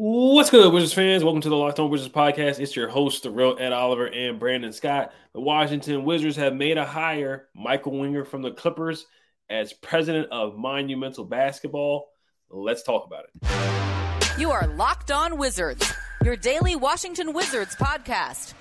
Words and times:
What's 0.00 0.50
good, 0.50 0.72
Wizards 0.72 0.92
fans? 0.92 1.24
Welcome 1.24 1.40
to 1.40 1.48
the 1.48 1.56
Locked 1.56 1.80
On 1.80 1.90
Wizards 1.90 2.14
podcast. 2.14 2.60
It's 2.60 2.76
your 2.76 2.86
host, 2.86 3.24
the 3.24 3.32
real 3.32 3.56
Ed 3.58 3.72
Oliver 3.72 4.06
and 4.06 4.38
Brandon 4.38 4.72
Scott. 4.72 5.12
The 5.32 5.40
Washington 5.40 6.04
Wizards 6.04 6.36
have 6.36 6.54
made 6.54 6.78
a 6.78 6.84
hire, 6.84 7.48
Michael 7.52 7.98
Winger 7.98 8.24
from 8.24 8.42
the 8.42 8.52
Clippers, 8.52 9.06
as 9.50 9.72
president 9.72 10.28
of 10.30 10.56
Monumental 10.56 11.24
Basketball. 11.24 12.10
Let's 12.48 12.84
talk 12.84 13.06
about 13.06 13.24
it. 13.24 14.38
You 14.38 14.52
are 14.52 14.68
Locked 14.68 15.10
On 15.10 15.36
Wizards, 15.36 15.92
your 16.22 16.36
daily 16.36 16.76
Washington 16.76 17.32
Wizards 17.32 17.74
podcast. 17.74 18.54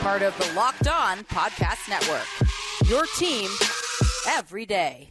Part 0.00 0.22
of 0.22 0.36
the 0.38 0.52
Locked 0.56 0.88
On 0.88 1.18
Podcast 1.18 1.88
Network. 1.88 2.26
Your 2.90 3.04
team 3.16 3.48
every 4.26 4.66
day. 4.66 5.08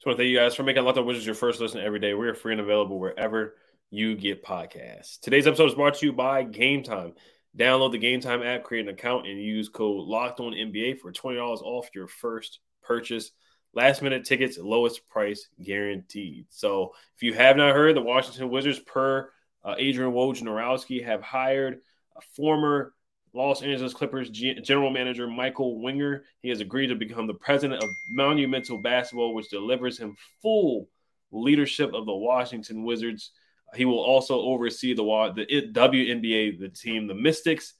Just 0.00 0.06
want 0.06 0.16
to 0.16 0.22
thank 0.24 0.32
you 0.32 0.38
guys 0.38 0.54
for 0.54 0.62
making 0.62 0.82
Locked 0.82 0.96
On 0.96 1.04
Wizards 1.04 1.26
your 1.26 1.34
first 1.34 1.60
listen 1.60 1.82
every 1.82 1.98
day. 1.98 2.14
We're 2.14 2.32
free 2.32 2.52
and 2.52 2.60
available 2.62 2.98
wherever 2.98 3.56
you 3.90 4.16
get 4.16 4.42
podcasts. 4.42 5.20
Today's 5.20 5.46
episode 5.46 5.66
is 5.66 5.74
brought 5.74 5.96
to 5.96 6.06
you 6.06 6.12
by 6.14 6.42
Game 6.42 6.82
Time. 6.82 7.12
Download 7.54 7.92
the 7.92 7.98
Game 7.98 8.22
Time 8.22 8.42
app, 8.42 8.64
create 8.64 8.88
an 8.88 8.94
account, 8.94 9.26
and 9.26 9.38
use 9.38 9.68
code 9.68 10.08
Locked 10.08 10.40
On 10.40 10.54
NBA 10.54 11.00
for 11.00 11.12
twenty 11.12 11.36
dollars 11.36 11.60
off 11.60 11.90
your 11.94 12.06
first 12.06 12.60
purchase. 12.82 13.32
Last 13.74 14.00
minute 14.00 14.24
tickets, 14.24 14.56
lowest 14.56 15.06
price 15.06 15.50
guaranteed. 15.62 16.46
So, 16.48 16.94
if 17.14 17.22
you 17.22 17.34
have 17.34 17.58
not 17.58 17.74
heard, 17.74 17.94
the 17.94 18.00
Washington 18.00 18.48
Wizards, 18.48 18.78
per 18.78 19.30
uh, 19.62 19.74
Adrian 19.76 20.12
Wojnarowski, 20.12 21.04
have 21.04 21.20
hired 21.20 21.82
a 22.16 22.22
former 22.34 22.94
Los 23.32 23.62
Angeles 23.62 23.94
Clippers 23.94 24.28
general 24.30 24.90
manager 24.90 25.26
Michael 25.26 25.80
Winger. 25.80 26.24
He 26.42 26.48
has 26.48 26.60
agreed 26.60 26.88
to 26.88 26.96
become 26.96 27.26
the 27.26 27.34
president 27.34 27.82
of 27.82 27.88
Monumental 28.10 28.82
Basketball, 28.82 29.34
which 29.34 29.50
delivers 29.50 29.98
him 29.98 30.16
full 30.42 30.88
leadership 31.30 31.94
of 31.94 32.06
the 32.06 32.14
Washington 32.14 32.84
Wizards. 32.84 33.30
He 33.74 33.84
will 33.84 34.00
also 34.00 34.40
oversee 34.40 34.94
the 34.94 35.04
the 35.36 35.72
WNBA, 35.72 36.58
the 36.58 36.68
team, 36.68 37.06
the 37.06 37.14
Mystics, 37.14 37.74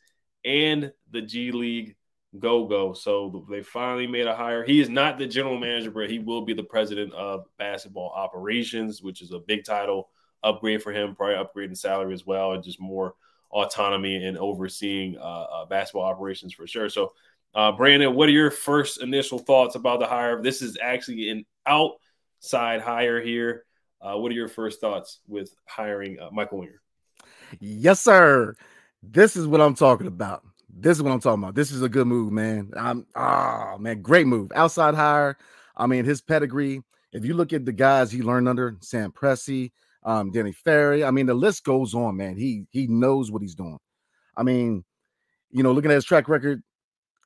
and 0.45 0.93
the 1.11 1.23
G 1.23 1.51
League 1.51 1.97
Go 2.39 2.67
Go. 2.67 2.93
So 2.93 3.45
they 3.51 3.63
finally 3.63 4.07
made 4.07 4.27
a 4.27 4.37
hire. 4.37 4.65
He 4.65 4.81
is 4.81 4.89
not 4.89 5.19
the 5.19 5.27
general 5.27 5.59
manager, 5.59 5.91
but 5.91 6.11
he 6.11 6.21
will 6.21 6.43
be 6.43 6.55
the 6.55 6.63
president 6.63 7.13
of 7.13 7.47
basketball 7.59 8.13
operations, 8.15 9.03
which 9.03 9.21
is 9.21 9.33
a 9.33 9.41
big 9.41 9.65
title 9.65 10.11
upgrade 10.45 10.83
for 10.83 10.93
him, 10.93 11.17
probably 11.17 11.35
upgrading 11.35 11.77
salary 11.77 12.15
as 12.15 12.25
well, 12.25 12.53
and 12.53 12.63
just 12.63 12.81
more 12.81 13.15
autonomy 13.51 14.25
and 14.25 14.39
overseeing 14.39 15.19
uh, 15.19 15.21
uh, 15.21 15.67
basketball 15.67 16.05
operations 16.05 16.55
for 16.55 16.67
sure. 16.67 16.89
So, 16.89 17.13
uh, 17.55 17.73
Brandon, 17.73 18.15
what 18.15 18.29
are 18.29 18.33
your 18.33 18.51
first 18.51 19.03
initial 19.03 19.39
thoughts 19.39 19.75
about 19.75 20.01
the 20.01 20.07
hire? 20.07 20.41
This 20.43 20.63
is 20.63 20.79
actually 20.81 21.31
an 21.31 21.45
outside 21.67 22.81
hire 22.81 23.21
here. 23.21 23.65
Uh, 24.01 24.17
what 24.17 24.31
are 24.31 24.37
your 24.37 24.49
first 24.49 24.81
thoughts 24.81 25.21
with 25.27 25.55
hiring 25.67 26.19
Michael 26.33 26.59
Winger? 26.59 26.81
Yes, 27.59 28.01
sir. 28.01 28.55
This 29.03 29.37
is 29.37 29.47
what 29.47 29.61
I'm 29.61 29.75
talking 29.75 30.07
about. 30.07 30.45
This 30.73 30.97
is 30.97 31.03
what 31.03 31.13
I'm 31.13 31.21
talking 31.21 31.43
about. 31.43 31.55
This 31.55 31.73
is 31.73 31.83
a 31.83 31.89
good 31.89 32.07
move, 32.07 32.33
man. 32.33 32.71
I'm 32.77 33.07
ah 33.15 33.73
oh, 33.75 33.79
man, 33.79 34.03
great 34.03 34.27
move. 34.27 34.53
Outside 34.55 34.95
hire. 34.95 35.37
I 35.77 35.87
mean, 35.87 36.05
his 36.05 36.21
pedigree. 36.21 36.83
If 37.13 37.25
you 37.25 37.35
look 37.35 37.53
at 37.53 37.65
the 37.65 37.73
guys 37.73 38.13
he 38.13 38.23
learned 38.23 38.49
under, 38.49 38.77
Sam 38.81 39.11
Presti, 39.11 39.73
um, 40.03 40.31
Danny 40.31 40.53
Ferry. 40.53 41.05
I 41.05 41.11
mean, 41.11 41.27
the 41.27 41.35
list 41.35 41.65
goes 41.65 41.95
on, 41.95 42.17
man. 42.17 42.37
He 42.37 42.67
he 42.71 42.87
knows 42.87 43.31
what 43.31 43.43
he's 43.43 43.55
doing. 43.55 43.79
I 44.37 44.43
mean, 44.43 44.85
you 45.51 45.63
know, 45.63 45.73
looking 45.73 45.91
at 45.91 45.97
his 45.97 46.05
track 46.05 46.29
record, 46.29 46.63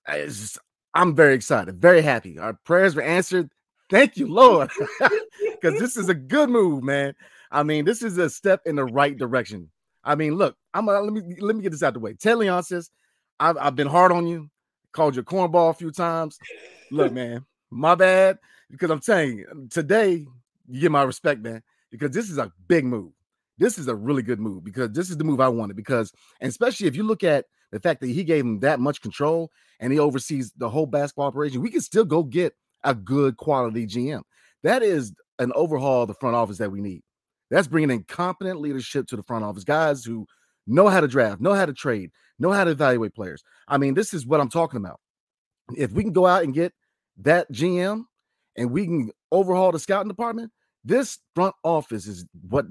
just, 0.08 0.58
I'm 0.94 1.14
very 1.14 1.34
excited, 1.34 1.80
very 1.80 2.02
happy. 2.02 2.38
Our 2.38 2.54
prayers 2.64 2.94
were 2.94 3.02
answered. 3.02 3.50
Thank 3.90 4.16
you, 4.16 4.26
Lord, 4.26 4.70
because 5.00 5.78
this 5.78 5.96
is 5.96 6.08
a 6.08 6.14
good 6.14 6.48
move, 6.48 6.82
man. 6.82 7.14
I 7.50 7.62
mean, 7.62 7.84
this 7.84 8.02
is 8.02 8.16
a 8.18 8.30
step 8.30 8.62
in 8.64 8.76
the 8.76 8.84
right 8.84 9.16
direction. 9.16 9.70
I 10.02 10.14
mean, 10.14 10.34
look, 10.34 10.56
I'm 10.72 10.86
gonna 10.86 11.00
let 11.00 11.12
me 11.12 11.36
let 11.40 11.54
me 11.54 11.62
get 11.62 11.70
this 11.70 11.82
out 11.82 11.94
the 11.94 12.00
way. 12.00 12.14
Ted 12.14 12.36
Leonsis, 12.36 12.90
I've, 13.38 13.56
I've 13.58 13.76
been 13.76 13.86
hard 13.86 14.10
on 14.10 14.26
you, 14.26 14.50
called 14.92 15.16
you 15.16 15.22
cornball 15.22 15.70
a 15.70 15.74
few 15.74 15.90
times. 15.90 16.38
Look, 16.90 17.12
man, 17.12 17.44
my 17.70 17.94
bad, 17.94 18.38
because 18.70 18.90
I'm 18.90 19.00
you, 19.08 19.68
today 19.70 20.26
you 20.66 20.80
get 20.80 20.90
my 20.90 21.02
respect, 21.02 21.40
man 21.40 21.62
because 21.94 22.10
this 22.10 22.28
is 22.28 22.38
a 22.38 22.50
big 22.66 22.84
move. 22.84 23.12
This 23.56 23.78
is 23.78 23.86
a 23.86 23.94
really 23.94 24.24
good 24.24 24.40
move 24.40 24.64
because 24.64 24.90
this 24.90 25.10
is 25.10 25.16
the 25.16 25.22
move 25.22 25.40
I 25.40 25.46
wanted. 25.46 25.76
Because, 25.76 26.12
and 26.40 26.48
especially 26.48 26.88
if 26.88 26.96
you 26.96 27.04
look 27.04 27.22
at 27.22 27.44
the 27.70 27.78
fact 27.78 28.00
that 28.00 28.08
he 28.08 28.24
gave 28.24 28.44
him 28.44 28.58
that 28.60 28.80
much 28.80 29.00
control 29.00 29.52
and 29.78 29.92
he 29.92 30.00
oversees 30.00 30.50
the 30.56 30.68
whole 30.68 30.86
basketball 30.86 31.28
operation, 31.28 31.62
we 31.62 31.70
can 31.70 31.80
still 31.80 32.04
go 32.04 32.24
get 32.24 32.52
a 32.82 32.96
good 32.96 33.36
quality 33.36 33.86
GM. 33.86 34.22
That 34.64 34.82
is 34.82 35.14
an 35.38 35.52
overhaul 35.54 36.02
of 36.02 36.08
the 36.08 36.14
front 36.14 36.34
office 36.34 36.58
that 36.58 36.72
we 36.72 36.80
need. 36.80 37.04
That's 37.48 37.68
bringing 37.68 37.92
in 37.92 38.02
competent 38.02 38.60
leadership 38.60 39.06
to 39.06 39.16
the 39.16 39.22
front 39.22 39.44
office, 39.44 39.62
guys 39.62 40.04
who 40.04 40.26
know 40.66 40.88
how 40.88 41.00
to 41.00 41.06
draft, 41.06 41.40
know 41.40 41.54
how 41.54 41.66
to 41.66 41.72
trade, 41.72 42.10
know 42.40 42.50
how 42.50 42.64
to 42.64 42.72
evaluate 42.72 43.14
players. 43.14 43.44
I 43.68 43.78
mean, 43.78 43.94
this 43.94 44.12
is 44.12 44.26
what 44.26 44.40
I'm 44.40 44.50
talking 44.50 44.78
about. 44.78 44.98
If 45.76 45.92
we 45.92 46.02
can 46.02 46.12
go 46.12 46.26
out 46.26 46.42
and 46.42 46.52
get 46.52 46.72
that 47.18 47.52
GM 47.52 48.02
and 48.56 48.72
we 48.72 48.84
can 48.84 49.12
overhaul 49.30 49.70
the 49.70 49.78
scouting 49.78 50.08
department, 50.08 50.50
this 50.84 51.18
front 51.34 51.54
office 51.62 52.06
is 52.06 52.24
what 52.48 52.66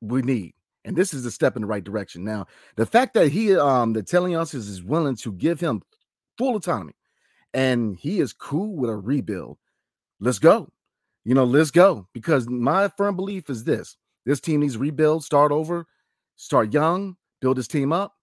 we 0.00 0.22
need. 0.22 0.54
And 0.84 0.96
this 0.96 1.14
is 1.14 1.24
a 1.24 1.30
step 1.30 1.54
in 1.54 1.62
the 1.62 1.68
right 1.68 1.84
direction. 1.84 2.24
Now, 2.24 2.46
the 2.76 2.86
fact 2.86 3.14
that 3.14 3.28
he 3.28 3.56
um 3.56 3.94
Ted 3.94 4.04
Leonsis 4.04 4.54
is 4.54 4.82
willing 4.82 5.16
to 5.16 5.32
give 5.32 5.60
him 5.60 5.82
full 6.36 6.56
autonomy 6.56 6.94
and 7.54 7.96
he 7.96 8.20
is 8.20 8.32
cool 8.32 8.74
with 8.74 8.90
a 8.90 8.96
rebuild. 8.96 9.58
Let's 10.20 10.38
go. 10.38 10.68
You 11.24 11.34
know, 11.34 11.44
let's 11.44 11.70
go. 11.70 12.08
Because 12.12 12.48
my 12.48 12.88
firm 12.88 13.16
belief 13.16 13.48
is 13.48 13.64
this 13.64 13.96
this 14.24 14.40
team 14.40 14.60
needs 14.60 14.76
rebuild, 14.76 15.24
start 15.24 15.52
over, 15.52 15.86
start 16.36 16.72
young, 16.72 17.16
build 17.40 17.58
this 17.58 17.68
team 17.68 17.92
up. 17.92 18.14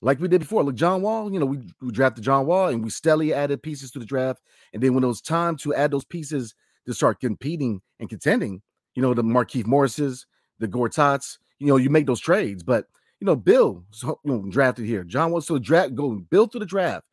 Like 0.00 0.20
we 0.20 0.28
did 0.28 0.40
before. 0.40 0.62
Look, 0.62 0.76
John 0.76 1.02
Wall, 1.02 1.32
you 1.32 1.40
know, 1.40 1.46
we, 1.46 1.58
we 1.80 1.90
drafted 1.90 2.22
John 2.22 2.46
Wall 2.46 2.68
and 2.68 2.84
we 2.84 2.90
steadily 2.90 3.34
added 3.34 3.62
pieces 3.62 3.90
to 3.92 3.98
the 3.98 4.04
draft. 4.04 4.40
And 4.72 4.82
then 4.82 4.94
when 4.94 5.02
it 5.02 5.08
was 5.08 5.20
time 5.20 5.56
to 5.58 5.74
add 5.74 5.90
those 5.90 6.04
pieces 6.04 6.54
to 6.86 6.94
start 6.94 7.20
competing 7.20 7.80
and 7.98 8.08
contending, 8.08 8.62
you 8.98 9.02
know, 9.02 9.14
the 9.14 9.22
Markieff 9.22 9.64
Morrises, 9.64 10.26
the 10.58 10.66
Gortats, 10.66 11.38
you 11.60 11.68
know, 11.68 11.76
you 11.76 11.88
make 11.88 12.06
those 12.06 12.18
trades. 12.18 12.64
But 12.64 12.86
you 13.20 13.26
know, 13.26 13.36
Bill 13.36 13.84
so, 13.92 14.18
you 14.24 14.32
know, 14.32 14.50
drafted 14.50 14.86
here. 14.86 15.04
John 15.04 15.30
wants 15.30 15.46
to 15.46 15.60
draft, 15.60 15.94
go 15.94 16.16
build 16.30 16.50
through 16.50 16.58
the 16.58 16.66
draft, 16.66 17.06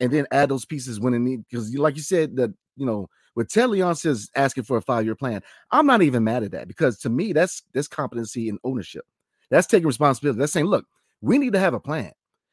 and 0.00 0.12
then 0.12 0.26
add 0.32 0.50
those 0.50 0.66
pieces 0.66 1.00
when 1.00 1.14
it 1.14 1.20
need 1.20 1.46
because 1.48 1.74
like 1.74 1.96
you 1.96 2.02
said, 2.02 2.36
that 2.36 2.52
you 2.76 2.84
know, 2.84 3.08
with 3.36 3.48
Ted 3.48 3.70
says 3.96 4.28
asking 4.36 4.64
for 4.64 4.76
a 4.76 4.82
five-year 4.82 5.14
plan, 5.14 5.40
I'm 5.70 5.86
not 5.86 6.02
even 6.02 6.24
mad 6.24 6.42
at 6.42 6.50
that 6.50 6.68
because 6.68 6.98
to 6.98 7.08
me, 7.08 7.32
that's 7.32 7.62
that's 7.72 7.88
competency 7.88 8.50
and 8.50 8.58
ownership. 8.62 9.06
That's 9.48 9.66
taking 9.66 9.86
responsibility. 9.86 10.40
That's 10.40 10.52
saying, 10.52 10.66
look, 10.66 10.84
we 11.22 11.38
need 11.38 11.54
to 11.54 11.58
have 11.58 11.72
a 11.72 11.80
plan. 11.80 12.12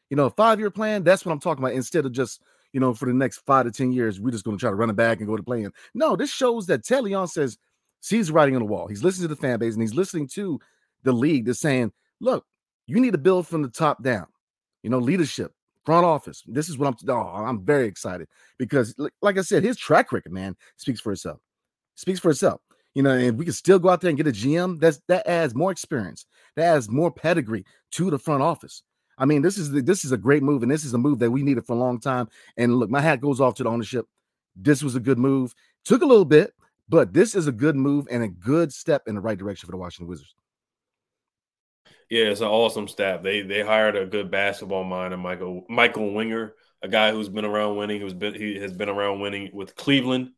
You 0.09 0.15
know, 0.15 0.27
a 0.27 0.29
five-year 0.29 0.71
plan, 0.71 1.03
that's 1.03 1.25
what 1.25 1.33
I'm 1.33 1.41
talking 1.41 1.61
about. 1.61 1.75
Instead 1.75 2.05
of 2.05 2.13
just, 2.13 2.41
you 2.71 2.79
know, 2.79 2.93
for 2.93 3.05
the 3.05 3.13
next 3.13 3.39
five 3.39 3.65
to 3.65 3.71
ten 3.71 3.91
years, 3.91 4.21
we're 4.21 4.31
just 4.31 4.45
going 4.45 4.55
to 4.55 4.61
try 4.61 4.69
to 4.69 4.77
run 4.77 4.89
it 4.89 4.95
back 4.95 5.17
and 5.17 5.27
go 5.27 5.35
to 5.35 5.43
playing. 5.43 5.73
No, 5.93 6.15
this 6.15 6.31
shows 6.31 6.67
that 6.67 6.85
Ted 6.85 7.03
Leonsis 7.03 7.57
sees 8.07 8.31
writing 8.31 8.55
on 8.55 8.61
the 8.61 8.67
wall. 8.67 8.87
He's 8.87 9.03
listening 9.03 9.29
to 9.29 9.35
the 9.35 9.41
fan 9.41 9.59
base 9.59 9.73
and 9.73 9.81
he's 9.81 9.93
listening 9.93 10.27
to 10.29 10.59
the 11.03 11.11
league 11.11 11.45
that's 11.45 11.59
saying, 11.59 11.91
look, 12.19 12.45
you 12.85 12.99
need 12.99 13.11
to 13.11 13.17
build 13.17 13.47
from 13.47 13.61
the 13.61 13.69
top 13.69 14.01
down, 14.01 14.27
you 14.81 14.89
know, 14.89 14.99
leadership, 14.99 15.51
front 15.85 16.05
office. 16.05 16.43
This 16.47 16.69
is 16.69 16.77
what 16.77 16.87
I'm, 16.87 17.09
oh, 17.09 17.21
I'm 17.21 17.65
very 17.65 17.87
excited 17.87 18.27
because, 18.57 18.95
like 19.21 19.37
I 19.37 19.41
said, 19.41 19.63
his 19.63 19.77
track 19.77 20.11
record, 20.11 20.31
man, 20.31 20.55
speaks 20.77 21.01
for 21.01 21.11
itself. 21.11 21.39
Speaks 21.95 22.19
for 22.19 22.31
itself. 22.31 22.61
You 22.95 23.03
know, 23.03 23.11
and 23.11 23.37
we 23.37 23.45
can 23.45 23.53
still 23.53 23.77
go 23.77 23.89
out 23.89 24.01
there 24.01 24.09
and 24.09 24.17
get 24.17 24.27
a 24.27 24.31
GM. 24.31 24.79
That's 24.79 24.99
that 25.07 25.27
adds 25.27 25.53
more 25.53 25.71
experience, 25.71 26.25
that 26.55 26.65
adds 26.65 26.89
more 26.89 27.11
pedigree 27.11 27.63
to 27.91 28.09
the 28.09 28.17
front 28.17 28.41
office. 28.41 28.81
I 29.19 29.25
mean, 29.25 29.43
this 29.43 29.57
is 29.57 29.69
the, 29.69 29.81
this 29.81 30.03
is 30.03 30.11
a 30.11 30.17
great 30.17 30.41
move, 30.41 30.63
and 30.63 30.71
this 30.71 30.83
is 30.83 30.95
a 30.95 30.97
move 30.97 31.19
that 31.19 31.29
we 31.29 31.43
needed 31.43 31.65
for 31.65 31.73
a 31.73 31.79
long 31.79 31.99
time. 31.99 32.27
And 32.55 32.75
look, 32.75 32.89
my 32.89 33.01
hat 33.01 33.21
goes 33.21 33.39
off 33.39 33.53
to 33.55 33.63
the 33.63 33.69
ownership. 33.69 34.07
This 34.55 34.81
was 34.81 34.95
a 34.95 34.99
good 34.99 35.19
move. 35.19 35.53
Took 35.85 36.01
a 36.01 36.07
little 36.07 36.25
bit, 36.25 36.53
but 36.89 37.13
this 37.13 37.35
is 37.35 37.47
a 37.47 37.51
good 37.51 37.75
move 37.75 38.07
and 38.09 38.23
a 38.23 38.27
good 38.27 38.71
step 38.73 39.03
in 39.07 39.15
the 39.15 39.21
right 39.21 39.37
direction 39.37 39.67
for 39.67 39.71
the 39.71 39.77
Washington 39.77 40.07
Wizards. 40.07 40.33
Yeah, 42.09 42.25
it's 42.25 42.41
an 42.41 42.47
awesome 42.47 42.87
staff. 42.87 43.21
They 43.21 43.41
they 43.41 43.61
hired 43.61 43.97
a 43.97 44.05
good 44.05 44.31
basketball 44.31 44.85
mind, 44.85 45.13
and 45.13 45.21
Michael 45.21 45.65
Michael 45.67 46.13
Winger, 46.13 46.53
a 46.81 46.87
guy 46.87 47.11
who's 47.11 47.29
been 47.29 47.45
around 47.45 47.75
winning, 47.75 47.99
who's 47.99 48.13
been 48.13 48.33
he 48.33 48.57
has 48.59 48.71
been 48.71 48.89
around 48.89 49.19
winning 49.19 49.49
with 49.53 49.75
Cleveland 49.75 50.29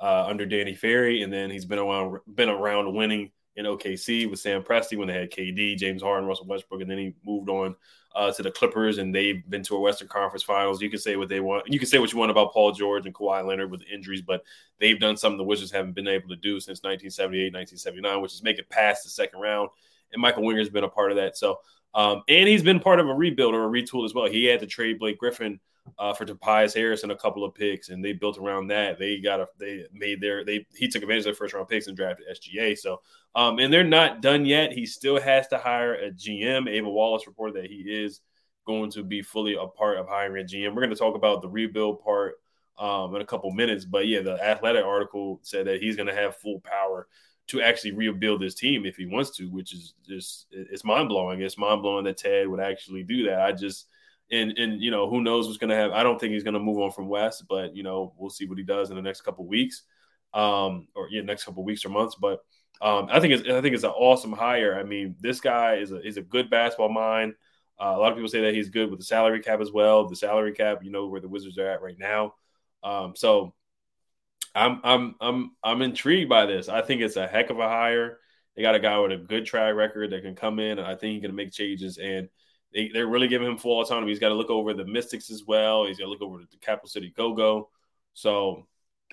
uh, 0.00 0.24
under 0.26 0.46
Danny 0.46 0.74
Ferry, 0.74 1.22
and 1.22 1.32
then 1.32 1.50
he's 1.50 1.66
been 1.66 1.78
around 1.78 2.18
been 2.32 2.48
around 2.48 2.94
winning 2.94 3.30
in 3.58 3.66
OKC 3.66 4.30
with 4.30 4.38
Sam 4.38 4.62
Presti 4.62 4.96
when 4.96 5.08
they 5.08 5.14
had 5.14 5.32
KD, 5.32 5.76
James 5.76 6.00
Harden, 6.00 6.28
Russell 6.28 6.46
Westbrook, 6.46 6.80
and 6.80 6.88
then 6.88 6.96
he 6.96 7.14
moved 7.26 7.50
on 7.50 7.74
uh, 8.14 8.30
to 8.30 8.42
the 8.42 8.52
Clippers, 8.52 8.98
and 8.98 9.12
they've 9.12 9.42
been 9.50 9.64
to 9.64 9.74
a 9.74 9.80
Western 9.80 10.06
Conference 10.06 10.44
Finals. 10.44 10.80
You 10.80 10.88
can 10.88 11.00
say 11.00 11.16
what 11.16 11.28
they 11.28 11.40
want. 11.40 11.64
You 11.66 11.80
can 11.80 11.88
say 11.88 11.98
what 11.98 12.12
you 12.12 12.18
want 12.18 12.30
about 12.30 12.52
Paul 12.52 12.70
George 12.70 13.04
and 13.04 13.14
Kawhi 13.14 13.44
Leonard 13.44 13.72
with 13.72 13.82
injuries, 13.92 14.22
but 14.22 14.44
they've 14.78 14.98
done 14.98 15.16
something 15.16 15.38
the 15.38 15.44
Wizards 15.44 15.72
haven't 15.72 15.94
been 15.94 16.06
able 16.06 16.28
to 16.28 16.36
do 16.36 16.60
since 16.60 16.84
1978, 16.84 17.52
1979, 17.52 18.22
which 18.22 18.32
is 18.32 18.44
make 18.44 18.58
it 18.58 18.68
past 18.70 19.02
the 19.02 19.10
second 19.10 19.40
round. 19.40 19.70
and 20.12 20.22
Michael 20.22 20.44
Winger's 20.44 20.70
been 20.70 20.84
a 20.84 20.88
part 20.88 21.10
of 21.10 21.16
that. 21.16 21.36
So, 21.36 21.58
um, 21.94 22.22
and 22.28 22.48
he's 22.48 22.62
been 22.62 22.78
part 22.78 23.00
of 23.00 23.08
a 23.08 23.14
rebuild 23.14 23.54
or 23.54 23.64
a 23.64 23.68
retool 23.68 24.04
as 24.04 24.14
well. 24.14 24.26
He 24.26 24.44
had 24.44 24.60
to 24.60 24.66
trade 24.66 25.00
Blake 25.00 25.18
Griffin 25.18 25.58
uh, 25.98 26.12
for 26.12 26.24
Tobias 26.24 26.74
Harris 26.74 27.02
and 27.02 27.12
a 27.12 27.16
couple 27.16 27.44
of 27.44 27.54
picks, 27.54 27.88
and 27.88 28.04
they 28.04 28.12
built 28.12 28.38
around 28.38 28.68
that. 28.68 28.98
They 28.98 29.18
got 29.18 29.40
a 29.40 29.48
they 29.58 29.84
made 29.92 30.20
their 30.20 30.44
they 30.44 30.66
he 30.74 30.88
took 30.88 31.02
advantage 31.02 31.20
of 31.20 31.24
their 31.24 31.34
first 31.34 31.54
round 31.54 31.68
picks 31.68 31.86
and 31.86 31.96
drafted 31.96 32.26
SGA. 32.28 32.76
So, 32.78 33.00
um, 33.34 33.58
and 33.58 33.72
they're 33.72 33.84
not 33.84 34.22
done 34.22 34.46
yet. 34.46 34.72
He 34.72 34.86
still 34.86 35.20
has 35.20 35.48
to 35.48 35.58
hire 35.58 35.94
a 35.94 36.10
GM. 36.10 36.68
Ava 36.68 36.88
Wallace 36.88 37.26
reported 37.26 37.56
that 37.56 37.70
he 37.70 37.82
is 37.82 38.20
going 38.66 38.90
to 38.90 39.02
be 39.02 39.22
fully 39.22 39.54
a 39.54 39.66
part 39.66 39.98
of 39.98 40.08
hiring 40.08 40.42
a 40.42 40.46
GM. 40.46 40.74
We're 40.74 40.82
going 40.82 40.90
to 40.90 40.96
talk 40.96 41.16
about 41.16 41.42
the 41.42 41.48
rebuild 41.48 42.02
part 42.02 42.36
um, 42.78 43.14
in 43.14 43.22
a 43.22 43.26
couple 43.26 43.50
minutes, 43.50 43.84
but 43.84 44.06
yeah, 44.06 44.20
the 44.20 44.42
athletic 44.42 44.84
article 44.84 45.40
said 45.42 45.66
that 45.66 45.80
he's 45.80 45.96
going 45.96 46.08
to 46.08 46.14
have 46.14 46.36
full 46.36 46.60
power 46.60 47.08
to 47.48 47.62
actually 47.62 47.92
rebuild 47.92 48.40
this 48.40 48.54
team 48.54 48.84
if 48.84 48.96
he 48.96 49.06
wants 49.06 49.30
to, 49.30 49.46
which 49.46 49.72
is 49.72 49.94
just 50.06 50.46
it's 50.50 50.84
mind 50.84 51.08
blowing. 51.08 51.40
It's 51.40 51.58
mind 51.58 51.82
blowing 51.82 52.04
that 52.04 52.18
Ted 52.18 52.46
would 52.46 52.60
actually 52.60 53.02
do 53.02 53.24
that. 53.24 53.40
I 53.40 53.52
just 53.52 53.86
and 54.30 54.56
and 54.58 54.80
you 54.80 54.90
know 54.90 55.08
who 55.08 55.22
knows 55.22 55.46
what's 55.46 55.58
going 55.58 55.70
to 55.70 55.76
have. 55.76 55.92
I 55.92 56.02
don't 56.02 56.20
think 56.20 56.32
he's 56.32 56.44
going 56.44 56.54
to 56.54 56.60
move 56.60 56.78
on 56.78 56.90
from 56.90 57.08
West, 57.08 57.44
but 57.48 57.74
you 57.74 57.82
know 57.82 58.12
we'll 58.16 58.30
see 58.30 58.46
what 58.46 58.58
he 58.58 58.64
does 58.64 58.90
in 58.90 58.96
the 58.96 59.02
next 59.02 59.22
couple 59.22 59.46
weeks, 59.46 59.82
um, 60.34 60.88
or 60.94 61.08
yeah, 61.10 61.22
next 61.22 61.44
couple 61.44 61.64
weeks 61.64 61.84
or 61.84 61.88
months. 61.90 62.16
But 62.20 62.40
um, 62.80 63.08
I 63.10 63.20
think 63.20 63.34
it's 63.34 63.48
I 63.48 63.60
think 63.60 63.74
it's 63.74 63.84
an 63.84 63.90
awesome 63.90 64.32
hire. 64.32 64.78
I 64.78 64.82
mean, 64.82 65.16
this 65.20 65.40
guy 65.40 65.76
is 65.76 65.92
a 65.92 66.06
is 66.06 66.16
a 66.16 66.22
good 66.22 66.50
basketball 66.50 66.90
mind. 66.90 67.34
Uh, 67.80 67.94
a 67.96 67.98
lot 67.98 68.10
of 68.10 68.16
people 68.16 68.28
say 68.28 68.40
that 68.42 68.54
he's 68.54 68.70
good 68.70 68.90
with 68.90 68.98
the 68.98 69.04
salary 69.04 69.40
cap 69.40 69.60
as 69.60 69.70
well. 69.70 70.08
The 70.08 70.16
salary 70.16 70.52
cap, 70.52 70.82
you 70.82 70.90
know, 70.90 71.06
where 71.06 71.20
the 71.20 71.28
Wizards 71.28 71.58
are 71.58 71.68
at 71.68 71.80
right 71.80 71.98
now. 71.98 72.34
Um, 72.82 73.14
so 73.14 73.54
I'm 74.54 74.80
I'm 74.84 75.14
I'm 75.20 75.50
I'm 75.62 75.82
intrigued 75.82 76.28
by 76.28 76.46
this. 76.46 76.68
I 76.68 76.82
think 76.82 77.00
it's 77.00 77.16
a 77.16 77.26
heck 77.26 77.50
of 77.50 77.58
a 77.58 77.68
hire. 77.68 78.18
They 78.56 78.62
got 78.62 78.74
a 78.74 78.80
guy 78.80 78.98
with 78.98 79.12
a 79.12 79.16
good 79.16 79.46
track 79.46 79.74
record 79.74 80.10
that 80.10 80.22
can 80.22 80.34
come 80.34 80.58
in. 80.58 80.78
I 80.80 80.96
think 80.96 81.14
he 81.14 81.20
can 81.20 81.34
make 81.34 81.52
changes 81.52 81.98
and 81.98 82.28
they, 82.72 82.90
they're 82.92 83.06
really 83.06 83.28
giving 83.28 83.48
him 83.48 83.58
full 83.58 83.80
autonomy. 83.80 84.10
He's 84.10 84.18
got 84.18 84.28
to 84.28 84.34
look 84.34 84.50
over 84.50 84.74
the 84.74 84.84
Mystics 84.84 85.30
as 85.30 85.44
well. 85.46 85.86
He's 85.86 85.98
got 85.98 86.04
to 86.04 86.10
look 86.10 86.22
over 86.22 86.38
the 86.38 86.56
Capital 86.60 86.88
City 86.88 87.12
Go 87.16 87.34
Go. 87.34 87.70
So 88.14 88.66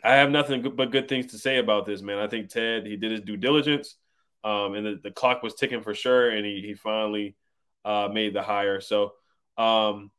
I 0.04 0.16
have 0.16 0.30
nothing 0.30 0.62
but 0.75 0.92
good 0.92 1.07
things 1.07 1.28
to 1.28 1.38
say 1.38 1.57
about 1.57 1.86
this, 1.86 2.02
man. 2.02 2.19
I 2.19 2.28
think 2.28 2.50
Ted, 2.50 2.86
he 2.86 2.98
did 2.98 3.12
his 3.12 3.22
due 3.22 3.38
diligence, 3.38 3.96
um, 4.44 4.75
and 4.75 4.86
the, 4.86 5.00
the, 5.04 5.12
clock 5.12 5.42
was 5.42 5.56
ticking 5.56 5.81
for 5.81 5.96
sure, 5.96 6.30
and 6.30 6.46
he, 6.46 6.62
he 6.62 6.74
finally 6.74 7.36
uh, 7.84 8.10
made 8.12 8.34
the 8.34 8.42
hire. 8.42 8.81
So 8.81 9.13
um, 9.57 10.12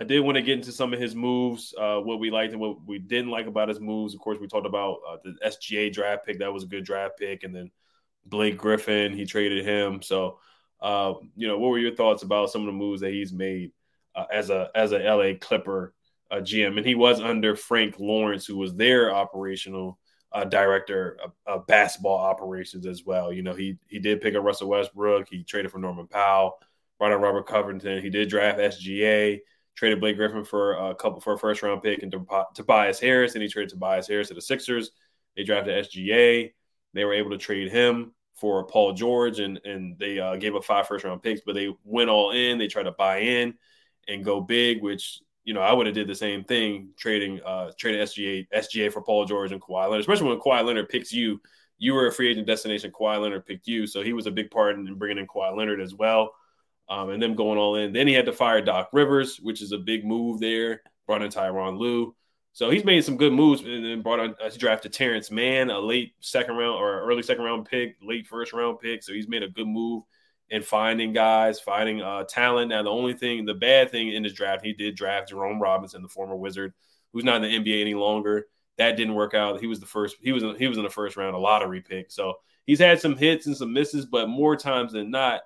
I 0.00 0.04
did 0.04 0.20
want 0.20 0.36
to 0.36 0.42
get 0.42 0.58
into 0.58 0.72
some 0.72 0.94
of 0.94 1.00
his 1.00 1.14
moves, 1.14 1.74
uh, 1.78 1.98
what 1.98 2.20
we 2.20 2.30
liked 2.30 2.52
and 2.52 2.60
what 2.60 2.86
we 2.86 2.98
didn't 2.98 3.30
like 3.30 3.46
about 3.46 3.68
his 3.68 3.80
moves. 3.80 4.14
Of 4.14 4.20
course, 4.20 4.38
we 4.40 4.46
talked 4.46 4.66
about 4.66 4.98
uh, 5.06 5.16
the 5.22 5.36
SGA 5.46 5.92
draft 5.92 6.24
pick. 6.24 6.38
That 6.38 6.52
was 6.52 6.62
a 6.62 6.68
good 6.68 6.84
draft 6.84 7.18
pick. 7.18 7.42
And 7.42 7.54
then 7.54 7.70
Blake 8.24 8.56
Griffin, 8.56 9.12
he 9.12 9.26
traded 9.26 9.64
him. 9.64 10.00
So 10.00 10.38
uh, 10.82 11.14
you 11.36 11.46
know, 11.46 11.58
what 11.58 11.70
were 11.70 11.78
your 11.78 11.94
thoughts 11.94 12.22
about 12.22 12.50
some 12.50 12.62
of 12.62 12.66
the 12.66 12.72
moves 12.72 13.00
that 13.02 13.12
he's 13.12 13.32
made 13.32 13.72
uh, 14.14 14.24
as 14.32 14.50
a 14.50 14.70
as 14.74 14.92
a 14.92 14.98
LA 14.98 15.38
Clipper 15.38 15.94
uh, 16.30 16.36
GM? 16.36 16.76
And 16.76 16.86
he 16.86 16.94
was 16.94 17.20
under 17.20 17.54
Frank 17.54 17.96
Lawrence, 17.98 18.46
who 18.46 18.56
was 18.56 18.74
their 18.74 19.14
operational 19.14 19.98
uh, 20.32 20.44
director 20.44 21.18
of, 21.24 21.32
of, 21.46 21.66
basketball 21.66 22.18
operations 22.18 22.86
as 22.86 23.04
well. 23.04 23.32
You 23.32 23.42
know, 23.42 23.54
he 23.54 23.78
he 23.88 23.98
did 23.98 24.20
pick 24.20 24.34
up 24.34 24.44
Russell 24.44 24.68
Westbrook. 24.68 25.28
He 25.28 25.44
traded 25.44 25.70
for 25.70 25.78
Norman 25.78 26.06
Powell, 26.06 26.58
brought 26.98 27.12
in 27.12 27.20
Robert 27.20 27.46
Covington. 27.46 28.02
He 28.02 28.10
did 28.10 28.28
draft 28.28 28.58
SGA. 28.58 29.40
Traded 29.76 30.00
Blake 30.00 30.16
Griffin 30.16 30.44
for 30.44 30.72
a 30.72 30.94
couple 30.94 31.20
for 31.20 31.34
a 31.34 31.38
first 31.38 31.62
round 31.62 31.82
pick 31.82 32.02
and 32.02 32.14
Tobias 32.54 33.00
Harris, 33.00 33.34
and 33.34 33.42
he 33.42 33.48
traded 33.48 33.70
Tobias 33.70 34.08
Harris 34.08 34.28
to 34.28 34.34
the 34.34 34.40
Sixers. 34.40 34.90
They 35.36 35.44
drafted 35.44 35.86
SGA. 35.86 36.52
They 36.92 37.04
were 37.04 37.14
able 37.14 37.30
to 37.30 37.38
trade 37.38 37.70
him 37.70 38.12
for 38.34 38.64
Paul 38.64 38.92
George, 38.92 39.40
and 39.40 39.60
and 39.64 39.98
they 39.98 40.18
uh, 40.18 40.36
gave 40.36 40.54
up 40.54 40.64
five 40.64 40.86
first 40.86 41.04
round 41.04 41.22
picks, 41.22 41.42
but 41.44 41.54
they 41.54 41.74
went 41.84 42.10
all 42.10 42.30
in. 42.32 42.58
They 42.58 42.66
tried 42.66 42.84
to 42.84 42.92
buy 42.92 43.18
in 43.18 43.54
and 44.08 44.24
go 44.24 44.40
big, 44.40 44.82
which 44.82 45.20
you 45.44 45.54
know 45.54 45.60
I 45.60 45.72
would 45.72 45.86
have 45.86 45.94
did 45.94 46.08
the 46.08 46.14
same 46.14 46.44
thing, 46.44 46.90
trading 46.96 47.40
uh 47.44 47.72
trading 47.78 48.00
SGA 48.00 48.46
SGA 48.54 48.92
for 48.92 49.02
Paul 49.02 49.24
George 49.24 49.52
and 49.52 49.60
Kawhi 49.60 49.84
Leonard, 49.84 50.00
especially 50.00 50.28
when 50.28 50.40
Kawhi 50.40 50.64
Leonard 50.64 50.88
picks 50.88 51.12
you. 51.12 51.40
You 51.78 51.94
were 51.94 52.08
a 52.08 52.12
free 52.12 52.30
agent 52.30 52.46
destination. 52.46 52.92
Kawhi 52.92 53.20
Leonard 53.20 53.46
picked 53.46 53.66
you, 53.66 53.86
so 53.86 54.02
he 54.02 54.12
was 54.12 54.26
a 54.26 54.30
big 54.30 54.50
part 54.50 54.76
in 54.76 54.94
bringing 54.94 55.18
in 55.18 55.26
Kawhi 55.26 55.56
Leonard 55.56 55.80
as 55.80 55.94
well, 55.94 56.32
um, 56.88 57.10
and 57.10 57.22
them 57.22 57.34
going 57.34 57.58
all 57.58 57.76
in. 57.76 57.92
Then 57.92 58.06
he 58.06 58.12
had 58.14 58.26
to 58.26 58.32
fire 58.32 58.60
Doc 58.60 58.90
Rivers, 58.92 59.38
which 59.38 59.62
is 59.62 59.72
a 59.72 59.78
big 59.78 60.04
move 60.04 60.40
there. 60.40 60.82
Brought 61.06 61.22
in 61.22 61.30
Tyronn 61.30 61.78
Lue. 61.78 62.14
So 62.52 62.70
he's 62.70 62.84
made 62.84 63.04
some 63.04 63.16
good 63.16 63.32
moves 63.32 63.62
and 63.62 63.84
then 63.84 64.02
brought 64.02 64.20
on 64.20 64.34
uh, 64.42 64.50
drafted 64.56 64.92
Terance 64.92 65.30
Mann, 65.30 65.70
a 65.70 65.78
late 65.78 66.14
second 66.20 66.56
round 66.56 66.74
or 66.76 67.00
early 67.02 67.22
second 67.22 67.44
round 67.44 67.66
pick, 67.66 67.96
late 68.02 68.26
first 68.26 68.52
round 68.52 68.80
pick. 68.80 69.02
So 69.02 69.12
he's 69.12 69.28
made 69.28 69.42
a 69.42 69.48
good 69.48 69.68
move 69.68 70.02
in 70.48 70.62
finding 70.62 71.12
guys, 71.12 71.60
finding 71.60 72.02
uh, 72.02 72.24
talent. 72.24 72.70
Now 72.70 72.82
the 72.82 72.90
only 72.90 73.14
thing, 73.14 73.44
the 73.44 73.54
bad 73.54 73.90
thing 73.90 74.08
in 74.08 74.24
his 74.24 74.32
draft, 74.32 74.64
he 74.64 74.72
did 74.72 74.96
draft 74.96 75.28
Jerome 75.28 75.62
Robinson, 75.62 76.02
the 76.02 76.08
former 76.08 76.36
Wizard, 76.36 76.74
who's 77.12 77.24
not 77.24 77.42
in 77.42 77.64
the 77.64 77.72
NBA 77.72 77.80
any 77.80 77.94
longer. 77.94 78.46
That 78.78 78.96
didn't 78.96 79.14
work 79.14 79.34
out. 79.34 79.60
He 79.60 79.66
was 79.66 79.78
the 79.78 79.86
first. 79.86 80.16
He 80.20 80.32
was 80.32 80.42
he 80.58 80.66
was 80.66 80.78
in 80.78 80.84
the 80.84 80.90
first 80.90 81.16
round, 81.16 81.36
a 81.36 81.38
lottery 81.38 81.82
pick. 81.82 82.10
So 82.10 82.34
he's 82.66 82.78
had 82.78 83.00
some 83.00 83.16
hits 83.16 83.46
and 83.46 83.56
some 83.56 83.72
misses, 83.72 84.06
but 84.06 84.28
more 84.28 84.56
times 84.56 84.92
than 84.92 85.10
not, 85.10 85.42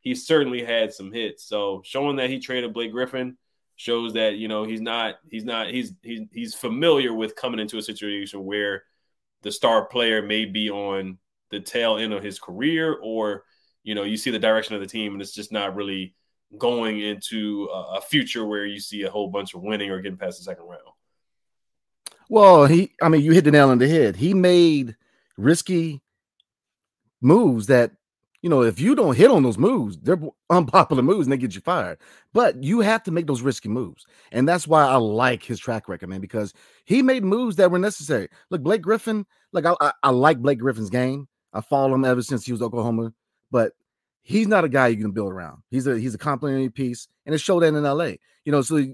he 0.00 0.14
certainly 0.14 0.64
had 0.64 0.92
some 0.92 1.12
hits. 1.12 1.44
So 1.44 1.82
showing 1.84 2.16
that 2.16 2.30
he 2.30 2.40
traded 2.40 2.72
Blake 2.72 2.92
Griffin 2.92 3.36
shows 3.78 4.12
that 4.14 4.36
you 4.36 4.48
know 4.48 4.64
he's 4.64 4.80
not 4.80 5.14
he's 5.30 5.44
not 5.44 5.70
he's 5.70 5.94
he's 6.02 6.22
he's 6.32 6.54
familiar 6.54 7.14
with 7.14 7.36
coming 7.36 7.60
into 7.60 7.78
a 7.78 7.82
situation 7.82 8.44
where 8.44 8.82
the 9.42 9.52
star 9.52 9.84
player 9.84 10.20
may 10.20 10.44
be 10.44 10.68
on 10.68 11.16
the 11.52 11.60
tail 11.60 11.96
end 11.96 12.12
of 12.12 12.22
his 12.22 12.40
career 12.40 12.98
or 13.00 13.44
you 13.84 13.94
know 13.94 14.02
you 14.02 14.16
see 14.16 14.32
the 14.32 14.38
direction 14.38 14.74
of 14.74 14.80
the 14.80 14.86
team 14.86 15.12
and 15.12 15.22
it's 15.22 15.32
just 15.32 15.52
not 15.52 15.76
really 15.76 16.12
going 16.58 16.98
into 16.98 17.68
a, 17.72 18.00
future 18.00 18.44
where 18.44 18.66
you 18.66 18.80
see 18.80 19.02
a 19.02 19.10
whole 19.10 19.28
bunch 19.28 19.54
of 19.54 19.62
winning 19.62 19.90
or 19.90 20.00
getting 20.00 20.18
past 20.18 20.38
the 20.38 20.44
second 20.44 20.64
round. 20.64 20.82
Well 22.28 22.66
he 22.66 22.90
i 23.00 23.08
mean 23.08 23.22
you 23.22 23.30
hit 23.30 23.44
the 23.44 23.52
nail 23.52 23.70
on 23.70 23.78
the 23.78 23.88
head. 23.88 24.16
He 24.16 24.34
made 24.34 24.96
risky 25.36 26.02
moves 27.20 27.68
that 27.68 27.92
you 28.42 28.48
know, 28.48 28.62
if 28.62 28.80
you 28.80 28.94
don't 28.94 29.16
hit 29.16 29.30
on 29.30 29.42
those 29.42 29.58
moves, 29.58 29.98
they're 29.98 30.20
unpopular 30.50 31.02
moves 31.02 31.26
and 31.26 31.32
they 31.32 31.36
get 31.36 31.54
you 31.54 31.60
fired. 31.60 31.98
But 32.32 32.62
you 32.62 32.80
have 32.80 33.02
to 33.04 33.10
make 33.10 33.26
those 33.26 33.42
risky 33.42 33.68
moves. 33.68 34.06
And 34.32 34.48
that's 34.48 34.66
why 34.66 34.84
I 34.84 34.96
like 34.96 35.42
his 35.42 35.58
track 35.58 35.88
record, 35.88 36.08
man, 36.08 36.20
because 36.20 36.52
he 36.84 37.02
made 37.02 37.24
moves 37.24 37.56
that 37.56 37.70
were 37.70 37.78
necessary. 37.78 38.28
Look, 38.50 38.62
Blake 38.62 38.82
Griffin, 38.82 39.26
like 39.52 39.64
I, 39.64 39.74
I, 39.80 39.92
I 40.02 40.10
like 40.10 40.38
Blake 40.38 40.58
Griffin's 40.58 40.90
game. 40.90 41.28
I 41.52 41.60
follow 41.60 41.94
him 41.94 42.04
ever 42.04 42.22
since 42.22 42.44
he 42.44 42.52
was 42.52 42.62
Oklahoma, 42.62 43.12
but 43.50 43.72
he's 44.22 44.46
not 44.46 44.64
a 44.64 44.68
guy 44.68 44.88
you 44.88 45.02
can 45.02 45.12
build 45.12 45.32
around. 45.32 45.62
He's 45.70 45.86
a 45.86 45.98
he's 45.98 46.14
a 46.14 46.18
complimentary 46.18 46.68
piece, 46.68 47.08
and 47.24 47.34
it 47.34 47.38
showed 47.38 47.60
that 47.60 47.68
in 47.68 47.82
LA. 47.82 48.12
You 48.44 48.52
know, 48.52 48.60
so 48.60 48.86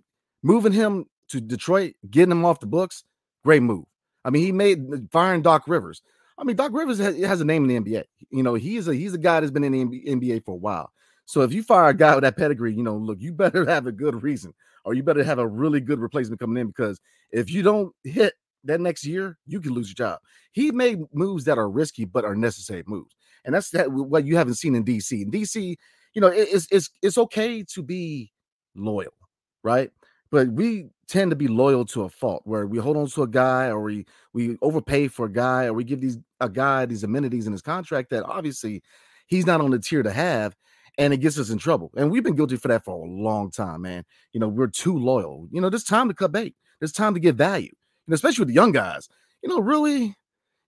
moving 0.42 0.73
him 0.73 1.07
to 1.30 1.40
Detroit, 1.40 1.95
getting 2.09 2.30
him 2.30 2.45
off 2.45 2.61
the 2.61 2.66
books, 2.66 3.04
great 3.45 3.62
move. 3.62 3.87
I 4.25 4.30
mean, 4.30 4.42
he 4.42 4.52
made 4.52 5.09
firing 5.11 5.42
Doc 5.42 5.64
Rivers. 5.66 6.00
I 6.37 6.45
mean, 6.45 6.57
Doc 6.57 6.73
Rivers 6.73 6.99
has, 6.99 7.17
has, 7.23 7.41
a 7.41 7.45
name 7.45 7.69
in 7.69 7.85
the 7.85 7.93
NBA. 7.93 8.05
You 8.31 8.43
know, 8.43 8.55
he's 8.55 8.88
a 8.88 8.95
he's 8.95 9.14
a 9.14 9.19
guy 9.19 9.41
that's 9.41 9.53
been 9.53 9.64
in 9.64 9.91
the 9.91 10.05
NBA 10.05 10.45
for 10.45 10.53
a 10.53 10.59
while. 10.59 10.93
So 11.26 11.43
if 11.43 11.53
you 11.53 11.62
fire 11.62 11.88
a 11.88 11.95
guy 11.95 12.14
with 12.14 12.25
that 12.25 12.37
pedigree, 12.37 12.75
you 12.75 12.83
know, 12.83 12.97
look, 12.97 13.19
you 13.21 13.33
better 13.33 13.64
have 13.69 13.87
a 13.87 13.93
good 13.93 14.23
reason, 14.23 14.53
or 14.85 14.95
you 14.95 15.03
better 15.03 15.25
have 15.25 15.38
a 15.38 15.47
really 15.47 15.81
good 15.81 16.00
replacement 16.00 16.41
coming 16.41 16.61
in 16.61 16.67
because 16.67 17.00
if 17.31 17.50
you 17.50 17.62
don't 17.62 17.93
hit 18.03 18.35
that 18.64 18.81
next 18.81 19.05
year, 19.05 19.38
you 19.47 19.61
can 19.61 19.73
lose 19.73 19.88
your 19.88 20.09
job. 20.09 20.21
He 20.53 20.71
made 20.71 21.00
moves 21.12 21.45
that 21.45 21.59
are 21.59 21.69
risky 21.69 22.05
but 22.05 22.25
are 22.25 22.35
necessary 22.35 22.83
moves, 22.87 23.14
and 23.45 23.55
that's 23.55 23.71
that 23.71 23.93
what 23.93 24.25
you 24.25 24.37
haven't 24.37 24.55
seen 24.55 24.75
in 24.75 24.85
DC. 24.85 25.23
In 25.23 25.31
DC, 25.31 25.76
you 26.14 26.21
know, 26.21 26.29
it, 26.29 26.49
it's 26.50 26.67
it's 26.71 26.91
it's 27.03 27.19
okay 27.19 27.62
to 27.75 27.83
be 27.83 28.33
loyal, 28.75 29.14
right? 29.62 29.91
But 30.35 30.49
we 30.49 30.88
tend 31.07 31.31
to 31.31 31.37
be 31.37 31.47
loyal 31.47 31.85
to 31.85 32.03
a 32.03 32.09
fault 32.09 32.43
where 32.45 32.67
we 32.67 32.79
hold 32.79 32.97
on 32.97 33.07
to 33.07 33.23
a 33.23 33.29
guy 33.29 33.69
or 33.69 33.81
we 33.83 34.05
we 34.33 34.59
overpay 34.62 35.07
for 35.07 35.26
a 35.26 35.33
guy 35.33 35.67
or 35.67 35.75
we 35.75 35.85
give 35.85 36.00
these 36.00 36.19
a 36.41 36.49
guy 36.49 36.87
these 36.87 37.05
amenities 37.05 37.47
in 37.47 37.53
his 37.53 37.62
contract 37.62 38.11
that 38.11 38.25
obviously 38.25 38.83
he's 39.29 39.47
not 39.47 39.61
on 39.61 39.71
the 39.71 39.79
tier 39.79 40.03
to 40.03 40.11
have 40.11 40.57
and 40.99 41.14
it 41.14 41.19
gets 41.19 41.38
us 41.38 41.50
in 41.50 41.59
trouble. 41.59 41.93
And 41.97 42.11
we've 42.11 42.25
been 42.25 42.35
guilty 42.35 42.57
for 42.57 42.67
that 42.67 42.85
for 42.85 42.97
a 42.97 43.09
long 43.09 43.53
time, 43.53 43.83
man. 43.83 44.05
You 44.33 44.41
know, 44.41 44.49
we're 44.49 44.67
too 44.67 44.99
loyal. 44.99 45.47
You 45.53 45.61
know, 45.61 45.71
there's 45.71 45.85
time 45.85 46.09
to 46.09 46.14
cut 46.14 46.33
bait. 46.33 46.57
There's 46.81 46.91
time 46.91 47.14
to 47.14 47.21
give 47.21 47.37
value. 47.37 47.71
And 48.09 48.12
especially 48.12 48.43
with 48.43 48.49
the 48.49 48.55
young 48.55 48.73
guys. 48.73 49.09
You 49.41 49.50
know, 49.50 49.61
really, 49.61 50.03
you 50.03 50.14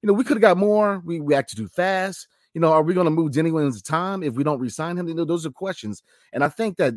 know, 0.04 0.12
we 0.12 0.22
could 0.22 0.36
have 0.36 0.42
got 0.42 0.58
more. 0.58 1.02
We 1.04 1.18
reacted 1.18 1.58
too 1.58 1.66
fast. 1.66 2.28
You 2.54 2.60
know, 2.60 2.72
are 2.72 2.84
we 2.84 2.94
going 2.94 3.06
to 3.06 3.10
move 3.10 3.32
Jenny 3.32 3.50
Williams' 3.50 3.82
time 3.82 4.22
if 4.22 4.34
we 4.34 4.44
don't 4.44 4.60
resign 4.60 4.96
him? 4.96 5.08
You 5.08 5.14
know, 5.14 5.24
those 5.24 5.44
are 5.44 5.50
questions. 5.50 6.04
And 6.32 6.44
I 6.44 6.50
think 6.50 6.76
that 6.76 6.94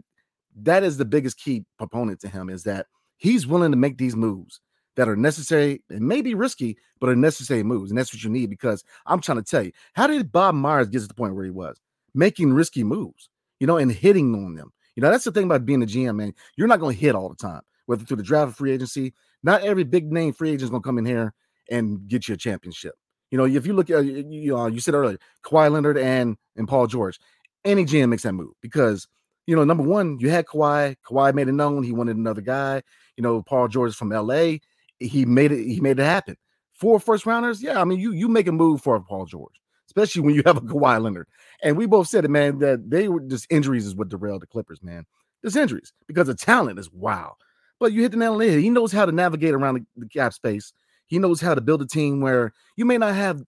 that 0.66 0.84
is 0.84 0.98
the 0.98 1.06
biggest 1.06 1.40
key 1.40 1.66
proponent 1.78 2.20
to 2.22 2.28
him 2.28 2.50
is 2.50 2.64
that 2.64 2.88
he's 3.18 3.48
willing 3.48 3.72
to 3.72 3.78
make 3.78 3.98
these 3.98 4.16
moves 4.16 4.62
that 4.96 5.08
are 5.08 5.16
necessary 5.16 5.82
and 5.90 6.02
maybe 6.02 6.34
risky, 6.34 6.78
but 7.00 7.10
are 7.10 7.16
necessary 7.16 7.64
moves. 7.64 7.92
And 7.92 7.98
that's 7.98 8.14
what 8.14 8.24
you 8.24 8.30
need 8.30 8.50
because 8.50 8.84
I'm 9.06 9.22
trying 9.22 9.38
to 9.38 9.44
tell 9.44 9.64
you, 9.64 9.72
how 9.94 10.08
did 10.08 10.32
Bob 10.32 10.56
Myers 10.56 10.90
get 10.90 11.00
to 11.02 11.08
the 11.08 11.14
point 11.14 11.36
where 11.36 11.46
he 11.46 11.52
was? 11.52 11.80
Making 12.14 12.54
risky 12.54 12.84
moves, 12.84 13.30
you 13.60 13.68
know, 13.68 13.78
and 13.78 13.92
hitting 13.92 14.34
on 14.34 14.56
them. 14.56 14.72
You 14.96 15.02
know, 15.02 15.12
that's 15.12 15.24
the 15.24 15.32
thing 15.32 15.46
about 15.46 15.66
being 15.66 15.84
a 15.84 15.86
GM, 15.86 16.16
man. 16.18 16.34
You're 16.58 16.68
not 16.68 16.80
going 16.80 16.96
to 16.96 17.02
hit 17.02 17.16
all 17.16 17.30
the 17.30 17.36
time, 17.36 17.62
whether 17.86 18.04
through 18.04 18.18
the 18.18 18.24
draft 18.24 18.52
or 18.52 18.56
free 18.56 18.72
agency. 18.72 19.14
Not 19.44 19.62
every 19.62 19.84
big 19.84 20.12
name 20.12 20.34
free 20.34 20.50
agent 20.50 20.64
is 20.64 20.70
going 20.70 20.82
to 20.82 20.88
come 20.88 20.98
in 20.98 21.06
here 21.06 21.34
and 21.72 22.06
get 22.08 22.28
you 22.28 22.34
a 22.34 22.38
championship. 22.38 22.96
You 23.32 23.38
know, 23.38 23.46
if 23.46 23.66
you 23.66 23.74
look 23.74 23.90
at 23.90 24.04
you, 24.04 24.52
know, 24.52 24.58
uh, 24.58 24.68
you 24.68 24.80
said 24.80 24.96
earlier, 24.96 25.20
Kawhi 25.44 25.72
Leonard 25.72 25.98
and 25.98 26.36
and 26.56 26.68
Paul 26.68 26.88
George, 26.88 27.20
any 27.64 27.86
GM 27.86 28.10
makes 28.10 28.24
that 28.24 28.34
move 28.34 28.54
because 28.62 29.08
you 29.50 29.56
know, 29.56 29.64
number 29.64 29.82
one, 29.84 30.20
you 30.20 30.30
had 30.30 30.46
Kawhi. 30.46 30.96
Kawhi 31.04 31.34
made 31.34 31.48
it 31.48 31.54
known 31.54 31.82
he 31.82 31.92
wanted 31.92 32.18
another 32.18 32.40
guy. 32.40 32.84
You 33.18 33.24
know, 33.24 33.42
Paul 33.42 33.68
George 33.68 33.96
from 33.96 34.10
LA. 34.10 34.58
He 35.00 35.26
made 35.26 35.52
it, 35.52 35.66
he 35.66 35.82
made 35.82 36.00
it 36.00 36.04
happen. 36.04 36.38
Four 36.74 37.00
first 37.00 37.26
rounders, 37.26 37.60
yeah. 37.60 37.82
I 37.82 37.84
mean, 37.84 38.00
you 38.00 38.12
you 38.12 38.28
make 38.28 38.46
a 38.46 38.52
move 38.52 38.84
for 38.84 39.00
Paul 39.00 39.26
George, 39.26 39.56
especially 39.88 40.22
when 40.22 40.36
you 40.36 40.44
have 40.46 40.58
a 40.58 40.62
Kawhi 40.62 41.02
Leonard. 41.02 41.28
And 41.64 41.76
we 41.76 41.88
both 41.88 42.08
said 42.08 42.26
it, 42.26 42.30
man, 42.30 42.60
that 42.60 42.92
they 42.92 43.08
were 43.08 43.22
just 43.22 43.48
injuries 43.50 43.88
is 43.88 43.96
what 43.96 44.10
derailed 44.10 44.44
the 44.44 44.48
Clippers, 44.48 44.84
man. 44.84 45.04
Just 45.44 45.58
injuries 45.58 45.94
because 46.08 46.28
the 46.28 46.36
talent 46.36 46.78
is 46.78 46.92
wow. 46.92 47.36
But 47.80 47.92
you 47.92 48.04
hit 48.04 48.12
the 48.12 48.18
nail 48.18 48.34
on 48.34 48.40
the 48.40 48.52
head. 48.52 48.60
He 48.60 48.70
knows 48.70 48.92
how 48.92 49.08
to 49.08 49.12
navigate 49.12 49.56
around 49.56 49.76
the, 49.76 49.86
the 49.98 50.10
cap 50.10 50.34
space. 50.34 50.74
He 51.08 51.18
knows 51.18 51.42
how 51.42 51.56
to 51.56 51.62
build 51.62 51.82
a 51.82 51.88
team 51.88 52.22
where 52.22 52.54
you 52.76 52.86
may 52.86 53.00
not 53.00 53.16
have 53.16 53.42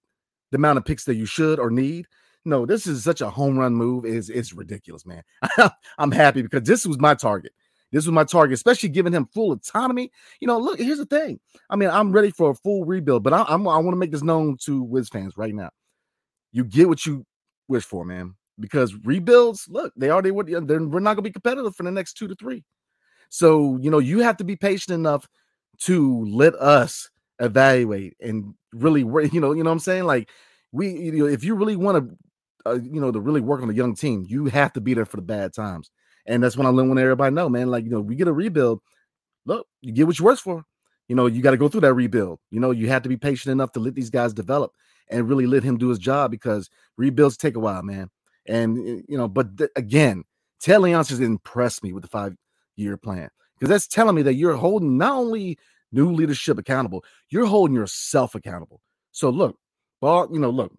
the 0.50 0.58
amount 0.58 0.80
of 0.80 0.86
picks 0.86 1.06
that 1.06 1.16
you 1.16 1.28
should 1.28 1.60
or 1.60 1.70
need, 1.70 2.08
no, 2.46 2.66
this 2.66 2.88
is 2.88 3.04
such 3.04 3.22
a 3.22 3.30
home 3.30 3.58
run 3.58 3.74
move. 3.74 4.06
Is 4.06 4.30
it's 4.30 4.54
ridiculous, 4.54 5.06
man. 5.06 5.24
I'm 5.98 6.12
happy 6.12 6.42
because 6.42 6.64
this 6.64 6.86
was 6.86 7.00
my 7.00 7.14
target. 7.14 7.54
This 7.92 8.06
was 8.06 8.14
my 8.14 8.24
target, 8.24 8.54
especially 8.54 8.90
giving 8.90 9.14
him 9.14 9.28
full 9.34 9.52
autonomy. 9.52 10.12
You 10.40 10.48
know, 10.48 10.58
look, 10.58 10.80
here's 10.80 10.98
the 10.98 11.06
thing. 11.06 11.40
I 11.70 11.76
mean, 11.76 11.90
I'm 11.90 12.12
ready 12.12 12.32
for 12.32 12.52
a 12.52 12.56
full 12.56 12.86
rebuild, 12.86 13.24
but 13.24 13.34
I, 13.34 13.44
I'm, 13.48 13.68
I 13.68 13.78
want 13.78 13.92
to 13.92 13.98
make 13.98 14.12
this 14.12 14.24
known 14.24 14.58
to 14.62 14.82
Wiz 14.82 15.10
fans 15.10 15.38
right 15.38 15.54
now. 15.54 15.70
You 16.54 16.64
get 16.64 16.88
what 16.88 17.06
you 17.06 17.26
wish 17.68 17.84
for, 17.84 18.06
man. 18.06 18.36
Because 18.60 18.96
rebuilds, 19.04 19.68
look, 19.70 19.94
they 19.98 20.10
already 20.10 20.32
would. 20.32 20.48
They're, 20.48 20.84
we're 20.84 21.00
not 21.00 21.16
to 21.16 21.22
be 21.22 21.32
competitive 21.32 21.76
for 21.76 21.84
the 21.84 21.92
next 21.92 22.14
two 22.14 22.28
to 22.28 22.36
three. 22.36 22.64
So 23.30 23.78
you 23.82 23.90
know, 23.90 24.00
you 24.00 24.20
have 24.20 24.38
to 24.38 24.44
be 24.44 24.56
patient 24.56 24.94
enough 24.96 25.28
to 25.82 26.26
let 26.26 26.54
us 26.56 27.10
evaluate 27.40 28.16
and 28.20 28.54
really, 28.74 29.02
you 29.02 29.42
know, 29.42 29.52
you 29.54 29.64
know 29.64 29.70
what 29.70 29.74
I'm 29.74 29.80
saying. 29.80 30.04
Like 30.04 30.30
we, 30.72 30.92
you 30.92 31.12
know, 31.12 31.26
if 31.26 31.44
you 31.44 31.56
really 31.56 31.76
want 31.76 31.98
to 31.98 32.18
uh, 32.66 32.80
you 32.82 33.02
know, 33.02 33.12
to 33.12 33.20
really 33.20 33.42
work 33.42 33.62
on 33.62 33.70
a 33.70 33.74
young 33.74 33.96
team, 33.96 34.26
you 34.28 34.46
have 34.46 34.74
to 34.74 34.82
be 34.82 34.94
there 34.94 35.06
for 35.06 35.18
the 35.18 35.24
bad 35.24 35.54
times. 35.54 35.90
And 36.26 36.44
that's 36.44 36.56
when 36.56 36.68
I 36.68 36.70
want 36.70 37.00
everybody 37.00 37.34
know, 37.34 37.50
man. 37.50 37.70
Like, 37.70 37.84
you 37.84 37.90
know, 37.90 38.02
we 38.02 38.16
get 38.16 38.28
a 38.28 38.34
rebuild. 38.34 38.82
Look, 39.46 39.68
you 39.82 39.92
get 39.92 40.08
what 40.08 40.20
you 40.20 40.26
work 40.26 40.40
for. 40.40 40.64
You 41.08 41.16
know, 41.16 41.26
you 41.26 41.42
got 41.42 41.52
to 41.52 41.58
go 41.58 41.68
through 41.68 41.82
that 41.82 41.94
rebuild. 41.94 42.40
You 42.52 42.60
know, 42.60 42.72
you 42.72 42.88
have 42.90 43.04
to 43.04 43.10
be 43.10 43.18
patient 43.18 43.52
enough 43.52 43.72
to 43.74 43.80
let 43.80 43.96
these 43.96 44.10
guys 44.10 44.34
develop 44.34 44.72
and 45.10 45.28
really 45.28 45.48
let 45.48 45.64
him 45.64 45.78
do 45.78 45.90
his 45.90 46.00
job 46.00 46.32
because 46.32 46.70
rebuilds 46.98 47.38
take 47.38 47.56
a 47.56 47.60
while, 47.60 47.84
man. 47.84 48.10
And 48.48 48.78
eh, 48.78 49.02
you 49.08 49.18
know, 49.18 49.28
but 49.28 49.58
th- 49.58 49.72
again, 49.76 50.24
Ted 50.60 50.80
Leonsis 50.80 51.10
has 51.10 51.20
impressed 51.20 51.84
me 51.84 51.92
with 51.92 52.04
the 52.04 52.10
five 52.10 52.36
year 52.76 52.98
plan 52.98 53.30
because 53.58 53.70
that's 53.70 53.88
telling 53.88 54.16
me 54.16 54.22
that 54.24 54.36
you're 54.36 54.56
holding 54.56 54.98
not 54.98 55.14
only 55.14 55.58
new 55.92 56.12
leadership 56.12 56.58
accountable, 56.58 57.04
you're 57.30 57.46
holding 57.46 57.76
yourself 57.76 58.36
accountable. 58.36 58.82
So 59.12 59.30
look, 59.30 59.58
well, 60.02 60.30
you 60.32 60.40
know, 60.40 60.50
look, 60.50 60.72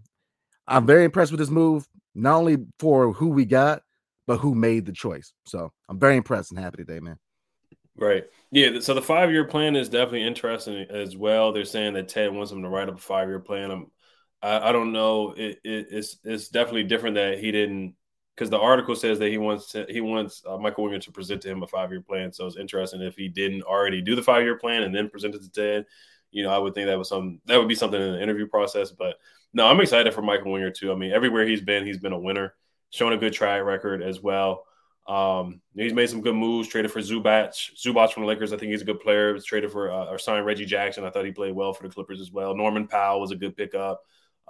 I'm 0.72 0.86
very 0.86 1.04
impressed 1.04 1.30
with 1.30 1.38
this 1.38 1.50
move, 1.50 1.86
not 2.14 2.36
only 2.36 2.56
for 2.78 3.12
who 3.12 3.28
we 3.28 3.44
got, 3.44 3.82
but 4.26 4.38
who 4.38 4.54
made 4.54 4.86
the 4.86 4.92
choice. 4.92 5.32
So 5.46 5.70
I'm 5.88 5.98
very 5.98 6.16
impressed 6.16 6.50
and 6.50 6.58
happy 6.58 6.78
today, 6.78 6.98
man. 6.98 7.18
Right. 7.94 8.24
Yeah. 8.50 8.80
So 8.80 8.94
the 8.94 9.02
five 9.02 9.30
year 9.30 9.44
plan 9.44 9.76
is 9.76 9.90
definitely 9.90 10.26
interesting 10.26 10.86
as 10.88 11.14
well. 11.14 11.52
They're 11.52 11.66
saying 11.66 11.92
that 11.94 12.08
Ted 12.08 12.32
wants 12.32 12.50
him 12.50 12.62
to 12.62 12.68
write 12.68 12.88
up 12.88 12.96
a 12.96 13.02
five 13.02 13.28
year 13.28 13.40
plan. 13.40 13.70
I'm, 13.70 13.86
I, 14.40 14.70
I 14.70 14.72
don't 14.72 14.92
know. 14.92 15.32
It, 15.36 15.58
it, 15.62 15.88
it's 15.90 16.16
it's 16.24 16.48
definitely 16.48 16.84
different 16.84 17.16
that 17.16 17.38
he 17.38 17.52
didn't 17.52 17.94
because 18.34 18.48
the 18.48 18.58
article 18.58 18.96
says 18.96 19.18
that 19.18 19.28
he 19.28 19.36
wants 19.36 19.72
to, 19.72 19.84
he 19.90 20.00
wants 20.00 20.42
uh, 20.48 20.56
Michael 20.56 20.84
Winger 20.84 21.00
to 21.00 21.12
present 21.12 21.42
to 21.42 21.50
him 21.50 21.62
a 21.62 21.66
five 21.66 21.90
year 21.90 22.00
plan. 22.00 22.32
So 22.32 22.46
it's 22.46 22.56
interesting 22.56 23.02
if 23.02 23.14
he 23.14 23.28
didn't 23.28 23.62
already 23.62 24.00
do 24.00 24.16
the 24.16 24.22
five 24.22 24.42
year 24.42 24.56
plan 24.56 24.84
and 24.84 24.94
then 24.94 25.10
present 25.10 25.34
it 25.34 25.42
to 25.42 25.50
Ted. 25.50 25.84
You 26.30 26.44
know, 26.44 26.50
I 26.50 26.56
would 26.56 26.72
think 26.72 26.86
that 26.86 26.96
was 26.96 27.10
some 27.10 27.40
that 27.44 27.58
would 27.58 27.68
be 27.68 27.74
something 27.74 28.00
in 28.00 28.12
the 28.12 28.22
interview 28.22 28.46
process, 28.46 28.90
but 28.90 29.16
no, 29.52 29.66
I'm 29.66 29.80
excited 29.80 30.14
for 30.14 30.22
Michael 30.22 30.52
Winger 30.52 30.70
too. 30.70 30.92
I 30.92 30.94
mean, 30.94 31.12
everywhere 31.12 31.46
he's 31.46 31.60
been, 31.60 31.86
he's 31.86 31.98
been 31.98 32.12
a 32.12 32.18
winner, 32.18 32.54
showing 32.90 33.14
a 33.14 33.18
good 33.18 33.32
track 33.32 33.62
record 33.62 34.02
as 34.02 34.20
well. 34.20 34.64
Um, 35.06 35.60
he's 35.74 35.92
made 35.92 36.08
some 36.08 36.20
good 36.20 36.34
moves. 36.34 36.68
Traded 36.68 36.90
for 36.90 37.00
Zubac, 37.00 37.50
Zubac 37.76 38.12
from 38.12 38.22
the 38.22 38.28
Lakers. 38.28 38.52
I 38.52 38.56
think 38.56 38.70
he's 38.70 38.82
a 38.82 38.86
good 38.86 39.00
player. 39.00 39.32
Was 39.32 39.44
traded 39.44 39.72
for 39.72 39.90
uh, 39.90 40.06
or 40.06 40.18
signed 40.18 40.46
Reggie 40.46 40.64
Jackson. 40.64 41.04
I 41.04 41.10
thought 41.10 41.24
he 41.24 41.32
played 41.32 41.54
well 41.54 41.72
for 41.72 41.82
the 41.82 41.92
Clippers 41.92 42.20
as 42.20 42.30
well. 42.30 42.54
Norman 42.54 42.86
Powell 42.86 43.20
was 43.20 43.32
a 43.32 43.36
good 43.36 43.56
pickup. 43.56 44.02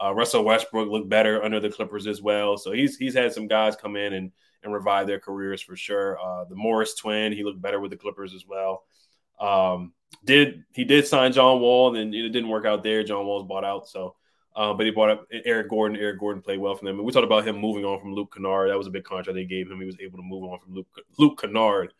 Uh, 0.02 0.12
Russell 0.14 0.44
Westbrook 0.44 0.88
looked 0.88 1.08
better 1.08 1.42
under 1.42 1.60
the 1.60 1.70
Clippers 1.70 2.06
as 2.06 2.20
well. 2.20 2.56
So 2.56 2.72
he's 2.72 2.96
he's 2.96 3.14
had 3.14 3.32
some 3.32 3.46
guys 3.46 3.76
come 3.76 3.96
in 3.96 4.12
and 4.12 4.32
and 4.62 4.72
revive 4.72 5.06
their 5.06 5.18
careers 5.18 5.62
for 5.62 5.76
sure. 5.76 6.18
Uh, 6.20 6.44
the 6.44 6.54
Morris 6.54 6.94
twin, 6.94 7.32
he 7.32 7.44
looked 7.44 7.60
better 7.60 7.80
with 7.80 7.90
the 7.90 7.96
Clippers 7.96 8.34
as 8.34 8.46
well. 8.46 8.84
Um, 9.40 9.92
did 10.24 10.64
he 10.72 10.84
did 10.84 11.06
sign 11.06 11.32
John 11.32 11.60
Wall 11.60 11.88
and 11.88 11.96
then 11.96 12.14
it 12.14 12.28
didn't 12.28 12.48
work 12.50 12.66
out 12.66 12.82
there. 12.82 13.02
John 13.02 13.26
Wall's 13.26 13.46
bought 13.46 13.64
out, 13.64 13.88
so 13.88 14.16
uh, 14.54 14.74
but 14.74 14.86
he 14.86 14.92
brought 14.92 15.10
up 15.10 15.26
Eric 15.44 15.70
Gordon. 15.70 15.96
Eric 15.98 16.20
Gordon 16.20 16.42
played 16.42 16.60
well 16.60 16.74
for 16.74 16.84
them. 16.84 16.96
And 16.96 17.06
we 17.06 17.12
talked 17.12 17.24
about 17.24 17.46
him 17.46 17.56
moving 17.56 17.84
on 17.84 18.00
from 18.00 18.14
Luke 18.14 18.34
Kennard. 18.34 18.70
That 18.70 18.78
was 18.78 18.86
a 18.86 18.90
big 18.90 19.04
contract 19.04 19.34
they 19.34 19.44
gave 19.44 19.70
him. 19.70 19.80
He 19.80 19.86
was 19.86 19.98
able 20.00 20.18
to 20.18 20.24
move 20.24 20.44
on 20.44 20.58
from 20.60 20.74
Luke, 20.74 20.88
Luke 21.18 21.40
Kennard. 21.40 21.92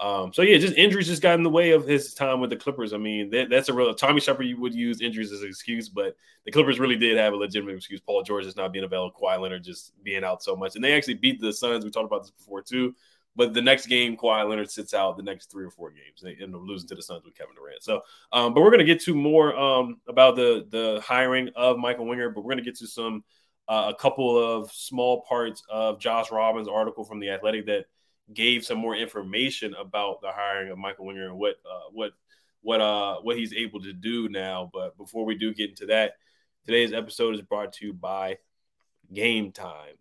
Um, 0.00 0.32
so 0.32 0.42
yeah, 0.42 0.58
just 0.58 0.76
injuries 0.76 1.08
just 1.08 1.22
got 1.22 1.34
in 1.34 1.42
the 1.42 1.50
way 1.50 1.72
of 1.72 1.86
his 1.86 2.14
time 2.14 2.40
with 2.40 2.50
the 2.50 2.56
Clippers. 2.56 2.92
I 2.92 2.98
mean, 2.98 3.30
that, 3.30 3.50
that's 3.50 3.68
a 3.68 3.72
real 3.72 3.92
Tommy 3.94 4.20
Sheppard. 4.20 4.46
You 4.46 4.60
would 4.60 4.74
use 4.74 5.00
injuries 5.00 5.32
as 5.32 5.42
an 5.42 5.48
excuse, 5.48 5.88
but 5.88 6.14
the 6.44 6.52
Clippers 6.52 6.78
really 6.78 6.96
did 6.96 7.16
have 7.16 7.32
a 7.32 7.36
legitimate 7.36 7.74
excuse. 7.74 8.00
Paul 8.00 8.22
George 8.22 8.46
is 8.46 8.56
not 8.56 8.72
being 8.72 8.84
available, 8.84 9.16
Kawhi 9.20 9.40
Leonard 9.40 9.64
just 9.64 9.92
being 10.04 10.22
out 10.22 10.40
so 10.40 10.54
much, 10.54 10.76
and 10.76 10.84
they 10.84 10.92
actually 10.92 11.14
beat 11.14 11.40
the 11.40 11.52
Suns. 11.52 11.84
We 11.84 11.90
talked 11.90 12.06
about 12.06 12.22
this 12.22 12.30
before 12.30 12.62
too. 12.62 12.94
But 13.38 13.54
the 13.54 13.62
next 13.62 13.86
game, 13.86 14.16
Kawhi 14.16 14.48
Leonard 14.48 14.68
sits 14.68 14.92
out 14.92 15.16
the 15.16 15.22
next 15.22 15.48
three 15.48 15.64
or 15.64 15.70
four 15.70 15.90
games. 15.92 16.20
They 16.20 16.36
end 16.42 16.56
up 16.56 16.60
losing 16.64 16.88
to 16.88 16.96
the 16.96 17.02
Suns 17.02 17.24
with 17.24 17.36
Kevin 17.36 17.54
Durant. 17.54 17.84
So, 17.84 18.02
um, 18.32 18.52
but 18.52 18.62
we're 18.62 18.70
going 18.70 18.80
to 18.80 18.84
get 18.84 19.00
to 19.02 19.14
more 19.14 19.56
um, 19.56 20.00
about 20.08 20.34
the 20.34 20.66
the 20.68 21.00
hiring 21.04 21.50
of 21.54 21.78
Michael 21.78 22.06
Winger. 22.06 22.30
But 22.30 22.40
we're 22.40 22.54
going 22.54 22.64
to 22.64 22.68
get 22.68 22.80
to 22.80 22.88
some 22.88 23.22
uh, 23.68 23.92
a 23.94 23.98
couple 23.98 24.36
of 24.36 24.72
small 24.72 25.22
parts 25.22 25.62
of 25.70 26.00
Josh 26.00 26.32
Robbins' 26.32 26.66
article 26.66 27.04
from 27.04 27.20
the 27.20 27.30
Athletic 27.30 27.66
that 27.66 27.84
gave 28.34 28.64
some 28.64 28.78
more 28.78 28.96
information 28.96 29.72
about 29.74 30.20
the 30.20 30.32
hiring 30.32 30.72
of 30.72 30.78
Michael 30.78 31.06
Winger 31.06 31.28
and 31.28 31.38
what 31.38 31.60
uh, 31.64 31.90
what 31.92 32.10
what 32.62 32.80
uh 32.80 33.18
what 33.22 33.36
he's 33.36 33.54
able 33.54 33.80
to 33.82 33.92
do 33.92 34.28
now. 34.28 34.68
But 34.72 34.98
before 34.98 35.24
we 35.24 35.36
do 35.36 35.54
get 35.54 35.70
into 35.70 35.86
that, 35.86 36.14
today's 36.66 36.92
episode 36.92 37.36
is 37.36 37.42
brought 37.42 37.72
to 37.74 37.86
you 37.86 37.92
by 37.92 38.38
Game 39.12 39.52
Time. 39.52 39.94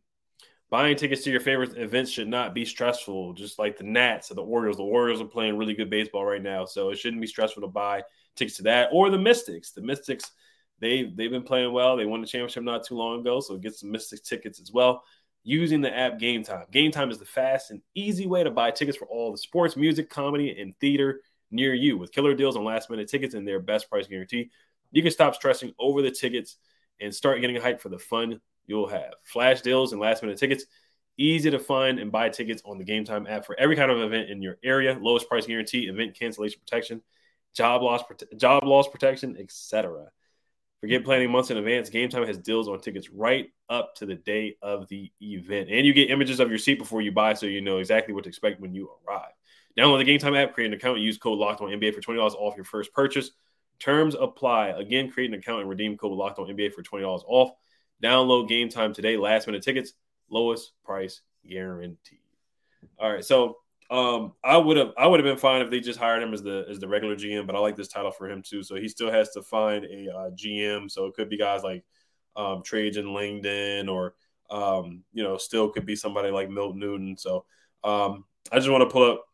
Buying 0.69 0.97
tickets 0.97 1.23
to 1.23 1.31
your 1.31 1.39
favorite 1.39 1.77
events 1.77 2.11
should 2.11 2.27
not 2.27 2.53
be 2.53 2.65
stressful, 2.65 3.33
just 3.33 3.57
like 3.57 3.77
the 3.77 3.85
Nats 3.85 4.31
or 4.31 4.33
the 4.33 4.43
Orioles. 4.43 4.77
The 4.77 4.83
Orioles 4.83 5.21
are 5.21 5.25
playing 5.25 5.57
really 5.57 5.73
good 5.73 5.89
baseball 5.89 6.25
right 6.25 6.41
now, 6.41 6.65
so 6.65 6.89
it 6.89 6.97
shouldn't 6.97 7.21
be 7.21 7.27
stressful 7.27 7.61
to 7.61 7.67
buy 7.67 8.03
tickets 8.35 8.57
to 8.57 8.63
that. 8.63 8.89
Or 8.91 9.09
the 9.09 9.17
Mystics. 9.17 9.71
The 9.71 9.81
Mystics, 9.81 10.31
they 10.79 11.03
they've 11.15 11.31
been 11.31 11.43
playing 11.43 11.71
well. 11.71 11.95
They 11.95 12.05
won 12.05 12.19
the 12.19 12.27
championship 12.27 12.63
not 12.63 12.85
too 12.85 12.95
long 12.95 13.21
ago, 13.21 13.39
so 13.39 13.57
get 13.57 13.75
some 13.75 13.91
Mystics 13.91 14.27
tickets 14.27 14.59
as 14.59 14.71
well 14.73 15.03
using 15.47 15.79
the 15.79 15.97
app 15.97 16.19
Game 16.19 16.43
Time. 16.43 16.65
Game 16.71 16.91
Time 16.91 17.09
is 17.09 17.17
the 17.17 17.25
fast 17.25 17.71
and 17.71 17.81
easy 17.95 18.27
way 18.27 18.43
to 18.43 18.51
buy 18.51 18.69
tickets 18.69 18.97
for 18.97 19.07
all 19.07 19.31
the 19.31 19.37
sports, 19.37 19.77
music, 19.77 20.09
comedy, 20.09 20.59
and 20.59 20.77
theater 20.79 21.21
near 21.49 21.73
you. 21.73 21.97
With 21.97 22.11
killer 22.11 22.33
deals 22.35 22.57
on 22.57 22.65
last 22.65 22.89
minute 22.89 23.07
tickets 23.07 23.33
and 23.33 23.47
their 23.47 23.61
best 23.61 23.89
price 23.89 24.07
guarantee, 24.07 24.49
you 24.91 25.01
can 25.01 25.11
stop 25.11 25.33
stressing 25.33 25.73
over 25.79 26.01
the 26.01 26.11
tickets 26.11 26.57
and 26.99 27.15
start 27.15 27.39
getting 27.39 27.55
hyped 27.55 27.79
for 27.79 27.87
the 27.87 27.97
fun 27.97 28.41
you'll 28.67 28.87
have 28.87 29.13
flash 29.23 29.61
deals 29.61 29.91
and 29.91 30.01
last 30.01 30.21
minute 30.21 30.37
tickets. 30.37 30.65
Easy 31.17 31.49
to 31.49 31.57
find 31.57 31.97
and 31.97 32.11
buy 32.11 32.29
tickets 32.29 32.61
on 32.63 32.77
the 32.77 32.83
Game 32.83 33.03
Time 33.03 33.25
app 33.25 33.45
for 33.45 33.59
every 33.59 33.75
kind 33.75 33.89
of 33.89 33.99
event 33.99 34.29
in 34.29 34.41
your 34.41 34.57
area. 34.63 34.97
Lowest 35.01 35.27
price 35.27 35.47
guarantee, 35.47 35.87
event 35.87 36.17
cancellation 36.17 36.59
protection, 36.59 37.01
job 37.55 37.81
loss, 37.81 38.03
job 38.37 38.63
loss 38.63 38.87
protection, 38.87 39.35
etc. 39.39 40.09
Forget 40.79 41.03
planning 41.03 41.31
months 41.31 41.49
in 41.49 41.57
advance. 41.57 41.89
Game 41.89 42.09
Time 42.09 42.27
has 42.27 42.37
deals 42.37 42.67
on 42.67 42.79
tickets 42.79 43.09
right 43.09 43.49
up 43.67 43.95
to 43.95 44.05
the 44.05 44.13
day 44.13 44.57
of 44.61 44.87
the 44.89 45.11
event, 45.19 45.69
and 45.71 45.87
you 45.87 45.93
get 45.93 46.11
images 46.11 46.39
of 46.39 46.49
your 46.49 46.59
seat 46.59 46.77
before 46.77 47.01
you 47.01 47.11
buy, 47.11 47.33
so 47.33 47.47
you 47.47 47.61
know 47.61 47.79
exactly 47.79 48.13
what 48.13 48.25
to 48.25 48.29
expect 48.29 48.61
when 48.61 48.75
you 48.75 48.91
arrive. 49.07 49.31
Download 49.77 49.97
the 49.97 50.03
Game 50.03 50.19
Time 50.19 50.35
app, 50.35 50.53
create 50.53 50.67
an 50.67 50.73
account, 50.73 50.99
use 50.99 51.17
code 51.17 51.39
Locked 51.39 51.61
On 51.61 51.69
NBA 51.69 51.95
for 51.95 52.01
twenty 52.01 52.19
dollars 52.19 52.35
off 52.35 52.55
your 52.55 52.65
first 52.65 52.93
purchase. 52.93 53.31
Terms 53.79 54.15
apply. 54.19 54.69
Again, 54.69 55.09
create 55.09 55.31
an 55.31 55.39
account 55.39 55.61
and 55.61 55.69
redeem 55.69 55.97
code 55.97 56.11
Locked 56.11 56.37
On 56.37 56.47
NBA 56.47 56.73
for 56.73 56.83
twenty 56.83 57.03
dollars 57.03 57.23
off. 57.27 57.51
Download 58.01 58.47
game 58.47 58.69
time 58.69 58.93
today. 58.93 59.17
Last 59.17 59.47
minute 59.47 59.63
tickets, 59.63 59.93
lowest 60.29 60.73
price 60.83 61.21
guaranteed. 61.47 62.19
All 62.99 63.11
right, 63.11 63.25
so 63.25 63.57
um, 63.89 64.33
I 64.43 64.57
would 64.57 64.77
have 64.77 64.91
I 64.97 65.07
would 65.07 65.19
have 65.19 65.25
been 65.25 65.37
fine 65.37 65.61
if 65.61 65.69
they 65.69 65.79
just 65.79 65.99
hired 65.99 66.21
him 66.21 66.33
as 66.33 66.43
the 66.43 66.65
as 66.69 66.79
the 66.79 66.87
regular 66.87 67.15
GM, 67.15 67.47
but 67.47 67.55
I 67.55 67.59
like 67.59 67.75
this 67.75 67.87
title 67.87 68.11
for 68.11 68.29
him 68.29 68.41
too. 68.41 68.63
So 68.63 68.75
he 68.75 68.87
still 68.87 69.11
has 69.11 69.31
to 69.31 69.41
find 69.41 69.85
a 69.85 70.13
uh, 70.13 70.29
GM. 70.31 70.91
So 70.91 71.05
it 71.05 71.13
could 71.15 71.29
be 71.29 71.37
guys 71.37 71.63
like 71.63 71.85
um, 72.35 72.63
Trajan 72.63 73.13
Langdon, 73.13 73.87
or 73.87 74.15
um, 74.49 75.03
you 75.13 75.23
know, 75.23 75.37
still 75.37 75.69
could 75.69 75.85
be 75.85 75.95
somebody 75.95 76.31
like 76.31 76.49
Milt 76.49 76.75
Newton. 76.75 77.17
So 77.17 77.45
um, 77.83 78.25
I 78.51 78.57
just 78.57 78.69
want 78.69 78.81
to 78.81 78.89
pull 78.89 79.09
up 79.09 79.25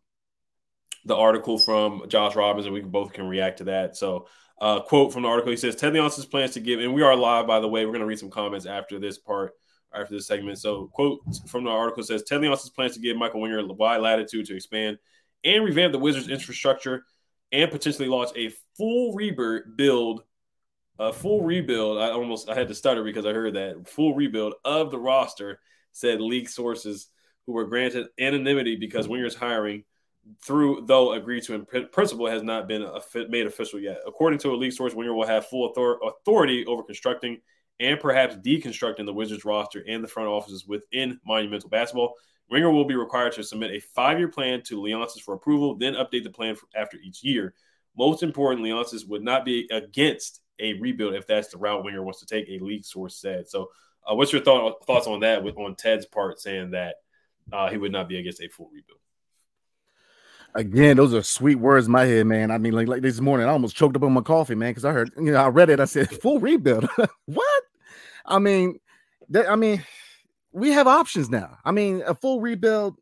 the 1.05 1.15
article 1.15 1.57
from 1.57 2.03
Josh 2.07 2.35
Robbins, 2.35 2.65
and 2.65 2.73
we 2.73 2.81
both 2.81 3.13
can 3.13 3.27
react 3.27 3.57
to 3.57 3.65
that. 3.65 3.97
So 3.97 4.27
uh, 4.63 4.79
quote 4.79 5.11
from 5.11 5.23
the 5.23 5.27
article. 5.27 5.51
He 5.51 5.57
says 5.57 5.75
Ted 5.75 5.91
Leonsis 5.91 6.29
plans 6.29 6.51
to 6.51 6.61
give, 6.61 6.79
and 6.79 6.93
we 6.93 7.01
are 7.01 7.17
live 7.17 7.45
by 7.45 7.59
the 7.59 7.67
way. 7.67 7.85
We're 7.85 7.91
going 7.91 7.99
to 7.99 8.07
read 8.07 8.19
some 8.19 8.29
comments 8.29 8.65
after 8.65 8.97
this 8.97 9.17
part, 9.17 9.51
after 9.93 10.15
this 10.15 10.25
segment. 10.25 10.57
So, 10.57 10.87
quote 10.93 11.19
from 11.47 11.65
the 11.65 11.69
article 11.69 12.01
says 12.01 12.23
Ted 12.23 12.39
Leonsis 12.39 12.73
plans 12.73 12.93
to 12.93 13.01
give 13.01 13.17
Michael 13.17 13.41
Winger 13.41 13.59
a 13.59 13.65
wide 13.65 13.99
latitude 13.99 14.45
to 14.45 14.55
expand 14.55 14.99
and 15.43 15.65
revamp 15.65 15.91
the 15.91 15.99
Wizards' 15.99 16.29
infrastructure 16.29 17.03
and 17.51 17.69
potentially 17.69 18.07
launch 18.07 18.29
a 18.37 18.53
full 18.77 19.13
rebuild, 19.13 19.75
build. 19.75 20.23
a 20.97 21.11
full 21.11 21.43
rebuild. 21.43 21.97
I 21.97 22.11
almost 22.11 22.49
I 22.49 22.55
had 22.55 22.69
to 22.69 22.75
stutter 22.75 23.03
because 23.03 23.25
I 23.25 23.33
heard 23.33 23.55
that 23.55 23.89
full 23.89 24.15
rebuild 24.15 24.53
of 24.63 24.91
the 24.91 24.99
roster 24.99 25.59
said 25.91 26.21
league 26.21 26.47
sources 26.47 27.09
who 27.45 27.51
were 27.51 27.65
granted 27.65 28.07
anonymity 28.17 28.77
because 28.77 29.09
Winger's 29.09 29.35
hiring 29.35 29.83
through 30.41 30.83
though 30.85 31.13
agreed 31.13 31.43
to 31.43 31.53
in 31.53 31.65
principle 31.87 32.27
has 32.27 32.43
not 32.43 32.67
been 32.67 32.87
made 33.29 33.45
official 33.45 33.79
yet. 33.79 33.99
According 34.07 34.39
to 34.39 34.51
a 34.51 34.55
league 34.55 34.73
source, 34.73 34.93
Winger 34.93 35.13
will 35.13 35.27
have 35.27 35.47
full 35.47 35.71
authority 35.71 36.65
over 36.65 36.83
constructing 36.83 37.39
and 37.79 37.99
perhaps 37.99 38.35
deconstructing 38.35 39.05
the 39.05 39.13
Wizards 39.13 39.45
roster 39.45 39.83
and 39.87 40.03
the 40.03 40.07
front 40.07 40.29
offices 40.29 40.65
within 40.65 41.19
Monumental 41.25 41.69
Basketball. 41.69 42.15
Winger 42.49 42.71
will 42.71 42.85
be 42.85 42.95
required 42.95 43.33
to 43.33 43.43
submit 43.43 43.71
a 43.71 43.79
five-year 43.79 44.27
plan 44.27 44.61
to 44.63 44.79
Leonsis 44.79 45.21
for 45.21 45.33
approval, 45.33 45.75
then 45.75 45.95
update 45.95 46.23
the 46.23 46.29
plan 46.29 46.55
after 46.75 46.97
each 46.97 47.23
year. 47.23 47.53
Most 47.97 48.21
importantly, 48.21 48.69
Leonsis 48.69 49.07
would 49.07 49.23
not 49.23 49.45
be 49.45 49.67
against 49.71 50.41
a 50.59 50.73
rebuild 50.73 51.15
if 51.15 51.25
that's 51.25 51.47
the 51.49 51.57
route 51.57 51.83
Winger 51.83 52.03
wants 52.03 52.19
to 52.19 52.25
take. 52.25 52.47
A 52.49 52.63
league 52.63 52.85
source 52.85 53.15
said. 53.15 53.47
So, 53.47 53.71
uh, 54.09 54.15
what's 54.15 54.31
your 54.31 54.43
thought, 54.43 54.85
thoughts 54.85 55.07
on 55.07 55.21
that? 55.21 55.43
With 55.43 55.57
on 55.57 55.75
Ted's 55.75 56.05
part 56.05 56.39
saying 56.39 56.71
that 56.71 56.95
uh, 57.51 57.69
he 57.69 57.77
would 57.77 57.91
not 57.91 58.07
be 58.07 58.19
against 58.19 58.41
a 58.41 58.49
full 58.49 58.69
rebuild. 58.71 58.99
Again, 60.55 60.97
those 60.97 61.13
are 61.13 61.23
sweet 61.23 61.55
words 61.55 61.87
in 61.87 61.91
my 61.91 62.05
head, 62.05 62.27
man. 62.27 62.51
I 62.51 62.59
mean, 62.59 62.73
like, 62.73 62.87
like 62.87 63.01
this 63.01 63.19
morning, 63.19 63.47
I 63.47 63.51
almost 63.51 63.75
choked 63.75 63.95
up 63.95 64.03
on 64.03 64.13
my 64.13 64.21
coffee, 64.21 64.53
man, 64.53 64.69
because 64.69 64.85
I 64.85 64.91
heard, 64.91 65.11
you 65.17 65.31
know, 65.31 65.37
I 65.37 65.47
read 65.47 65.69
it. 65.69 65.79
I 65.79 65.85
said, 65.85 66.09
full 66.21 66.39
rebuild. 66.39 66.87
what? 67.25 67.63
I 68.25 68.39
mean, 68.39 68.79
that, 69.29 69.49
I 69.49 69.55
mean, 69.55 69.83
we 70.51 70.69
have 70.71 70.85
options 70.87 71.29
now. 71.29 71.57
I 71.65 71.71
mean, 71.71 72.03
a 72.05 72.13
full 72.13 72.39
rebuild, 72.39 72.99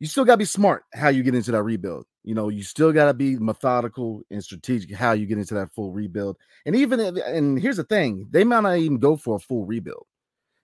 you 0.00 0.08
still 0.08 0.24
got 0.24 0.34
to 0.34 0.38
be 0.38 0.44
smart 0.44 0.84
how 0.92 1.08
you 1.08 1.22
get 1.22 1.34
into 1.34 1.52
that 1.52 1.62
rebuild. 1.62 2.06
You 2.24 2.34
know, 2.34 2.48
you 2.48 2.64
still 2.64 2.92
got 2.92 3.06
to 3.06 3.14
be 3.14 3.36
methodical 3.36 4.22
and 4.30 4.42
strategic 4.42 4.94
how 4.94 5.12
you 5.12 5.26
get 5.26 5.38
into 5.38 5.54
that 5.54 5.72
full 5.72 5.92
rebuild. 5.92 6.36
And 6.66 6.74
even, 6.74 6.98
if, 7.00 7.14
and 7.24 7.60
here's 7.60 7.76
the 7.76 7.84
thing 7.84 8.26
they 8.30 8.44
might 8.44 8.60
not 8.60 8.78
even 8.78 8.98
go 8.98 9.16
for 9.16 9.36
a 9.36 9.40
full 9.40 9.64
rebuild, 9.66 10.06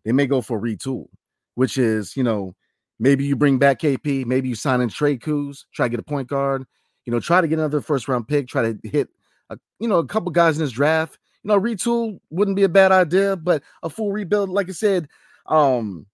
they 0.04 0.12
may 0.12 0.26
go 0.26 0.40
for 0.40 0.58
a 0.58 0.60
retool, 0.60 1.06
which 1.54 1.78
is, 1.78 2.16
you 2.16 2.24
know, 2.24 2.54
Maybe 2.98 3.24
you 3.24 3.36
bring 3.36 3.58
back 3.58 3.80
KP. 3.80 4.24
Maybe 4.24 4.48
you 4.48 4.54
sign 4.54 4.80
in 4.80 4.88
Trey 4.88 5.18
Kuz, 5.18 5.64
try 5.72 5.86
to 5.86 5.90
get 5.90 6.00
a 6.00 6.04
point 6.04 6.28
guard. 6.28 6.64
You 7.04 7.12
know, 7.12 7.20
try 7.20 7.40
to 7.40 7.48
get 7.48 7.58
another 7.58 7.80
first 7.80 8.08
round 8.08 8.26
pick. 8.26 8.48
Try 8.48 8.72
to 8.72 8.78
hit, 8.88 9.08
a, 9.50 9.58
you 9.78 9.88
know, 9.88 9.98
a 9.98 10.06
couple 10.06 10.30
guys 10.32 10.56
in 10.56 10.64
this 10.64 10.72
draft. 10.72 11.18
You 11.42 11.48
know, 11.48 11.60
retool 11.60 12.18
wouldn't 12.30 12.56
be 12.56 12.64
a 12.64 12.68
bad 12.68 12.92
idea, 12.92 13.36
but 13.36 13.62
a 13.82 13.90
full 13.90 14.12
rebuild, 14.12 14.50
like 14.50 14.68
I 14.68 14.72
said, 14.72 15.08
um, 15.46 16.06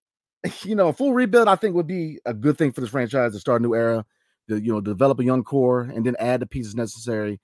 you 0.62 0.74
know, 0.74 0.88
a 0.88 0.92
full 0.92 1.14
rebuild 1.14 1.48
I 1.48 1.56
think 1.56 1.74
would 1.74 1.86
be 1.86 2.18
a 2.26 2.34
good 2.34 2.58
thing 2.58 2.72
for 2.72 2.80
this 2.80 2.90
franchise 2.90 3.32
to 3.32 3.38
start 3.38 3.62
a 3.62 3.64
new 3.64 3.74
era. 3.74 4.04
To, 4.48 4.60
you 4.60 4.72
know, 4.72 4.80
develop 4.80 5.20
a 5.20 5.24
young 5.24 5.44
core 5.44 5.82
and 5.82 6.04
then 6.04 6.16
add 6.18 6.40
the 6.40 6.46
pieces 6.46 6.74
necessary. 6.74 7.40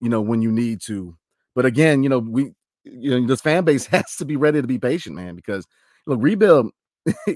You 0.00 0.08
know, 0.08 0.20
when 0.20 0.40
you 0.40 0.52
need 0.52 0.80
to. 0.82 1.16
But 1.56 1.66
again, 1.66 2.04
you 2.04 2.08
know, 2.08 2.20
we, 2.20 2.52
you 2.84 3.20
know, 3.20 3.26
this 3.26 3.40
fan 3.40 3.64
base 3.64 3.86
has 3.88 4.14
to 4.16 4.24
be 4.24 4.36
ready 4.36 4.62
to 4.62 4.68
be 4.68 4.78
patient, 4.78 5.16
man, 5.16 5.34
because 5.34 5.66
look, 6.06 6.20
rebuild. 6.22 6.70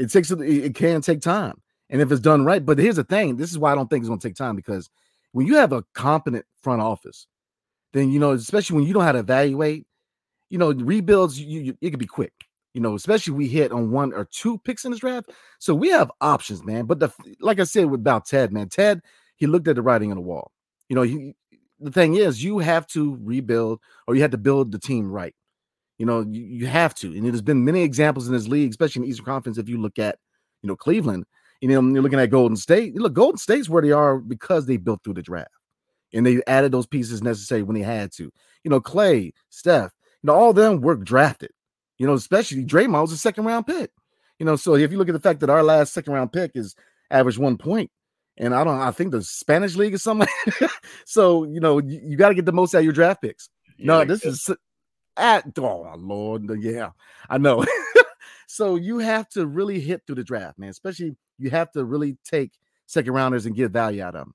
It 0.00 0.10
takes 0.10 0.30
it 0.30 0.74
can 0.74 1.02
take 1.02 1.20
time, 1.20 1.60
and 1.90 2.00
if 2.00 2.10
it's 2.10 2.20
done 2.22 2.44
right. 2.44 2.64
But 2.64 2.78
here's 2.78 2.96
the 2.96 3.04
thing: 3.04 3.36
this 3.36 3.50
is 3.50 3.58
why 3.58 3.70
I 3.70 3.74
don't 3.74 3.88
think 3.90 4.00
it's 4.00 4.08
going 4.08 4.18
to 4.18 4.28
take 4.28 4.36
time 4.36 4.56
because 4.56 4.88
when 5.32 5.46
you 5.46 5.56
have 5.56 5.72
a 5.72 5.84
competent 5.94 6.46
front 6.62 6.80
office, 6.80 7.26
then 7.92 8.10
you 8.10 8.18
know, 8.18 8.32
especially 8.32 8.76
when 8.76 8.86
you 8.86 8.94
know 8.94 9.00
how 9.00 9.12
to 9.12 9.18
evaluate, 9.18 9.86
you 10.48 10.56
know, 10.58 10.72
rebuilds 10.72 11.38
you, 11.38 11.60
you 11.60 11.78
it 11.82 11.90
could 11.90 11.98
be 11.98 12.06
quick. 12.06 12.32
You 12.72 12.80
know, 12.80 12.94
especially 12.94 13.34
we 13.34 13.48
hit 13.48 13.72
on 13.72 13.90
one 13.90 14.14
or 14.14 14.24
two 14.24 14.56
picks 14.58 14.86
in 14.86 14.92
this 14.92 15.00
draft, 15.00 15.30
so 15.58 15.74
we 15.74 15.90
have 15.90 16.10
options, 16.22 16.64
man. 16.64 16.86
But 16.86 17.00
the 17.00 17.12
like 17.40 17.60
I 17.60 17.64
said 17.64 17.92
about 17.92 18.26
Ted, 18.26 18.52
man, 18.52 18.70
Ted 18.70 19.02
he 19.36 19.46
looked 19.46 19.68
at 19.68 19.76
the 19.76 19.82
writing 19.82 20.10
on 20.10 20.16
the 20.16 20.22
wall. 20.22 20.52
You 20.88 20.96
know, 20.96 21.02
he, 21.02 21.34
the 21.80 21.90
thing 21.90 22.14
is, 22.14 22.44
you 22.44 22.58
have 22.58 22.86
to 22.88 23.18
rebuild 23.22 23.80
or 24.06 24.14
you 24.14 24.22
have 24.22 24.30
to 24.32 24.38
build 24.38 24.70
the 24.70 24.78
team 24.78 25.10
right. 25.10 25.34
You 26.00 26.06
know, 26.06 26.22
you, 26.22 26.40
you 26.40 26.66
have 26.66 26.94
to. 26.94 27.08
And 27.08 27.26
there's 27.26 27.42
been 27.42 27.62
many 27.62 27.82
examples 27.82 28.26
in 28.26 28.32
this 28.32 28.48
league, 28.48 28.70
especially 28.70 29.00
in 29.00 29.02
the 29.04 29.10
Eastern 29.10 29.26
Conference. 29.26 29.58
If 29.58 29.68
you 29.68 29.78
look 29.78 29.98
at, 29.98 30.16
you 30.62 30.66
know, 30.66 30.74
Cleveland, 30.74 31.26
you 31.60 31.68
know, 31.68 31.92
you're 31.92 32.02
looking 32.02 32.18
at 32.18 32.30
Golden 32.30 32.56
State. 32.56 32.94
Look, 32.96 33.12
Golden 33.12 33.36
State's 33.36 33.68
where 33.68 33.82
they 33.82 33.92
are 33.92 34.16
because 34.16 34.64
they 34.64 34.78
built 34.78 35.04
through 35.04 35.12
the 35.12 35.22
draft 35.22 35.50
and 36.14 36.24
they 36.24 36.40
added 36.46 36.72
those 36.72 36.86
pieces 36.86 37.22
necessary 37.22 37.62
when 37.62 37.74
they 37.74 37.82
had 37.82 38.12
to. 38.12 38.32
You 38.64 38.70
know, 38.70 38.80
Clay, 38.80 39.34
Steph, 39.50 39.92
you 40.22 40.28
know, 40.28 40.34
all 40.34 40.50
of 40.50 40.56
them 40.56 40.80
were 40.80 40.96
drafted. 40.96 41.50
You 41.98 42.06
know, 42.06 42.14
especially 42.14 42.64
Draymond 42.64 43.02
was 43.02 43.12
a 43.12 43.18
second 43.18 43.44
round 43.44 43.66
pick. 43.66 43.90
You 44.38 44.46
know, 44.46 44.56
so 44.56 44.76
if 44.76 44.90
you 44.90 44.96
look 44.96 45.10
at 45.10 45.12
the 45.12 45.20
fact 45.20 45.40
that 45.40 45.50
our 45.50 45.62
last 45.62 45.92
second 45.92 46.14
round 46.14 46.32
pick 46.32 46.52
is 46.54 46.74
average 47.10 47.36
one 47.36 47.58
point, 47.58 47.90
and 48.38 48.54
I 48.54 48.64
don't, 48.64 48.80
I 48.80 48.90
think 48.90 49.10
the 49.10 49.22
Spanish 49.22 49.76
league 49.76 49.92
is 49.92 50.02
something. 50.02 50.28
so 51.04 51.44
you 51.44 51.60
know, 51.60 51.78
you, 51.78 52.00
you 52.02 52.16
got 52.16 52.30
to 52.30 52.34
get 52.34 52.46
the 52.46 52.52
most 52.52 52.74
out 52.74 52.78
of 52.78 52.84
your 52.84 52.94
draft 52.94 53.20
picks. 53.20 53.50
Yeah, 53.76 53.84
no, 53.84 54.04
this 54.06 54.24
is 54.24 54.48
Ah, 55.20 55.36
at 55.36 55.58
oh 55.58 55.92
Lord, 55.98 56.50
yeah, 56.60 56.90
I 57.28 57.38
know. 57.38 57.64
so 58.46 58.76
you 58.76 58.98
have 58.98 59.28
to 59.30 59.46
really 59.46 59.80
hit 59.80 60.02
through 60.06 60.16
the 60.16 60.24
draft, 60.24 60.58
man. 60.58 60.70
Especially 60.70 61.16
you 61.38 61.50
have 61.50 61.70
to 61.72 61.84
really 61.84 62.16
take 62.24 62.52
second 62.86 63.12
rounders 63.12 63.46
and 63.46 63.54
get 63.54 63.70
value 63.70 64.02
out 64.02 64.14
of 64.14 64.22
them. 64.22 64.34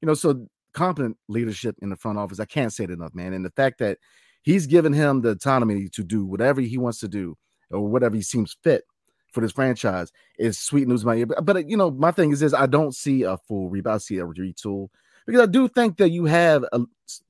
You 0.00 0.06
know, 0.06 0.14
so 0.14 0.46
competent 0.72 1.16
leadership 1.28 1.76
in 1.80 1.90
the 1.90 1.96
front 1.96 2.18
office. 2.18 2.40
I 2.40 2.44
can't 2.44 2.72
say 2.72 2.84
it 2.84 2.90
enough, 2.90 3.14
man. 3.14 3.32
And 3.32 3.44
the 3.44 3.50
fact 3.50 3.78
that 3.78 3.98
he's 4.42 4.66
given 4.66 4.92
him 4.92 5.22
the 5.22 5.30
autonomy 5.30 5.88
to 5.88 6.04
do 6.04 6.24
whatever 6.24 6.60
he 6.60 6.78
wants 6.78 7.00
to 7.00 7.08
do 7.08 7.36
or 7.70 7.88
whatever 7.88 8.16
he 8.16 8.22
seems 8.22 8.56
fit 8.62 8.84
for 9.32 9.40
this 9.40 9.52
franchise 9.52 10.12
is 10.38 10.58
sweet 10.58 10.88
news 10.88 11.04
my 11.04 11.16
ear. 11.16 11.26
But, 11.26 11.44
but 11.44 11.68
you 11.68 11.76
know, 11.76 11.90
my 11.90 12.10
thing 12.10 12.32
is 12.32 12.40
this: 12.40 12.54
I 12.54 12.66
don't 12.66 12.94
see 12.94 13.22
a 13.22 13.36
full 13.36 13.70
rebound. 13.70 13.96
I 13.96 13.98
see 13.98 14.18
a 14.18 14.26
retool 14.26 14.88
because 15.26 15.40
I 15.40 15.46
do 15.46 15.68
think 15.68 15.96
that 15.98 16.10
you 16.10 16.24
have 16.26 16.64
a, 16.72 16.80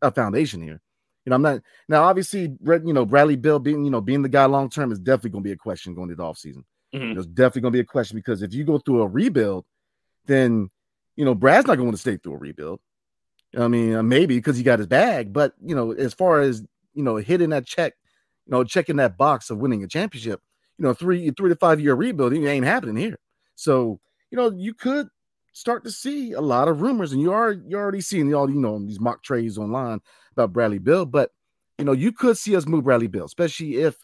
a 0.03 0.11
foundation 0.11 0.63
here. 0.63 0.81
You 1.29 1.31
know, 1.31 1.37
I'm 1.37 1.43
not 1.43 1.63
now. 1.91 2.05
Obviously, 2.05 2.57
you 2.65 2.93
know, 2.95 3.05
Bradley 3.05 3.37
Beal 3.37 3.59
being 3.59 3.85
you 3.85 3.91
know 3.91 4.01
being 4.01 4.23
the 4.23 4.31
guy 4.31 4.47
long 4.47 4.71
term 4.71 4.91
is 4.91 4.99
definitely 4.99 5.31
going 5.31 5.45
to 5.45 5.49
be 5.49 5.53
a 5.53 5.57
question 5.57 5.95
going 5.95 6.09
into 6.09 6.17
the 6.17 6.23
offseason. 6.23 6.65
Mm-hmm. 6.95 7.13
There's 7.13 7.27
definitely 7.27 7.61
going 7.61 7.73
to 7.73 7.77
be 7.77 7.81
a 7.81 7.85
question 7.85 8.17
because 8.17 8.41
if 8.41 8.55
you 8.55 8.65
go 8.65 8.79
through 8.79 9.03
a 9.03 9.07
rebuild, 9.07 9.67
then 10.25 10.71
you 11.17 11.27
know 11.27 11.35
Brad's 11.35 11.67
not 11.67 11.77
going 11.77 11.91
to 11.91 11.99
stay 11.99 12.17
through 12.17 12.33
a 12.33 12.39
rebuild. 12.39 12.81
I 13.59 13.69
mean, 13.69 13.95
uh, 13.95 14.03
maybe 14.03 14.37
because 14.37 14.57
he 14.57 14.63
got 14.63 14.79
his 14.79 14.89
bag, 14.89 15.35
but 15.35 15.53
you 15.63 15.75
know, 15.75 15.93
as 15.93 16.15
far 16.15 16.41
as 16.41 16.63
you 16.95 17.03
know, 17.03 17.17
hitting 17.17 17.51
that 17.51 17.67
check, 17.67 17.93
you 18.47 18.53
know, 18.53 18.65
checking 18.65 18.97
that 18.97 19.19
box 19.19 19.51
of 19.51 19.59
winning 19.59 19.85
a 19.85 19.87
championship, 19.87 20.41
you 20.79 20.85
know, 20.87 20.95
three 20.95 21.31
three 21.33 21.51
to 21.51 21.57
five 21.57 21.79
year 21.79 21.95
rebuilding 21.95 22.47
ain't 22.47 22.65
happening 22.65 22.97
here. 22.97 23.19
So 23.55 24.01
you 24.31 24.37
know, 24.39 24.51
you 24.51 24.73
could 24.73 25.09
start 25.59 25.83
to 25.85 25.91
see 25.91 26.33
a 26.33 26.41
lot 26.41 26.69
of 26.69 26.81
rumors, 26.81 27.13
and 27.13 27.21
you 27.21 27.33
are 27.33 27.53
you're 27.53 27.81
already 27.81 28.01
seeing 28.01 28.33
all 28.35 28.49
you 28.49 28.61
know 28.61 28.79
these 28.79 29.01
mock 29.01 29.23
trades 29.23 29.59
online 29.59 30.01
about 30.33 30.53
Bradley 30.53 30.79
Beal. 30.79 31.05
but 31.05 31.31
you 31.79 31.85
know, 31.85 31.93
you 31.93 32.13
could 32.13 32.37
see 32.37 32.57
us 32.57 32.67
move 32.67 32.85
Bradley 32.85 33.07
Beal, 33.07 33.25
especially 33.25 33.77
if 33.77 33.97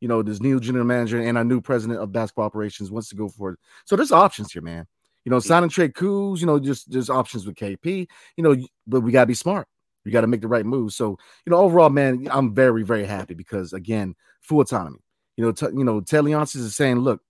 you 0.00 0.08
know 0.08 0.22
this 0.22 0.40
new 0.40 0.60
general 0.60 0.84
manager 0.84 1.20
and 1.20 1.38
our 1.38 1.44
new 1.44 1.60
president 1.60 2.00
of 2.00 2.12
basketball 2.12 2.46
operations 2.46 2.90
wants 2.90 3.08
to 3.10 3.16
go 3.16 3.28
for 3.28 3.52
it. 3.52 3.58
So 3.84 3.96
there's 3.96 4.12
options 4.12 4.52
here, 4.52 4.62
man. 4.62 4.86
You 5.24 5.30
know, 5.30 5.38
sign 5.38 5.58
signing 5.58 5.70
trade 5.70 5.94
Kuz, 5.94 6.40
you 6.40 6.46
know, 6.46 6.58
just 6.58 6.90
there's 6.90 7.10
options 7.10 7.46
with 7.46 7.56
KP, 7.56 8.06
you 8.36 8.44
know, 8.44 8.56
but 8.86 9.00
we 9.00 9.12
gotta 9.12 9.26
be 9.26 9.34
smart. 9.34 9.68
We 10.04 10.12
got 10.12 10.22
to 10.22 10.26
make 10.26 10.40
the 10.40 10.48
right 10.48 10.64
move. 10.64 10.94
So, 10.94 11.18
you 11.44 11.50
know, 11.50 11.58
overall, 11.58 11.90
man, 11.90 12.28
I'm 12.30 12.54
very, 12.54 12.82
very 12.82 13.04
happy 13.04 13.34
because 13.34 13.74
again, 13.74 14.14
full 14.40 14.60
autonomy. 14.60 15.00
You 15.36 15.44
know, 15.44 15.52
t- 15.52 15.66
you 15.66 15.84
know, 15.84 16.00
Ted 16.00 16.24
Leonsis 16.24 16.56
is 16.56 16.74
saying, 16.74 17.00
look, 17.00 17.20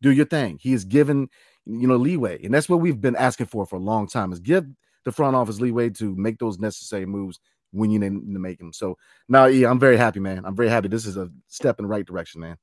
do 0.00 0.10
your 0.10 0.24
thing. 0.24 0.58
He 0.60 0.72
is 0.72 0.86
given, 0.86 1.28
you 1.66 1.88
know, 1.88 1.96
leeway, 1.96 2.42
and 2.44 2.52
that's 2.52 2.68
what 2.68 2.80
we've 2.80 3.00
been 3.00 3.16
asking 3.16 3.46
for 3.46 3.66
for 3.66 3.76
a 3.76 3.80
long 3.80 4.06
time. 4.06 4.32
Is 4.32 4.40
give 4.40 4.66
the 5.04 5.12
front 5.12 5.36
office 5.36 5.60
leeway 5.60 5.90
to 5.90 6.14
make 6.16 6.38
those 6.38 6.58
necessary 6.58 7.06
moves 7.06 7.40
when 7.72 7.90
you 7.90 7.98
need 7.98 8.10
to 8.10 8.38
make 8.38 8.58
them. 8.58 8.72
So 8.72 8.96
now, 9.28 9.46
yeah, 9.46 9.68
I'm 9.68 9.80
very 9.80 9.96
happy, 9.96 10.20
man. 10.20 10.44
I'm 10.44 10.56
very 10.56 10.68
happy. 10.68 10.88
This 10.88 11.06
is 11.06 11.16
a 11.16 11.28
step 11.48 11.78
in 11.78 11.84
the 11.84 11.88
right 11.88 12.06
direction, 12.06 12.40
man. 12.40 12.56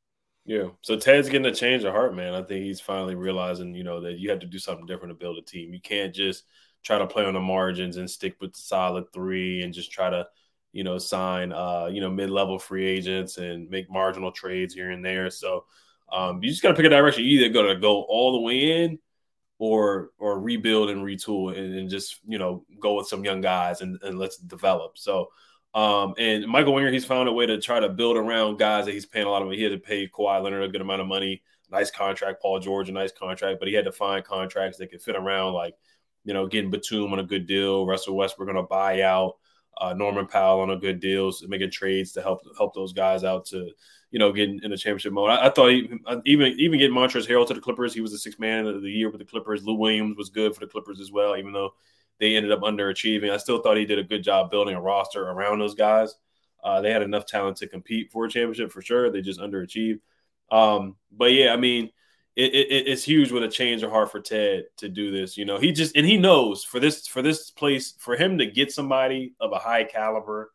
Yeah. 0.45 0.69
So 0.81 0.95
Ted's 0.95 1.29
getting 1.29 1.45
a 1.45 1.53
change 1.53 1.83
of 1.83 1.93
heart, 1.93 2.15
man. 2.15 2.33
I 2.33 2.41
think 2.41 2.63
he's 2.63 2.81
finally 2.81 3.15
realizing, 3.15 3.75
you 3.75 3.83
know, 3.83 4.01
that 4.01 4.17
you 4.17 4.29
have 4.31 4.39
to 4.39 4.47
do 4.47 4.57
something 4.57 4.85
different 4.85 5.11
to 5.11 5.23
build 5.23 5.37
a 5.37 5.41
team. 5.41 5.73
You 5.73 5.81
can't 5.81 6.15
just 6.15 6.45
try 6.83 6.97
to 6.97 7.05
play 7.05 7.25
on 7.25 7.35
the 7.35 7.39
margins 7.39 7.97
and 7.97 8.09
stick 8.09 8.37
with 8.41 8.53
the 8.53 8.59
solid 8.59 9.05
three 9.13 9.61
and 9.61 9.73
just 9.73 9.91
try 9.91 10.09
to, 10.09 10.27
you 10.71 10.83
know, 10.83 10.97
sign, 10.97 11.51
uh, 11.51 11.89
you 11.91 12.01
know, 12.01 12.09
mid-level 12.09 12.57
free 12.57 12.87
agents 12.87 13.37
and 13.37 13.69
make 13.69 13.91
marginal 13.91 14.31
trades 14.31 14.73
here 14.73 14.89
and 14.89 15.05
there. 15.05 15.29
So 15.29 15.65
um, 16.11 16.43
you 16.43 16.49
just 16.49 16.61
got 16.61 16.69
to 16.69 16.75
pick 16.75 16.85
a 16.85 16.89
direction. 16.89 17.23
You 17.23 17.39
either 17.39 17.53
got 17.53 17.67
to 17.67 17.75
go 17.75 18.03
all 18.03 18.33
the 18.33 18.41
way 18.41 18.83
in 18.83 18.99
or 19.59 20.09
or 20.17 20.39
rebuild 20.39 20.89
and 20.89 21.01
retool 21.01 21.55
and, 21.55 21.75
and, 21.75 21.89
just 21.89 22.19
you 22.27 22.39
know 22.39 22.65
go 22.79 22.95
with 22.95 23.07
some 23.07 23.23
young 23.23 23.41
guys 23.41 23.81
and, 23.81 23.99
and 24.03 24.17
let's 24.17 24.37
develop. 24.37 24.97
So 24.97 25.29
um, 25.73 26.15
and 26.17 26.45
Michael 26.47 26.73
Winger, 26.73 26.91
he's 26.91 27.05
found 27.05 27.29
a 27.29 27.31
way 27.31 27.45
to 27.45 27.61
try 27.61 27.79
to 27.79 27.87
build 27.87 28.17
around 28.17 28.57
guys 28.57 28.85
that 28.85 28.91
he's 28.91 29.05
paying 29.05 29.25
a 29.25 29.29
lot 29.29 29.41
of 29.41 29.47
money. 29.47 29.57
He 29.57 29.63
had 29.63 29.71
to 29.71 29.77
pay 29.77 30.07
Kawhi 30.07 30.43
Leonard 30.43 30.63
a 30.63 30.67
good 30.67 30.81
amount 30.81 30.99
of 30.99 31.07
money, 31.07 31.43
nice 31.71 31.91
contract. 31.91 32.41
Paul 32.41 32.59
George, 32.59 32.89
a 32.89 32.91
nice 32.91 33.11
contract, 33.13 33.59
but 33.59 33.69
he 33.69 33.73
had 33.73 33.85
to 33.85 33.91
find 33.91 34.25
contracts 34.25 34.77
that 34.79 34.91
could 34.91 35.01
fit 35.01 35.15
around, 35.15 35.53
like 35.53 35.75
you 36.23 36.33
know, 36.33 36.47
getting 36.47 36.69
Batum 36.69 37.13
on 37.13 37.19
a 37.19 37.23
good 37.23 37.47
deal, 37.47 37.85
Russell 37.85 38.15
Westbrook 38.15 38.47
we're 38.47 38.53
going 38.53 38.63
to 38.63 38.69
buy 38.69 39.01
out, 39.01 39.37
uh, 39.79 39.93
Norman 39.93 40.27
Powell 40.27 40.61
on 40.61 40.71
a 40.71 40.77
good 40.77 40.99
deal, 40.99 41.31
so 41.31 41.47
making 41.47 41.71
trades 41.71 42.11
to 42.13 42.21
help 42.21 42.41
help 42.57 42.73
those 42.73 42.93
guys 42.93 43.23
out 43.23 43.45
to 43.47 43.69
you 44.11 44.19
know, 44.19 44.31
getting 44.31 44.59
in 44.63 44.71
the 44.71 44.77
championship 44.77 45.13
mode. 45.13 45.31
I, 45.31 45.47
I 45.47 45.49
thought 45.49 45.71
uh, 46.05 46.21
even 46.25 46.53
even 46.59 46.79
getting 46.79 46.95
Montrezl 46.95 47.27
Harrell 47.27 47.47
to 47.47 47.53
the 47.53 47.61
Clippers, 47.61 47.93
he 47.93 48.01
was 48.01 48.11
the 48.11 48.17
sixth 48.17 48.39
man 48.39 48.67
of 48.67 48.81
the 48.81 48.91
year 48.91 49.09
with 49.09 49.19
the 49.19 49.25
Clippers. 49.25 49.63
Lou 49.63 49.75
Williams 49.75 50.17
was 50.17 50.29
good 50.29 50.53
for 50.53 50.59
the 50.59 50.67
Clippers 50.67 50.99
as 50.99 51.11
well, 51.11 51.35
even 51.35 51.53
though 51.53 51.73
they 52.19 52.35
ended 52.35 52.51
up 52.51 52.61
underachieving. 52.61 53.31
I 53.31 53.37
still 53.37 53.61
thought 53.61 53.77
he 53.77 53.85
did 53.85 53.99
a 53.99 54.03
good 54.03 54.23
job 54.23 54.51
building 54.51 54.75
a 54.75 54.81
roster 54.81 55.27
around 55.27 55.59
those 55.59 55.75
guys. 55.75 56.13
Uh, 56.63 56.81
they 56.81 56.91
had 56.91 57.01
enough 57.01 57.25
talent 57.25 57.57
to 57.57 57.67
compete 57.67 58.11
for 58.11 58.25
a 58.25 58.29
championship 58.29 58.71
for 58.71 58.81
sure. 58.81 59.09
They 59.09 59.21
just 59.21 59.39
underachieved. 59.39 59.99
Um, 60.51 60.97
but 61.11 61.31
yeah, 61.31 61.53
I 61.53 61.57
mean, 61.57 61.89
it, 62.35 62.53
it, 62.53 62.87
it's 62.87 63.03
huge 63.03 63.31
with 63.31 63.43
a 63.43 63.47
change 63.47 63.83
of 63.83 63.91
heart 63.91 64.11
for 64.11 64.19
Ted 64.19 64.65
to 64.77 64.89
do 64.89 65.11
this. 65.11 65.37
You 65.37 65.45
know, 65.45 65.57
he 65.57 65.71
just 65.71 65.95
and 65.95 66.05
he 66.05 66.17
knows 66.17 66.63
for 66.63 66.79
this 66.79 67.07
for 67.07 67.21
this 67.21 67.49
place 67.49 67.93
for 67.97 68.15
him 68.15 68.37
to 68.37 68.45
get 68.45 68.71
somebody 68.71 69.33
of 69.39 69.51
a 69.51 69.57
high 69.57 69.83
caliber, 69.83 70.51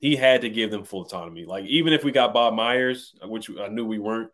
he 0.00 0.16
had 0.16 0.40
to 0.40 0.50
give 0.50 0.70
them 0.70 0.84
full 0.84 1.02
autonomy. 1.02 1.44
Like 1.44 1.64
even 1.66 1.92
if 1.92 2.02
we 2.02 2.10
got 2.10 2.34
Bob 2.34 2.54
Myers, 2.54 3.14
which 3.22 3.50
I 3.58 3.68
knew 3.68 3.84
we 3.84 3.98
weren't, 3.98 4.30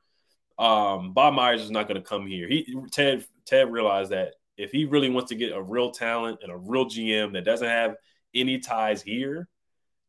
um, 0.59 1.13
Bob 1.13 1.35
Myers 1.35 1.61
is 1.61 1.71
not 1.71 1.89
going 1.89 2.01
to 2.01 2.09
come 2.09 2.27
here. 2.27 2.49
He 2.49 2.75
Ted 2.91 3.25
Ted 3.45 3.71
realized 3.71 4.13
that 4.13 4.35
if 4.57 4.71
he 4.71 4.87
really 4.87 5.11
wants 5.11 5.29
to 5.29 5.35
get 5.35 5.53
a 5.53 5.61
real 5.61 5.91
talent 5.91 6.39
and 6.43 6.51
a 6.51 6.57
real 6.57 6.87
GM 6.87 7.35
that 7.35 7.45
doesn't 7.45 7.69
have 7.69 7.97
any 8.35 8.59
ties 8.59 9.03
here, 9.03 9.49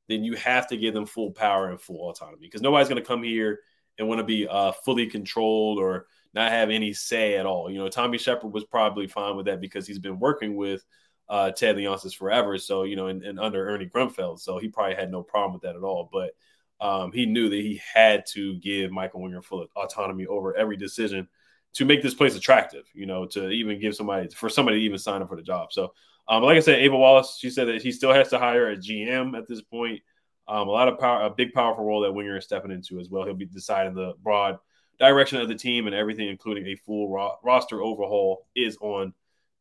then 0.08 0.24
you 0.24 0.36
have 0.36 0.68
to 0.68 0.78
give 0.78 0.94
them 0.94 1.06
full 1.06 1.32
power 1.32 1.70
and 1.70 1.82
full 1.82 2.10
autonomy 2.10 2.40
because 2.42 2.62
nobody's 2.62 2.88
going 2.88 3.02
to 3.02 3.08
come 3.08 3.24
here 3.24 3.60
and 3.98 4.08
want 4.08 4.20
to 4.20 4.24
be 4.24 4.48
uh, 4.48 4.72
fully 4.72 5.08
controlled 5.08 5.80
or 5.80 6.06
not 6.34 6.52
have 6.52 6.70
any 6.70 6.94
say 6.94 7.36
at 7.36 7.46
all. 7.46 7.70
You 7.70 7.80
know, 7.80 7.90
Tommy 7.90 8.18
Sheppard 8.18 8.54
was 8.54 8.64
probably 8.64 9.08
fine 9.08 9.36
with 9.36 9.48
that 9.48 9.60
because 9.60 9.88
he's 9.88 10.00
been 10.00 10.20
working 10.20 10.56
with 10.56 10.86
uh, 11.30 11.52
Ted 11.52 11.76
Leonsis 11.76 12.16
forever. 12.16 12.58
So, 12.58 12.84
you 12.84 12.96
know, 12.96 13.08
and, 13.08 13.24
and, 13.24 13.40
under 13.40 13.70
Ernie 13.70 13.90
Grunfeld. 13.94 14.40
So 14.40 14.58
he 14.58 14.70
probably 14.70 14.96
had 14.96 15.12
no 15.12 15.24
problem 15.24 15.54
with 15.54 15.64
that 15.64 15.76
at 15.76 15.84
all. 15.84 16.10
But 16.12 16.32
um, 16.80 17.12
he 17.12 17.26
knew 17.26 17.50
that 17.50 17.56
he 17.56 17.82
had 17.94 18.26
to 18.34 18.56
give 18.60 18.92
Michael 18.92 19.22
Winger 19.22 19.42
full 19.42 19.66
autonomy 19.76 20.26
over 20.26 20.56
every 20.56 20.78
decision 20.78 21.28
to 21.74 21.86
make 21.86 22.02
this 22.02 22.14
place 22.14 22.36
attractive, 22.36 22.86
you 22.94 23.06
know, 23.06 23.26
to 23.26 23.50
even 23.50 23.80
give 23.80 23.96
somebody, 23.96 24.30
for 24.30 24.50
somebody 24.50 24.80
to 24.80 24.86
even 24.86 24.98
sign 24.98 25.22
up 25.22 25.30
for 25.30 25.36
the 25.36 25.44
job. 25.44 25.72
So, 25.72 25.94
um, 26.28 26.44
like 26.44 26.58
I 26.58 26.62
said, 26.62 26.80
Ava 26.80 26.98
Wallace, 26.98 27.38
she 27.40 27.50
said 27.50 27.68
that 27.68 27.82
he 27.82 27.92
still 27.92 28.14
has 28.14 28.30
to 28.30 28.40
hire 28.40 28.70
a 28.70 28.78
GM 28.78 29.38
at 29.38 29.48
this 29.48 29.62
point. 29.62 30.02
Um, 30.48 30.68
a 30.68 30.72
lot 30.72 30.88
of 30.88 30.98
power, 30.98 31.24
a 31.24 31.30
big, 31.30 31.54
powerful 31.54 31.84
role 31.84 32.02
that 32.02 32.12
Winger 32.12 32.38
is 32.38 32.46
stepping 32.46 32.72
into 32.72 33.00
as 33.00 33.10
well. 33.10 33.26
He'll 33.26 33.34
be 33.34 33.46
deciding 33.46 33.96
the 33.96 34.14
broad 34.24 34.60
direction 35.00 35.42
of 35.42 35.48
the 35.48 35.56
team 35.56 35.88
and 35.88 35.96
everything, 35.96 36.28
including 36.28 36.68
a 36.68 36.76
full 36.76 37.10
ro- 37.10 37.38
roster 37.44 37.82
overhaul, 37.82 38.46
is 38.56 38.78
on 38.82 39.14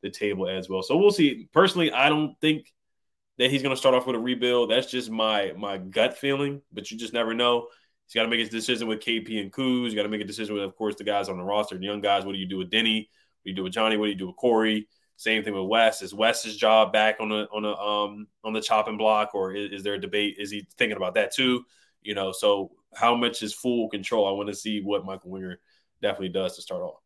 the 0.03 0.11
table 0.11 0.49
as 0.49 0.69
well. 0.69 0.83
So 0.83 0.97
we'll 0.97 1.11
see. 1.11 1.49
Personally, 1.53 1.93
I 1.93 2.09
don't 2.09 2.35
think 2.41 2.73
that 3.39 3.51
he's 3.51 3.63
going 3.63 3.75
to 3.75 3.79
start 3.79 3.95
off 3.95 4.07
with 4.07 4.17
a 4.17 4.21
rebuild. 4.21 4.71
That's 4.71 4.91
just 4.91 5.11
my 5.11 5.53
my 5.57 5.79
gut 5.79 6.17
feeling, 6.17 6.63
but 6.73 6.91
you 6.91 6.99
just 6.99 7.13
never 7.13 7.35
know. 7.35 7.69
He's 8.07 8.15
got 8.15 8.23
to 8.23 8.29
make 8.29 8.41
his 8.41 8.49
decision 8.49 8.87
with 8.87 9.01
KP 9.01 9.41
and 9.41 9.53
Kuz. 9.53 9.91
You 9.91 9.97
got 9.97 10.05
to 10.05 10.09
make 10.09 10.21
a 10.21 10.27
decision 10.27 10.55
with, 10.55 10.63
of 10.63 10.77
course, 10.77 10.95
the 10.95 11.05
guys 11.05 11.29
on 11.29 11.39
the 11.39 11.45
roster, 11.45 11.77
the 11.77 11.85
young 11.85 12.01
guys. 12.01 12.25
What 12.25 12.33
do 12.33 12.39
you 12.39 12.47
do 12.47 12.59
with 12.59 12.71
Deni? 12.71 13.01
What 13.01 13.45
do 13.45 13.51
you 13.51 13.55
do 13.57 13.65
with 13.65 13.73
Johnny? 13.73 13.97
What 13.97 14.07
do 14.07 14.13
you 14.13 14.19
do 14.19 14.29
with 14.29 14.37
Corey? 14.37 14.89
Same 15.17 15.43
thing 15.43 15.55
with 15.55 15.69
Wes. 15.69 16.03
Is 16.03 16.15
Wes's 16.15 16.57
job 16.57 16.93
back 16.93 17.17
on 17.21 17.31
the 17.31 17.49
on 17.53 17.63
the 17.63 17.77
um 17.77 18.27
on 18.45 18.53
the 18.53 18.61
chopping 18.61 18.99
block, 18.99 19.35
or 19.35 19.55
is, 19.55 19.73
is 19.73 19.83
there 19.83 19.95
a 19.95 20.01
debate? 20.01 20.37
Is 20.39 20.51
he 20.51 20.69
thinking 20.77 20.97
about 20.97 21.15
that 21.15 21.35
too? 21.35 21.65
You 22.03 22.15
know, 22.15 22.33
so 22.33 22.73
how 22.95 23.17
much 23.17 23.43
is 23.43 23.53
full 23.53 23.89
control? 23.89 24.29
I 24.29 24.33
want 24.33 24.51
to 24.51 24.55
see 24.55 24.83
what 24.83 25.05
Michael 25.05 25.31
Winger 25.31 25.59
definitely 26.01 26.29
does 26.29 26.57
to 26.57 26.63
start 26.63 26.83
off. 26.83 27.01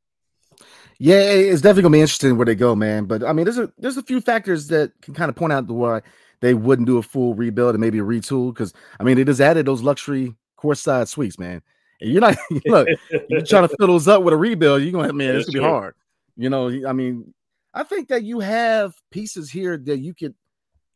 Yeah, 0.99 1.21
it's 1.21 1.63
definitely 1.63 1.83
gonna 1.83 1.93
be 1.93 2.01
interesting 2.01 2.37
where 2.37 2.45
they 2.47 2.55
go, 2.55 2.75
man. 2.75 3.07
But 3.07 3.25
I 3.25 3.33
mean, 3.33 3.45
there's 3.45 3.59
a 3.59 3.73
there's 3.79 3.97
a 3.97 4.03
few 4.03 4.21
factors 4.21 4.69
that 4.69 4.93
can 5.01 5.15
kind 5.15 5.29
of 5.31 5.37
point 5.37 5.53
out 5.53 5.67
the 5.67 5.73
why 5.73 6.03
they 6.41 6.55
wouldn't 6.55 6.87
do 6.87 6.99
a 6.99 7.03
full 7.03 7.35
rebuild 7.35 7.75
and 7.75 7.81
maybe 7.81 7.99
a 7.99 8.05
retool. 8.05 8.53
Because 8.53 8.75
I 8.99 9.05
mean, 9.05 9.17
they 9.17 9.25
just 9.25 9.41
added 9.41 9.67
those 9.67 9.83
luxury 9.83 10.35
course 10.57 10.81
side 10.81 11.09
suites, 11.09 11.39
man. 11.39 11.63
And 12.01 12.11
you're 12.11 12.21
not 12.21 12.37
look, 12.67 12.89
you're 13.29 13.41
trying 13.47 13.67
to 13.67 13.75
fill 13.79 13.89
those 13.89 14.09
up 14.09 14.23
with 14.23 14.35
a 14.35 14.37
rebuild. 14.37 14.83
You're 14.83 14.93
gonna 14.93 15.13
man, 15.13 15.37
it's 15.37 15.49
gonna 15.49 15.65
be 15.65 15.69
hard. 15.69 15.95
You 16.37 16.51
know, 16.51 16.69
I 16.87 16.93
mean, 16.93 17.33
I 17.73 17.83
think 17.83 18.09
that 18.09 18.25
you 18.25 18.41
have 18.41 18.95
pieces 19.11 19.51
here 19.51 19.77
that 19.77 19.99
you 19.99 20.15
could 20.15 20.35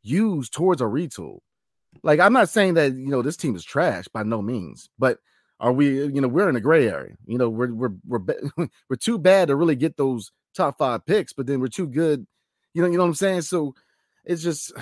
use 0.03 0.49
towards 0.51 0.81
a 0.81 0.85
retool. 0.85 1.39
Like, 2.03 2.21
I'm 2.21 2.33
not 2.33 2.49
saying 2.49 2.75
that 2.75 2.93
you 2.95 3.09
know 3.09 3.23
this 3.23 3.37
team 3.37 3.57
is 3.57 3.65
trash 3.65 4.07
by 4.09 4.23
no 4.23 4.43
means, 4.43 4.91
but 4.99 5.19
are 5.61 5.73
we, 5.73 6.05
you 6.07 6.21
know, 6.21 6.29
we're 6.29 6.49
in 6.49 6.57
a 6.57 6.61
gray 6.61 6.89
area. 6.89 7.15
You 7.27 7.39
know, 7.39 7.49
we're 7.49 7.73
we're 7.73 7.93
we're 8.07 8.21
we're 8.89 8.97
too 8.97 9.19
bad 9.19 9.49
to 9.49 9.57
really 9.57 9.77
get 9.77 9.97
those 9.97 10.33
top 10.55 10.79
five 10.79 11.07
picks, 11.07 11.33
but 11.33 11.47
then 11.47 11.61
we're 11.61 11.69
too 11.69 11.87
good. 11.87 12.27
You 12.73 12.83
know, 12.83 12.89
you 12.89 12.97
know 12.97 13.05
what 13.05 13.09
I'm 13.09 13.15
saying? 13.15 13.43
So 13.43 13.75
it's 14.25 14.43
just 14.43 14.73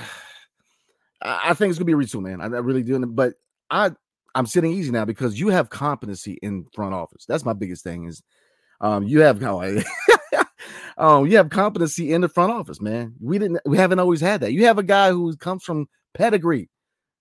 I 1.23 1.55
think 1.55 1.71
it's 1.71 1.79
gonna 1.79 1.87
be 1.87 1.93
a 1.93 1.97
retool, 1.97 2.23
man. 2.23 2.41
I, 2.41 2.45
I 2.45 2.61
really 2.61 2.83
do. 2.83 2.99
But 3.07 3.35
I 3.71 3.93
I'm 4.35 4.47
sitting 4.47 4.73
easy 4.73 4.91
now 4.91 5.05
because 5.05 5.39
you 5.39 5.49
have 5.49 5.71
competency 5.71 6.39
in 6.43 6.67
front 6.75 6.95
office. 6.95 7.25
That's 7.27 7.45
my 7.45 7.53
biggest 7.53 7.85
thing 7.85 8.05
is 8.05 8.23
um 8.81 9.05
you 9.05 9.21
have 9.21 9.43
oh, 9.45 9.83
um 10.99 11.27
you 11.27 11.37
have 11.37 11.51
competency 11.51 12.13
in 12.13 12.23
the 12.23 12.29
front 12.29 12.53
office, 12.53 12.81
man. 12.81 13.15
We 13.21 13.39
didn't 13.39 13.61
we 13.67 13.77
haven't 13.77 14.01
always 14.01 14.21
had 14.21 14.41
that. 14.41 14.53
You 14.53 14.67
have 14.67 14.79
a 14.79 14.83
guy 14.83 15.11
who 15.11 15.37
comes 15.37 15.63
from 15.63 15.89
pedigree. 16.15 16.69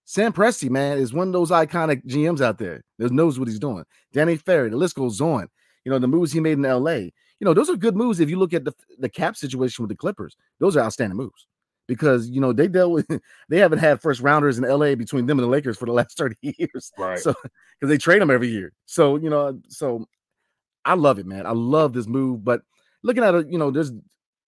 Sam 0.06 0.34
Presti, 0.34 0.70
man, 0.70 0.98
is 0.98 1.14
one 1.14 1.28
of 1.28 1.34
those 1.34 1.52
iconic 1.52 2.06
GMs 2.06 2.42
out 2.42 2.58
there 2.58 2.84
that 2.98 3.12
knows 3.12 3.40
what 3.40 3.48
he's 3.48 3.60
doing. 3.60 3.86
Danny 4.14 4.36
Ferry, 4.36 4.70
the 4.70 4.78
list 4.78 4.96
goes 4.96 5.22
on. 5.22 5.48
You 5.86 5.92
know, 5.92 6.00
the 6.00 6.08
moves 6.08 6.32
he 6.32 6.40
made 6.40 6.58
in 6.58 6.64
LA. 6.64 6.92
You 6.94 7.46
know, 7.46 7.54
those 7.54 7.70
are 7.70 7.76
good 7.76 7.96
moves 7.96 8.20
if 8.20 8.30
you 8.30 8.38
look 8.38 8.54
at 8.54 8.66
the, 8.66 8.74
the 9.00 9.10
cap 9.10 9.36
situation 9.36 9.84
with 9.84 9.90
the 9.90 9.96
Clippers. 9.96 10.36
Those 10.60 10.78
are 10.78 10.82
outstanding 10.82 11.18
moves 11.18 11.48
because 11.88 12.30
you 12.30 12.40
know 12.40 12.54
they 12.54 12.68
dealt 12.68 12.92
with 12.92 13.08
they 13.50 13.58
haven't 13.58 13.80
had 13.80 14.02
first 14.02 14.22
rounders 14.22 14.58
in 14.58 14.64
LA 14.64 14.96
between 14.96 15.26
them 15.26 15.40
and 15.40 15.46
the 15.46 15.52
Lakers 15.52 15.78
for 15.78 15.86
the 15.86 15.92
last 15.92 16.18
30 16.18 16.36
years. 16.42 16.92
Right. 16.98 17.20
So 17.20 17.34
because 17.44 17.90
they 17.90 17.98
trade 17.98 18.22
them 18.22 18.32
every 18.32 18.48
year. 18.48 18.74
So 18.86 19.18
you 19.18 19.30
know, 19.30 19.60
so 19.68 20.08
I 20.86 20.94
love 20.94 21.20
it, 21.20 21.26
man. 21.26 21.46
I 21.46 21.52
love 21.52 21.94
this 21.94 22.08
move. 22.08 22.44
But 22.44 22.62
looking 23.04 23.24
at 23.24 23.36
it, 23.36 23.48
you 23.50 23.58
know, 23.58 23.72
there's 23.72 23.92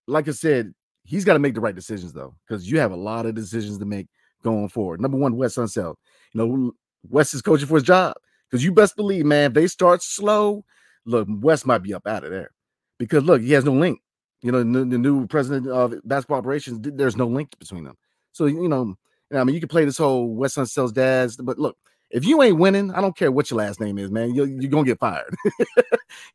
like 0.08 0.28
I 0.28 0.32
said, 0.32 0.74
he's 1.04 1.26
got 1.26 1.34
to 1.34 1.40
make 1.40 1.56
the 1.56 1.62
right 1.62 1.76
decisions 1.76 2.14
though, 2.14 2.36
because 2.48 2.70
you 2.70 2.80
have 2.80 2.92
a 2.92 2.98
lot 2.98 3.26
of 3.26 3.36
decisions 3.36 3.78
to 3.80 3.86
make 3.86 4.08
going 4.44 4.70
forward. 4.70 5.02
Number 5.02 5.18
one, 5.18 5.36
Wes 5.36 5.56
Unseld. 5.56 5.96
You 6.34 6.38
know, 6.46 6.72
Wes 7.10 7.34
is 7.34 7.42
coaching 7.42 7.68
for 7.68 7.76
his 7.76 7.84
job. 7.84 8.16
Because 8.50 8.64
you 8.64 8.72
best 8.72 8.96
believe, 8.96 9.26
man, 9.26 9.48
if 9.48 9.54
they 9.54 9.66
start 9.66 10.04
slow, 10.04 10.64
look, 11.06 11.28
Wes 11.28 11.66
might 11.66 11.82
be 11.82 11.94
up 11.94 12.06
out 12.06 12.24
of 12.24 12.30
there. 12.30 12.52
Because 13.00 13.24
look, 13.24 13.42
he 13.42 13.54
has 13.54 13.66
no 13.66 13.74
link 13.74 14.00
you 14.44 14.52
know, 14.52 14.62
the, 14.62 14.86
the, 14.86 14.98
new 14.98 15.26
president 15.26 15.68
of 15.68 15.96
basketball 16.04 16.38
operations, 16.38 16.80
there's 16.82 17.16
no 17.16 17.28
link 17.28 17.58
between 17.58 17.86
them. 17.86 17.96
So, 18.34 18.46
you 18.46 18.68
know, 18.68 18.96
I 19.34 19.44
mean, 19.44 19.56
you 19.56 19.62
can 19.62 19.70
play 19.70 19.86
this 19.86 19.98
whole 19.98 20.36
Wes 20.36 20.58
Unseld's 20.58 20.92
dads, 20.92 21.38
but 21.38 21.58
look, 21.58 21.78
if 22.12 22.26
you 22.26 22.44
ain't 22.44 22.58
winning, 22.58 22.92
I 22.92 23.02
don't 23.02 23.18
care 23.18 23.32
what 23.32 23.50
your 23.50 23.60
last 23.60 23.80
name 23.80 23.98
is, 23.98 24.12
man, 24.12 24.36
you're, 24.36 24.46
you're 24.46 24.70
going 24.70 24.84
to 24.84 24.92
get 24.92 25.00
fired. 25.00 25.34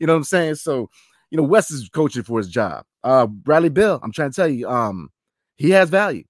you 0.01 0.07
know 0.07 0.15
what 0.15 0.19
I'm 0.19 0.25
saying? 0.25 0.55
So, 0.57 0.89
you 1.31 1.37
know, 1.37 1.45
Wes 1.45 1.71
is 1.71 1.89
coaching 1.91 2.23
for 2.23 2.39
his 2.39 2.49
job. 2.49 2.85
Uh, 3.05 3.27
Bradley 3.27 3.69
Beal, 3.69 4.01
I'm 4.03 4.11
trying 4.11 4.31
to 4.31 4.37
tell 4.37 4.49
you, 4.49 4.69
um, 4.69 5.11
he 5.57 5.71
has 5.71 5.91
value. 5.91 6.25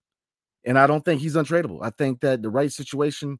And 0.64 0.78
I 0.78 0.86
don't 0.86 1.04
think 1.04 1.20
he's 1.20 1.36
untradeable. 1.36 1.80
I 1.82 1.90
think 1.90 2.20
that 2.20 2.42
the 2.42 2.50
right 2.50 2.70
situation, 2.70 3.38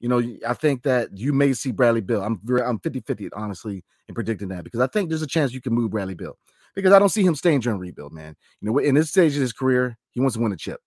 you 0.00 0.08
know, 0.08 0.22
I 0.46 0.54
think 0.54 0.82
that 0.82 1.16
you 1.16 1.32
may 1.32 1.52
see 1.52 1.72
Bradley 1.72 2.00
Beal. 2.00 2.22
I'm 2.22 2.40
very, 2.44 2.62
I'm 2.62 2.78
50 2.80 3.00
50, 3.00 3.30
honestly, 3.32 3.84
in 4.08 4.14
predicting 4.14 4.48
that 4.48 4.64
because 4.64 4.80
I 4.80 4.86
think 4.86 5.08
there's 5.08 5.22
a 5.22 5.26
chance 5.26 5.52
you 5.52 5.60
can 5.60 5.72
move 5.72 5.90
Bradley 5.90 6.14
Beal 6.14 6.36
because 6.74 6.92
I 6.92 6.98
don't 6.98 7.08
see 7.08 7.22
him 7.22 7.34
staying 7.34 7.60
during 7.60 7.80
rebuild, 7.80 8.12
man. 8.12 8.36
You 8.60 8.70
know, 8.70 8.78
in 8.78 8.94
this 8.94 9.08
stage 9.08 9.34
of 9.34 9.40
his 9.40 9.52
career, 9.52 9.96
he 10.10 10.20
wants 10.20 10.36
to 10.36 10.42
win 10.42 10.52
a 10.52 10.56
chip. 10.56 10.80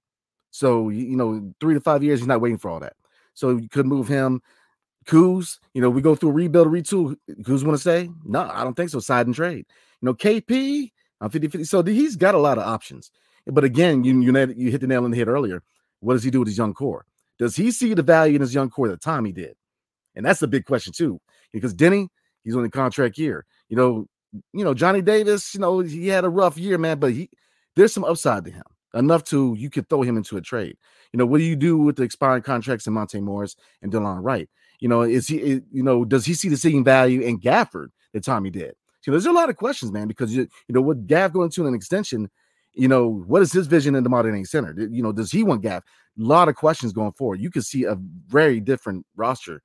So, 0.51 0.89
you 0.89 1.17
know, 1.17 1.51
three 1.59 1.73
to 1.73 1.81
five 1.81 2.03
years, 2.03 2.19
he's 2.19 2.27
not 2.27 2.41
waiting 2.41 2.57
for 2.57 2.69
all 2.69 2.79
that. 2.79 2.93
So 3.33 3.57
you 3.57 3.69
could 3.69 3.85
move 3.85 4.07
him. 4.07 4.41
Kuz, 5.05 5.57
you 5.73 5.81
know, 5.81 5.89
we 5.89 6.01
go 6.01 6.15
through 6.15 6.31
rebuild, 6.31 6.67
retool. 6.67 7.15
Kuz 7.41 7.63
want 7.63 7.77
to 7.77 7.83
say, 7.83 8.09
no, 8.23 8.49
I 8.53 8.63
don't 8.63 8.75
think 8.75 8.89
so. 8.89 8.99
Side 8.99 9.25
and 9.25 9.35
trade. 9.35 9.65
You 10.01 10.05
know, 10.05 10.13
KP, 10.13 10.91
I'm 11.19 11.29
50 11.29 11.47
50. 11.47 11.63
So 11.65 11.83
he's 11.83 12.15
got 12.15 12.35
a 12.35 12.39
lot 12.39 12.57
of 12.57 12.65
options. 12.65 13.11
But 13.51 13.63
again, 13.63 14.03
you, 14.03 14.19
you, 14.21 14.53
you 14.55 14.71
hit 14.71 14.81
the 14.81 14.87
nail 14.87 15.05
on 15.05 15.11
the 15.11 15.17
head 15.17 15.27
earlier. 15.27 15.63
What 16.01 16.13
does 16.13 16.23
he 16.23 16.31
do 16.31 16.39
with 16.39 16.47
his 16.47 16.57
young 16.57 16.73
core? 16.73 17.05
Does 17.37 17.55
he 17.55 17.71
see 17.71 17.93
the 17.93 18.03
value 18.03 18.35
in 18.35 18.41
his 18.41 18.53
young 18.53 18.69
core 18.69 18.89
that 18.89 19.01
Tommy 19.01 19.31
did? 19.31 19.55
And 20.15 20.25
that's 20.25 20.39
the 20.39 20.47
big 20.47 20.65
question, 20.65 20.93
too. 20.93 21.19
Because 21.51 21.73
Deni, 21.73 22.07
he's 22.43 22.55
on 22.55 22.63
the 22.63 22.69
contract 22.69 23.17
year. 23.17 23.45
You 23.69 23.77
know, 23.77 24.07
you 24.53 24.63
know, 24.63 24.73
Johnny 24.73 25.01
Davis, 25.01 25.53
you 25.53 25.59
know, 25.59 25.79
he 25.79 26.07
had 26.07 26.25
a 26.25 26.29
rough 26.29 26.57
year, 26.57 26.77
man, 26.77 26.99
but 26.99 27.13
he 27.13 27.29
there's 27.75 27.93
some 27.93 28.03
upside 28.03 28.45
to 28.45 28.51
him. 28.51 28.63
Enough 28.93 29.23
to 29.25 29.55
you 29.57 29.69
could 29.69 29.87
throw 29.87 30.01
him 30.01 30.17
into 30.17 30.37
a 30.37 30.41
trade. 30.41 30.75
You 31.13 31.17
know, 31.17 31.25
what 31.25 31.37
do 31.37 31.43
you 31.43 31.55
do 31.55 31.77
with 31.77 31.95
the 31.95 32.03
expiring 32.03 32.41
contracts 32.41 32.87
in 32.87 32.93
Monte 32.93 33.19
Morris 33.21 33.55
and 33.81 33.91
Delon 33.91 34.23
Wright? 34.23 34.49
You 34.79 34.89
know, 34.89 35.01
is 35.01 35.27
he, 35.27 35.61
you 35.71 35.83
know, 35.83 36.05
does 36.05 36.25
he 36.25 36.33
see 36.33 36.49
the 36.49 36.57
same 36.57 36.83
value 36.83 37.21
in 37.21 37.39
Gafford 37.39 37.89
that 38.13 38.23
Tommy 38.23 38.49
did? 38.49 38.73
So 39.01 39.11
there's 39.11 39.25
a 39.25 39.31
lot 39.31 39.49
of 39.49 39.57
questions, 39.57 39.91
man, 39.91 40.07
because 40.07 40.35
you, 40.35 40.47
you 40.67 40.73
know, 40.73 40.81
what 40.81 41.07
Gaff 41.07 41.33
going 41.33 41.51
to 41.51 41.67
an 41.67 41.73
extension, 41.73 42.29
you 42.73 42.87
know, 42.87 43.07
what 43.07 43.41
is 43.41 43.51
his 43.51 43.67
vision 43.67 43.95
in 43.95 44.03
the 44.03 44.09
modern 44.09 44.35
day 44.35 44.43
center? 44.43 44.73
You 44.77 45.03
know, 45.03 45.11
does 45.11 45.31
he 45.31 45.43
want 45.43 45.61
Gaff? 45.61 45.83
A 45.83 46.21
lot 46.21 46.49
of 46.49 46.55
questions 46.55 46.93
going 46.93 47.13
forward. 47.13 47.39
You 47.39 47.49
could 47.49 47.65
see 47.65 47.83
a 47.83 47.97
very 48.27 48.59
different 48.59 49.05
roster 49.15 49.61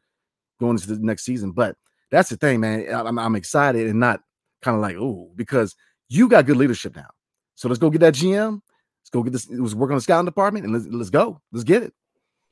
going 0.61 0.73
into 0.73 0.89
the 0.89 0.99
next 1.05 1.25
season, 1.25 1.53
but 1.53 1.77
that's 2.11 2.31
the 2.31 2.37
thing, 2.37 2.61
man. 2.61 2.87
I'm, 2.93 3.19
I'm 3.19 3.37
excited 3.37 3.89
and 3.89 4.01
not 4.01 4.21
kind 4.63 4.77
of 4.77 4.81
like, 4.81 4.97
oh, 4.97 5.31
because 5.35 5.75
you 6.09 6.29
got 6.29 6.47
good 6.47 6.57
leadership 6.57 6.97
now. 6.97 7.09
So 7.55 7.69
let's 7.69 7.79
go 7.79 7.91
get 7.91 8.01
that 8.01 8.15
GM. 8.15 8.61
Let's 9.01 9.11
go 9.11 9.23
get 9.23 9.33
this. 9.33 9.51
It 9.51 9.61
was 9.61 9.75
work 9.75 9.91
on 9.91 9.97
the 9.97 10.01
scouting 10.01 10.25
department, 10.25 10.65
and 10.65 10.75
let's, 10.75 10.87
let's 10.87 11.11
go. 11.11 11.41
Let's 11.53 11.65
get 11.65 11.83
it. 11.83 11.93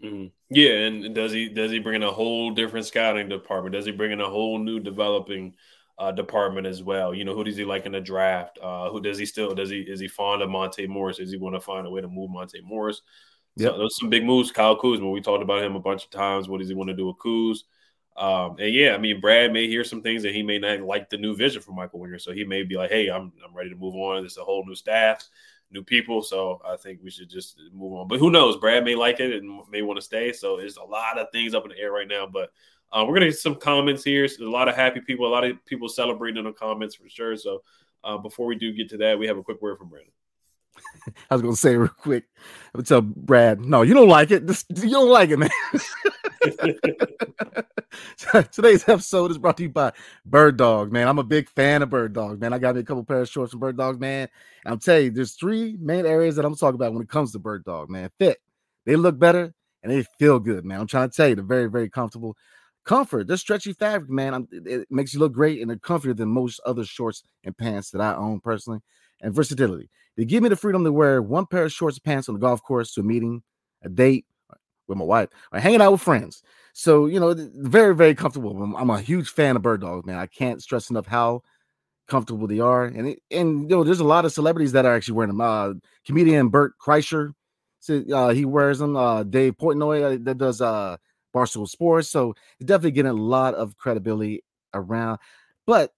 Mm-hmm. 0.02 0.26
Yeah, 0.50 0.72
and 0.72 1.14
does 1.14 1.32
he 1.32 1.48
does 1.48 1.70
he 1.70 1.78
bring 1.78 1.96
in 1.96 2.02
a 2.02 2.10
whole 2.10 2.50
different 2.50 2.86
scouting 2.86 3.28
department? 3.28 3.72
Does 3.74 3.86
he 3.86 3.92
bring 3.92 4.10
in 4.10 4.20
a 4.20 4.28
whole 4.28 4.58
new 4.58 4.80
developing 4.80 5.54
uh, 5.98 6.12
department 6.12 6.66
as 6.66 6.82
well? 6.82 7.14
You 7.14 7.24
know, 7.24 7.34
who 7.34 7.44
does 7.44 7.56
he 7.56 7.64
like 7.64 7.86
in 7.86 7.92
the 7.92 8.00
draft? 8.00 8.58
Uh, 8.62 8.90
who 8.90 9.00
does 9.00 9.18
he 9.18 9.26
still 9.26 9.54
does 9.54 9.70
he 9.70 9.80
is 9.80 10.00
he 10.00 10.08
fond 10.08 10.42
of 10.42 10.50
Monte 10.50 10.86
Morris? 10.86 11.18
Is 11.18 11.30
he 11.30 11.36
want 11.36 11.54
to 11.54 11.60
find 11.60 11.86
a 11.86 11.90
way 11.90 12.00
to 12.00 12.08
move 12.08 12.30
Monte 12.30 12.60
Morris? 12.62 13.02
Yeah, 13.56 13.68
so 13.68 13.78
those 13.78 13.98
some 13.98 14.10
big 14.10 14.24
moves. 14.24 14.50
Kyle 14.50 14.76
Kuzma, 14.76 15.10
we 15.10 15.20
talked 15.20 15.42
about 15.42 15.62
him 15.62 15.76
a 15.76 15.80
bunch 15.80 16.04
of 16.04 16.10
times. 16.10 16.48
What 16.48 16.60
does 16.60 16.68
he 16.68 16.74
want 16.74 16.88
to 16.88 16.96
do 16.96 17.06
with 17.06 17.18
Kuz? 17.18 17.58
Um, 18.16 18.56
and 18.58 18.74
yeah, 18.74 18.94
I 18.94 18.98
mean, 18.98 19.20
Brad 19.20 19.52
may 19.52 19.66
hear 19.66 19.84
some 19.84 20.02
things 20.02 20.22
that 20.22 20.34
he 20.34 20.42
may 20.42 20.58
not 20.58 20.80
like 20.80 21.08
the 21.08 21.16
new 21.16 21.34
vision 21.34 21.62
for 21.62 21.72
Michael 21.72 22.00
Winger. 22.00 22.18
So 22.18 22.32
he 22.32 22.44
may 22.44 22.62
be 22.62 22.76
like, 22.76 22.90
hey, 22.90 23.08
I'm, 23.08 23.32
I'm 23.46 23.54
ready 23.54 23.70
to 23.70 23.76
move 23.76 23.94
on. 23.94 24.22
There's 24.22 24.36
a 24.36 24.44
whole 24.44 24.64
new 24.66 24.74
staff, 24.74 25.26
new 25.70 25.82
people. 25.82 26.22
So 26.22 26.60
I 26.66 26.76
think 26.76 27.00
we 27.02 27.10
should 27.10 27.30
just 27.30 27.60
move 27.72 27.94
on. 27.94 28.08
But 28.08 28.18
who 28.18 28.30
knows? 28.30 28.58
Brad 28.58 28.84
may 28.84 28.94
like 28.94 29.20
it 29.20 29.32
and 29.32 29.60
may 29.70 29.82
want 29.82 29.98
to 29.98 30.02
stay. 30.02 30.32
So 30.32 30.56
there's 30.56 30.76
a 30.76 30.82
lot 30.82 31.18
of 31.18 31.28
things 31.32 31.54
up 31.54 31.64
in 31.64 31.70
the 31.70 31.78
air 31.78 31.92
right 31.92 32.08
now. 32.08 32.26
But 32.26 32.52
uh, 32.92 33.04
we're 33.06 33.18
to 33.18 33.26
get 33.26 33.38
some 33.38 33.54
comments 33.54 34.04
here. 34.04 34.28
So 34.28 34.44
a 34.44 34.50
lot 34.50 34.68
of 34.68 34.76
happy 34.76 35.00
people, 35.00 35.26
a 35.26 35.32
lot 35.32 35.44
of 35.44 35.64
people 35.64 35.88
celebrating 35.88 36.38
in 36.38 36.44
the 36.44 36.52
comments 36.52 36.94
for 36.94 37.08
sure. 37.08 37.36
So 37.36 37.62
uh, 38.04 38.18
before 38.18 38.46
we 38.46 38.56
do 38.56 38.72
get 38.72 38.90
to 38.90 38.96
that, 38.98 39.18
we 39.18 39.26
have 39.26 39.38
a 39.38 39.42
quick 39.42 39.62
word 39.62 39.78
from 39.78 39.88
Brandon. 39.88 40.12
I 41.30 41.34
was 41.34 41.42
gonna 41.42 41.56
say 41.56 41.76
real 41.76 41.88
quick. 41.88 42.24
I 42.74 42.78
would 42.78 42.86
tell 42.86 43.02
Brad, 43.02 43.60
no, 43.60 43.82
you 43.82 43.94
don't 43.94 44.08
like 44.08 44.30
it. 44.30 44.42
You 44.76 44.90
don't 44.90 45.10
like 45.10 45.30
it, 45.30 45.38
man. 45.38 45.50
Today's 48.52 48.88
episode 48.88 49.30
is 49.30 49.38
brought 49.38 49.58
to 49.58 49.64
you 49.64 49.68
by 49.68 49.92
Bird 50.24 50.56
Dog, 50.56 50.90
man. 50.92 51.08
I'm 51.08 51.18
a 51.18 51.24
big 51.24 51.48
fan 51.50 51.82
of 51.82 51.90
Bird 51.90 52.14
Dog, 52.14 52.40
man. 52.40 52.52
I 52.52 52.58
got 52.58 52.74
me 52.74 52.80
a 52.80 52.84
couple 52.84 53.04
pair 53.04 53.20
of 53.20 53.28
shorts 53.28 53.52
from 53.52 53.60
Bird 53.60 53.76
Dog, 53.76 54.00
man. 54.00 54.28
And 54.64 54.72
I'm 54.72 54.78
telling 54.78 55.04
you, 55.04 55.10
there's 55.10 55.32
three 55.32 55.76
main 55.80 56.06
areas 56.06 56.36
that 56.36 56.44
I'm 56.44 56.56
talking 56.56 56.76
about 56.76 56.94
when 56.94 57.02
it 57.02 57.08
comes 57.08 57.32
to 57.32 57.38
Bird 57.38 57.64
Dog, 57.64 57.90
man. 57.90 58.10
Fit, 58.18 58.38
they 58.86 58.96
look 58.96 59.18
better, 59.18 59.54
and 59.82 59.92
they 59.92 60.04
feel 60.18 60.38
good, 60.38 60.64
man. 60.64 60.80
I'm 60.80 60.86
trying 60.86 61.10
to 61.10 61.16
tell 61.16 61.28
you, 61.28 61.34
they're 61.34 61.44
very, 61.44 61.68
very 61.68 61.90
comfortable. 61.90 62.36
Comfort, 62.84 63.28
they're 63.28 63.36
stretchy 63.36 63.72
fabric, 63.72 64.10
man. 64.10 64.48
it 64.50 64.88
makes 64.90 65.14
you 65.14 65.20
look 65.20 65.32
great, 65.32 65.60
and 65.60 65.70
they're 65.70 65.76
comfier 65.76 66.16
than 66.16 66.28
most 66.28 66.60
other 66.66 66.84
shorts 66.84 67.22
and 67.44 67.56
pants 67.56 67.90
that 67.90 68.00
I 68.00 68.14
own 68.14 68.40
personally. 68.40 68.80
And 69.20 69.32
versatility. 69.32 69.88
They 70.16 70.24
give 70.24 70.42
me 70.42 70.48
the 70.48 70.56
freedom 70.56 70.82
to 70.82 70.92
wear 70.92 71.22
one 71.22 71.46
pair 71.46 71.64
of 71.64 71.72
shorts 71.72 71.96
and 71.96 72.02
pants 72.02 72.28
on 72.28 72.34
the 72.34 72.40
golf 72.40 72.60
course 72.60 72.92
to 72.94 73.02
a 73.02 73.04
meeting, 73.04 73.42
a 73.82 73.88
date 73.88 74.26
with 74.88 74.98
my 74.98 75.04
wife, 75.04 75.28
or 75.52 75.60
hanging 75.60 75.80
out 75.80 75.92
with 75.92 76.00
friends. 76.00 76.42
So, 76.72 77.06
you 77.06 77.20
know, 77.20 77.34
very, 77.54 77.94
very 77.94 78.14
comfortable. 78.14 78.60
I'm, 78.60 78.74
I'm 78.74 78.90
a 78.90 79.00
huge 79.00 79.28
fan 79.28 79.56
of 79.56 79.62
bird 79.62 79.80
dogs, 79.80 80.04
man. 80.06 80.18
I 80.18 80.26
can't 80.26 80.62
stress 80.62 80.90
enough 80.90 81.06
how 81.06 81.42
comfortable 82.08 82.46
they 82.46 82.60
are. 82.60 82.84
And, 82.84 83.16
and 83.30 83.70
you 83.70 83.76
know, 83.76 83.84
there's 83.84 84.00
a 84.00 84.04
lot 84.04 84.24
of 84.24 84.32
celebrities 84.32 84.72
that 84.72 84.84
are 84.84 84.94
actually 84.94 85.14
wearing 85.14 85.30
them. 85.30 85.40
Uh, 85.40 85.74
comedian 86.04 86.48
Bert 86.48 86.74
Kreischer, 86.84 87.32
uh, 88.12 88.30
he 88.30 88.44
wears 88.44 88.78
them. 88.78 88.96
Uh, 88.96 89.22
Dave 89.22 89.56
Portnoy 89.56 90.14
uh, 90.14 90.18
that 90.22 90.38
does 90.38 90.60
uh, 90.60 90.96
Barstool 91.34 91.68
Sports. 91.68 92.08
So 92.08 92.34
it's 92.58 92.66
definitely 92.66 92.92
getting 92.92 93.10
a 93.10 93.14
lot 93.14 93.54
of 93.54 93.76
credibility 93.76 94.44
around. 94.74 95.18
But 95.66 95.92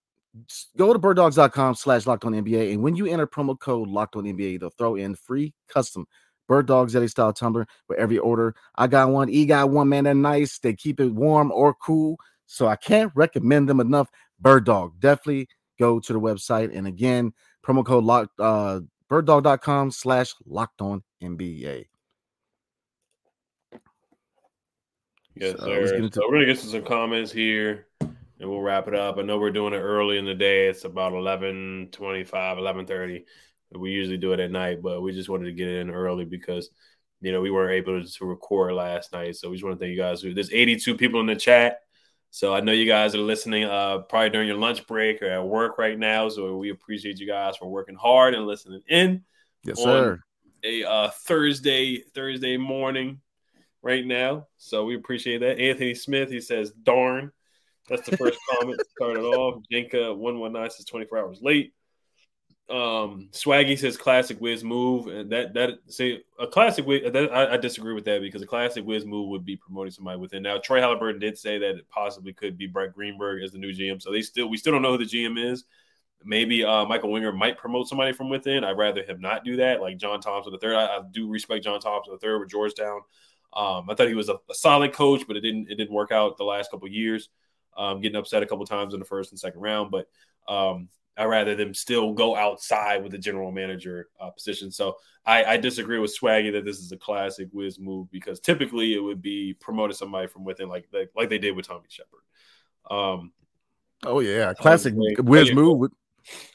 go 0.76 0.92
to 0.92 0.98
birddogs.com 0.98 1.74
slash 1.76 2.06
locked 2.06 2.24
on 2.24 2.32
NBA. 2.32 2.72
And 2.72 2.82
when 2.82 2.96
you 2.96 3.06
enter 3.06 3.26
promo 3.26 3.58
code 3.58 3.88
locked 3.88 4.16
on 4.16 4.24
NBA, 4.24 4.60
they'll 4.60 4.70
throw 4.70 4.96
in 4.96 5.14
free 5.14 5.54
custom 5.68 6.06
Bird 6.46 6.66
dogs 6.66 6.94
Yeti 6.94 7.08
style 7.08 7.32
tumbler 7.32 7.66
for 7.86 7.96
every 7.96 8.18
order. 8.18 8.54
I 8.76 8.86
got 8.86 9.10
one, 9.10 9.30
E 9.30 9.46
got 9.46 9.70
one, 9.70 9.88
man. 9.88 10.04
They're 10.04 10.14
nice. 10.14 10.58
They 10.58 10.74
keep 10.74 11.00
it 11.00 11.08
warm 11.08 11.50
or 11.52 11.74
cool. 11.74 12.18
So 12.46 12.66
I 12.66 12.76
can't 12.76 13.12
recommend 13.14 13.68
them 13.68 13.80
enough. 13.80 14.10
Bird 14.38 14.66
Dog. 14.66 15.00
Definitely 15.00 15.48
go 15.78 16.00
to 16.00 16.12
the 16.12 16.20
website. 16.20 16.76
And 16.76 16.86
again, 16.86 17.32
promo 17.64 17.84
code 17.84 18.04
locked 18.04 18.38
uh 18.38 18.80
birddog.com 19.08 19.90
slash 19.90 20.34
locked 20.44 20.80
on 20.80 21.02
NBA. 21.22 21.86
Yes, 25.36 25.58
so, 25.58 25.66
sir. 25.66 26.08
So 26.12 26.22
we're 26.28 26.34
gonna 26.34 26.46
get 26.46 26.58
to 26.60 26.66
some 26.66 26.84
comments 26.84 27.32
here 27.32 27.86
and 28.00 28.50
we'll 28.50 28.60
wrap 28.60 28.88
it 28.88 28.94
up. 28.94 29.18
I 29.18 29.22
know 29.22 29.38
we're 29.38 29.50
doing 29.50 29.74
it 29.74 29.78
early 29.78 30.18
in 30.18 30.24
the 30.24 30.34
day. 30.34 30.68
It's 30.68 30.84
about 30.84 31.12
11 31.12 31.88
25, 31.92 32.58
11 32.58 32.86
30. 32.86 33.24
We 33.72 33.90
usually 33.90 34.16
do 34.16 34.32
it 34.32 34.40
at 34.40 34.50
night, 34.50 34.82
but 34.82 35.00
we 35.00 35.12
just 35.12 35.28
wanted 35.28 35.46
to 35.46 35.52
get 35.52 35.68
in 35.68 35.90
early 35.90 36.24
because, 36.24 36.70
you 37.20 37.32
know, 37.32 37.40
we 37.40 37.50
weren't 37.50 37.72
able 37.72 38.04
to 38.04 38.24
record 38.24 38.74
last 38.74 39.12
night. 39.12 39.36
So 39.36 39.50
we 39.50 39.56
just 39.56 39.64
want 39.64 39.78
to 39.78 39.84
thank 39.84 39.96
you 39.96 40.00
guys. 40.00 40.22
There's 40.22 40.52
82 40.52 40.96
people 40.96 41.20
in 41.20 41.26
the 41.26 41.34
chat. 41.34 41.80
So 42.30 42.54
I 42.54 42.60
know 42.60 42.72
you 42.72 42.86
guys 42.86 43.14
are 43.14 43.18
listening 43.18 43.64
uh, 43.64 43.98
probably 44.08 44.30
during 44.30 44.48
your 44.48 44.58
lunch 44.58 44.86
break 44.86 45.22
or 45.22 45.26
at 45.26 45.44
work 45.44 45.78
right 45.78 45.98
now. 45.98 46.28
So 46.28 46.56
we 46.56 46.70
appreciate 46.70 47.18
you 47.18 47.26
guys 47.26 47.56
for 47.56 47.66
working 47.66 47.96
hard 47.96 48.34
and 48.34 48.46
listening 48.46 48.82
in. 48.88 49.24
Yes, 49.64 49.82
sir. 49.82 50.20
A 50.64 50.84
uh, 50.84 51.10
Thursday, 51.10 52.02
Thursday 52.14 52.56
morning 52.56 53.20
right 53.84 54.04
now. 54.04 54.46
So 54.56 54.84
we 54.84 54.96
appreciate 54.96 55.38
that. 55.38 55.60
Anthony 55.60 55.94
Smith, 55.94 56.30
he 56.30 56.40
says, 56.40 56.72
darn. 56.72 57.30
That's 57.88 58.08
the 58.08 58.16
first 58.16 58.38
comment 58.58 58.80
started 58.96 59.22
off. 59.22 59.62
Jenka 59.70 60.16
one 60.16 60.38
one 60.38 60.52
nine 60.52 60.70
says 60.70 60.86
twenty 60.86 61.06
four 61.06 61.18
hours 61.18 61.40
late. 61.42 61.74
Um, 62.70 63.28
Swaggy 63.30 63.78
says 63.78 63.98
classic 63.98 64.40
Wiz 64.40 64.64
move, 64.64 65.08
and 65.08 65.30
that 65.30 65.52
that 65.52 65.80
say 65.88 66.22
a 66.38 66.46
classic 66.46 66.86
Wiz. 66.86 67.12
That, 67.12 67.30
I, 67.30 67.52
I, 67.52 67.56
disagree 67.58 67.92
with 67.92 68.06
that 68.06 68.22
because 68.22 68.40
a 68.40 68.46
classic 68.46 68.86
Wiz 68.86 69.04
move 69.04 69.28
would 69.28 69.44
be 69.44 69.56
promoting 69.56 69.90
somebody 69.90 70.18
within. 70.18 70.42
Now 70.42 70.56
Troy 70.56 70.80
Halliburton 70.80 71.20
did 71.20 71.36
say 71.36 71.58
that 71.58 71.76
it 71.76 71.88
possibly 71.90 72.32
could 72.32 72.56
be 72.56 72.66
Brett 72.66 72.94
Greenberg 72.94 73.42
as 73.42 73.52
the 73.52 73.58
new 73.58 73.74
GM, 73.74 74.00
so 74.00 74.10
they 74.10 74.22
still 74.22 74.48
we 74.48 74.56
still 74.56 74.72
don't 74.72 74.80
know 74.80 74.92
who 74.92 75.04
the 75.04 75.04
GM 75.04 75.52
is. 75.52 75.64
Maybe 76.24 76.64
uh, 76.64 76.86
Michael 76.86 77.12
Winger 77.12 77.32
might 77.32 77.58
promote 77.58 77.86
somebody 77.86 78.12
from 78.12 78.30
within. 78.30 78.64
I'd 78.64 78.78
rather 78.78 79.02
him 79.02 79.20
not 79.20 79.44
do 79.44 79.56
that, 79.56 79.82
like 79.82 79.98
John 79.98 80.22
Thompson 80.22 80.52
the 80.54 80.58
third. 80.58 80.74
I, 80.74 80.86
I 80.86 81.00
do 81.10 81.28
respect 81.28 81.64
John 81.64 81.80
Thompson 81.80 82.14
the 82.14 82.18
third 82.18 82.40
with 82.40 82.48
Georgetown. 82.48 83.02
Um, 83.54 83.88
I 83.88 83.94
thought 83.94 84.08
he 84.08 84.14
was 84.14 84.28
a, 84.28 84.34
a, 84.50 84.54
solid 84.54 84.92
coach, 84.92 85.26
but 85.26 85.36
it 85.36 85.40
didn't 85.40 85.70
it 85.70 85.76
didn't 85.76 85.94
work 85.94 86.10
out 86.10 86.36
the 86.36 86.44
last 86.44 86.70
couple 86.70 86.88
years 86.88 87.28
um, 87.76 88.00
getting 88.00 88.16
upset 88.16 88.42
a 88.42 88.46
couple 88.46 88.66
times 88.66 88.94
in 88.94 89.00
the 89.00 89.06
first 89.06 89.30
and 89.30 89.38
second 89.38 89.60
round. 89.60 89.90
But 89.90 90.08
um, 90.48 90.88
I 91.16 91.24
rather 91.24 91.54
them 91.54 91.74
still 91.74 92.12
go 92.12 92.34
outside 92.34 93.02
with 93.02 93.12
the 93.12 93.18
general 93.18 93.52
manager 93.52 94.08
uh, 94.20 94.30
position. 94.30 94.70
So 94.70 94.96
I, 95.24 95.44
I, 95.44 95.56
disagree 95.56 95.98
with 95.98 96.16
Swaggy 96.16 96.52
that 96.52 96.64
this 96.64 96.78
is 96.78 96.92
a 96.92 96.96
classic 96.96 97.48
Wiz 97.52 97.78
move 97.78 98.10
because 98.10 98.40
typically 98.40 98.94
it 98.94 98.98
would 98.98 99.22
be 99.22 99.54
promoting 99.54 99.96
somebody 99.96 100.26
from 100.26 100.44
within, 100.44 100.68
like 100.68 100.86
like, 100.92 101.10
like 101.16 101.28
they 101.30 101.38
did 101.38 101.56
with 101.56 101.66
Tommy 101.66 101.86
Sheppard. 101.88 102.20
Um, 102.90 103.32
oh 104.04 104.20
yeah, 104.20 104.52
classic 104.54 104.94
Wiz 104.96 105.52
move. 105.52 105.90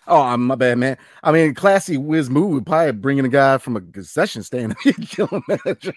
Oh, 0.07 0.35
my 0.37 0.55
bad, 0.55 0.77
man. 0.77 0.97
I 1.23 1.31
mean, 1.31 1.53
classy 1.53 1.97
Wiz 1.97 2.29
move 2.29 2.51
would 2.51 2.65
probably 2.65 2.91
bringing 2.93 3.25
a 3.25 3.29
guy 3.29 3.57
from 3.57 3.75
a 3.75 3.81
concession 3.81 4.43
stand 4.43 4.75
a 4.85 5.41
manager. 5.47 5.93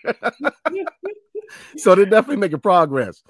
so 1.77 1.95
they're 1.95 2.05
definitely 2.05 2.37
making 2.37 2.61
progress. 2.61 3.23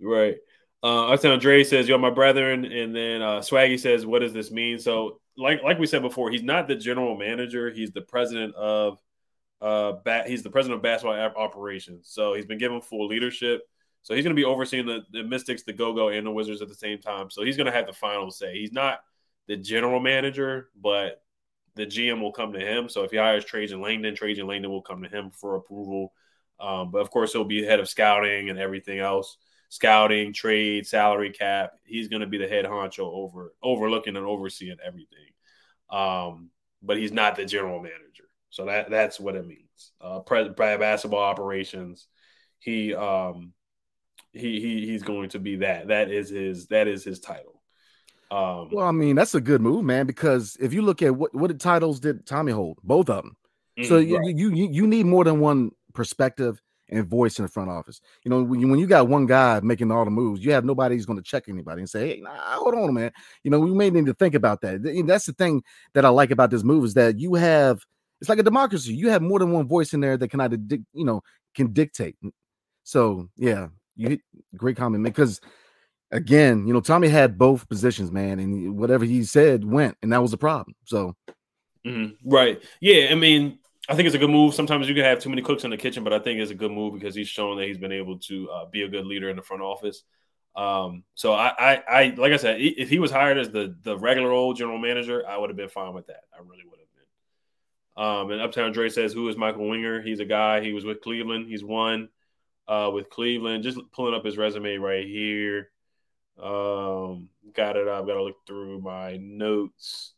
Right. 0.00 0.36
Uh, 0.82 1.12
Austin 1.12 1.30
Andre 1.30 1.64
says, 1.64 1.88
"Yo, 1.88 1.96
my 1.96 2.10
brethren," 2.10 2.66
and 2.66 2.94
then 2.94 3.22
uh, 3.22 3.38
Swaggy 3.38 3.80
says, 3.80 4.04
"What 4.04 4.18
does 4.18 4.34
this 4.34 4.50
mean?" 4.50 4.78
So, 4.78 5.20
like 5.38 5.62
like 5.62 5.78
we 5.78 5.86
said 5.86 6.02
before, 6.02 6.30
he's 6.30 6.42
not 6.42 6.68
the 6.68 6.76
general 6.76 7.16
manager; 7.16 7.70
he's 7.70 7.90
the 7.92 8.02
president 8.02 8.54
of 8.54 8.98
uh, 9.62 9.92
bat. 10.04 10.28
He's 10.28 10.42
the 10.42 10.50
president 10.50 10.76
of 10.76 10.82
basketball 10.82 11.18
operations. 11.36 12.08
So 12.10 12.34
he's 12.34 12.44
been 12.44 12.58
given 12.58 12.82
full 12.82 13.06
leadership. 13.06 13.62
So 14.02 14.14
he's 14.14 14.24
going 14.24 14.36
to 14.36 14.40
be 14.40 14.44
overseeing 14.44 14.84
the, 14.84 15.00
the 15.10 15.24
Mystics, 15.24 15.62
the 15.62 15.72
Go 15.72 15.94
Go, 15.94 16.08
and 16.08 16.26
the 16.26 16.30
Wizards 16.30 16.60
at 16.60 16.68
the 16.68 16.74
same 16.74 16.98
time. 16.98 17.30
So 17.30 17.42
he's 17.42 17.56
going 17.56 17.66
to 17.66 17.72
have 17.72 17.86
the 17.86 17.94
final 17.94 18.30
say. 18.30 18.52
He's 18.58 18.72
not 18.72 19.00
the 19.46 19.56
general 19.56 20.00
manager, 20.00 20.68
but 20.80 21.22
the 21.74 21.86
GM 21.86 22.20
will 22.20 22.32
come 22.32 22.52
to 22.52 22.60
him. 22.60 22.88
So 22.88 23.02
if 23.02 23.10
he 23.10 23.16
hires 23.16 23.44
Trajan 23.44 23.80
Langdon, 23.80 24.14
Trajan 24.14 24.46
Langdon 24.46 24.70
will 24.70 24.82
come 24.82 25.02
to 25.02 25.08
him 25.08 25.30
for 25.30 25.56
approval. 25.56 26.12
Um, 26.60 26.90
but 26.90 26.98
of 26.98 27.10
course, 27.10 27.32
he'll 27.32 27.44
be 27.44 27.64
head 27.64 27.80
of 27.80 27.88
scouting 27.88 28.48
and 28.48 28.58
everything 28.58 29.00
else 29.00 29.36
scouting, 29.74 30.32
trade, 30.32 30.86
salary 30.86 31.30
cap. 31.30 31.72
He's 31.84 32.06
going 32.06 32.20
to 32.20 32.28
be 32.28 32.38
the 32.38 32.46
head 32.46 32.64
honcho 32.64 33.00
over 33.00 33.52
overlooking 33.60 34.16
and 34.16 34.24
overseeing 34.24 34.76
everything. 34.84 35.32
Um, 35.90 36.50
but 36.80 36.96
he's 36.96 37.12
not 37.12 37.34
the 37.34 37.44
general 37.44 37.80
manager. 37.80 38.28
So 38.50 38.66
that 38.66 38.88
that's 38.88 39.18
what 39.18 39.34
it 39.34 39.46
means. 39.46 39.92
Uh, 40.00 40.20
basketball 40.20 41.22
operations. 41.24 42.06
He 42.60 42.94
um 42.94 43.52
he 44.32 44.60
he 44.60 44.86
he's 44.86 45.02
going 45.02 45.30
to 45.30 45.40
be 45.40 45.56
that. 45.56 45.88
That 45.88 46.10
is 46.10 46.30
his 46.30 46.68
that 46.68 46.86
is 46.86 47.02
his 47.02 47.18
title. 47.18 47.60
Um, 48.30 48.70
well, 48.72 48.86
I 48.86 48.92
mean, 48.92 49.16
that's 49.16 49.34
a 49.34 49.40
good 49.40 49.60
move, 49.60 49.84
man. 49.84 50.06
Because 50.06 50.56
if 50.60 50.72
you 50.72 50.82
look 50.82 51.02
at 51.02 51.14
what 51.14 51.34
what 51.34 51.58
titles 51.58 52.00
did 52.00 52.26
Tommy 52.26 52.52
hold, 52.52 52.78
both 52.82 53.08
of 53.08 53.22
them. 53.22 53.36
So 53.82 54.00
mm, 54.00 54.18
right. 54.18 54.36
you, 54.36 54.50
you 54.50 54.68
you 54.70 54.86
need 54.86 55.06
more 55.06 55.24
than 55.24 55.40
one 55.40 55.72
perspective 55.94 56.60
and 56.88 57.06
voice 57.06 57.38
in 57.38 57.44
the 57.44 57.50
front 57.50 57.70
office. 57.70 58.00
You 58.24 58.30
know, 58.30 58.42
when 58.42 58.60
you, 58.60 58.68
when 58.68 58.78
you 58.78 58.86
got 58.86 59.08
one 59.08 59.26
guy 59.26 59.60
making 59.60 59.90
all 59.90 60.04
the 60.04 60.10
moves, 60.10 60.44
you 60.44 60.52
have 60.52 60.64
nobody 60.64 60.94
who's 60.94 61.06
going 61.06 61.18
to 61.18 61.24
check 61.24 61.44
anybody 61.48 61.80
and 61.80 61.90
say, 61.90 62.08
"Hey, 62.08 62.20
nah, 62.20 62.56
hold 62.56 62.74
on, 62.74 62.94
man." 62.94 63.10
You 63.42 63.50
know, 63.50 63.58
we 63.58 63.72
may 63.72 63.90
need 63.90 64.06
to 64.06 64.14
think 64.14 64.34
about 64.34 64.60
that. 64.60 64.82
That's 65.06 65.26
the 65.26 65.32
thing 65.32 65.62
that 65.94 66.04
I 66.04 66.08
like 66.10 66.30
about 66.30 66.50
this 66.50 66.62
move 66.62 66.84
is 66.84 66.94
that 66.94 67.18
you 67.18 67.34
have 67.34 67.84
it's 68.20 68.28
like 68.28 68.38
a 68.38 68.44
democracy. 68.44 68.94
You 68.94 69.10
have 69.10 69.22
more 69.22 69.38
than 69.38 69.50
one 69.50 69.68
voice 69.68 69.92
in 69.92 70.00
there 70.00 70.16
that 70.16 70.28
can 70.28 70.40
either 70.40 70.56
you 70.92 71.04
know 71.04 71.22
can 71.54 71.72
dictate. 71.72 72.16
So 72.84 73.28
yeah, 73.36 73.68
you 73.96 74.18
great 74.56 74.76
comment 74.76 75.04
because 75.04 75.40
again, 76.10 76.66
you 76.66 76.72
know, 76.72 76.80
Tommy 76.80 77.08
had 77.08 77.38
both 77.38 77.68
positions, 77.68 78.10
man, 78.10 78.38
and 78.38 78.76
whatever 78.78 79.04
he 79.04 79.24
said 79.24 79.64
went, 79.64 79.96
and 80.02 80.12
that 80.12 80.22
was 80.22 80.30
the 80.30 80.36
problem. 80.36 80.74
So, 80.84 81.14
mm-hmm. 81.86 82.28
right, 82.28 82.62
yeah, 82.80 83.08
I 83.10 83.14
mean, 83.14 83.58
I 83.88 83.94
think 83.94 84.06
it's 84.06 84.14
a 84.14 84.18
good 84.18 84.30
move. 84.30 84.54
Sometimes 84.54 84.88
you 84.88 84.94
can 84.94 85.04
have 85.04 85.18
too 85.18 85.28
many 85.28 85.42
cooks 85.42 85.64
in 85.64 85.70
the 85.70 85.76
kitchen, 85.76 86.04
but 86.04 86.12
I 86.12 86.18
think 86.18 86.40
it's 86.40 86.50
a 86.50 86.54
good 86.54 86.72
move 86.72 86.94
because 86.94 87.14
he's 87.14 87.28
shown 87.28 87.58
that 87.58 87.66
he's 87.66 87.78
been 87.78 87.92
able 87.92 88.18
to 88.20 88.50
uh, 88.50 88.64
be 88.66 88.82
a 88.82 88.88
good 88.88 89.06
leader 89.06 89.28
in 89.28 89.36
the 89.36 89.42
front 89.42 89.62
office. 89.62 90.02
Um, 90.56 91.02
so 91.14 91.32
I, 91.32 91.52
I, 91.58 91.82
I, 91.88 92.14
like 92.16 92.32
I 92.32 92.36
said, 92.36 92.60
if 92.60 92.88
he 92.88 92.98
was 92.98 93.10
hired 93.10 93.38
as 93.38 93.50
the 93.50 93.76
the 93.82 93.98
regular 93.98 94.30
old 94.30 94.56
general 94.56 94.78
manager, 94.78 95.26
I 95.26 95.36
would 95.36 95.50
have 95.50 95.56
been 95.56 95.68
fine 95.68 95.92
with 95.94 96.06
that. 96.06 96.22
I 96.32 96.38
really 96.38 96.64
would 96.70 96.78
have 96.78 96.88
been. 96.94 98.04
Um, 98.04 98.30
and 98.30 98.40
Uptown 98.40 98.72
Dre 98.72 98.88
says, 98.88 99.12
"Who 99.12 99.28
is 99.28 99.36
Michael 99.36 99.68
Winger? 99.68 100.00
He's 100.00 100.20
a 100.20 100.24
guy. 100.24 100.60
He 100.60 100.72
was 100.72 100.84
with 100.84 101.00
Cleveland. 101.00 101.48
He's 101.48 101.64
won 101.64 102.08
uh, 102.68 102.90
with 102.94 103.10
Cleveland. 103.10 103.64
Just 103.64 103.80
pulling 103.92 104.14
up 104.14 104.24
his 104.24 104.38
resume 104.38 104.76
right 104.76 105.06
here. 105.06 105.70
Um, 106.42 107.28
got 107.54 107.76
it. 107.76 107.88
I've 107.88 108.06
got 108.06 108.14
to 108.14 108.22
look 108.22 108.46
through 108.46 108.80
my 108.80 109.16
notes 109.16 110.12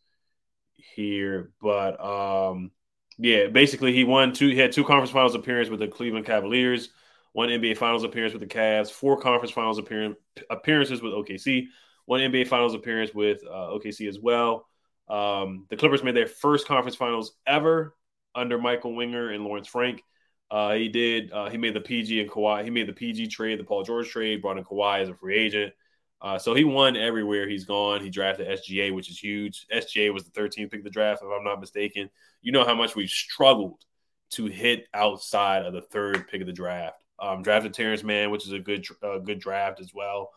here, 0.74 1.52
but 1.61 2.02
um, 2.02 2.70
yeah, 3.18 3.48
basically 3.48 3.92
he 3.92 4.05
won 4.05 4.33
two. 4.33 4.48
He 4.48 4.59
had 4.59 4.72
two 4.72 4.85
conference 4.85 5.11
finals 5.11 5.35
appearances 5.35 5.70
with 5.70 5.81
the 5.81 5.88
Cleveland 5.88 6.26
Cavaliers, 6.26 6.90
one 7.33 7.48
NBA 7.48 7.76
Finals 7.76 8.05
appearance 8.05 8.33
with 8.33 8.40
the 8.40 8.48
Cavs, 8.48 8.90
four 8.90 9.18
conference 9.20 9.52
finals 9.52 9.79
appearance 9.79 10.16
appearances 10.50 11.02
with 11.02 11.12
OKC, 11.12 11.66
one 12.07 12.20
NBA 12.20 12.48
Finals 12.48 12.74
appearance 12.74 13.14
with 13.14 13.42
uh, 13.46 13.70
OKC 13.76 14.09
as 14.09 14.18
well. 14.18 14.66
Um, 15.09 15.66
the 15.70 15.76
Clippers 15.76 16.02
made 16.02 16.16
their 16.16 16.26
first 16.26 16.66
conference 16.66 16.96
finals 16.96 17.33
ever 17.46 17.94
under 18.35 18.59
Michael 18.59 18.94
Winger 18.94 19.31
and 19.31 19.44
Lawrence 19.44 19.68
Frank. 19.68 20.02
Uh, 20.50 20.74
he 20.74 20.88
did. 20.88 21.33
Uh, 21.33 21.48
he 21.48 21.59
made 21.59 21.74
the 21.74 21.81
PG 21.81 22.20
and 22.20 22.31
Kawhi. 22.31 22.64
He 22.64 22.70
made 22.70 22.88
the 22.88 22.92
PG 22.92 23.29
trade, 23.29 23.59
the 23.59 23.64
Paul 23.64 23.83
George 23.83 24.09
trade, 24.09 24.42
brought 24.42 24.59
in 24.59 24.64
Kawhi 24.64 25.00
as 25.00 25.09
a 25.09 25.14
free 25.14 25.37
agent. 25.37 25.72
Uh, 26.20 26.38
so 26.38 26.55
he 26.55 26.64
won 26.64 26.96
everywhere 26.96 27.48
he's 27.48 27.64
gone. 27.64 28.00
He 28.00 28.11
drafted 28.11 28.48
SGA, 28.48 28.94
which 28.94 29.11
is 29.11 29.18
huge. 29.18 29.66
SGA 29.72 30.12
was 30.12 30.24
the 30.24 30.40
13th 30.40 30.70
pick 30.70 30.81
of 30.81 30.85
the 30.85 30.90
draft, 30.90 31.22
if 31.22 31.29
I'm 31.31 31.44
not 31.44 31.61
mistaken. 31.61 32.09
You 32.40 32.52
know 32.52 32.64
how 32.64 32.74
much 32.74 32.96
we've 32.96 33.11
struggled 33.11 33.85
to 34.31 34.46
hit 34.46 34.87
outside 34.94 35.64
of 35.64 35.72
the 35.72 35.83
third 35.83 36.26
pick 36.29 36.40
of 36.40 36.46
the 36.46 36.52
draft. 36.52 37.05
Um, 37.18 37.42
drafted 37.42 37.74
Terance 37.74 38.02
Mann, 38.02 38.31
which 38.31 38.46
is 38.46 38.52
a 38.52 38.59
good 38.59 38.87
uh, 39.02 39.18
good 39.18 39.38
draft 39.38 39.81
as 39.81 39.92
well. 39.94 40.31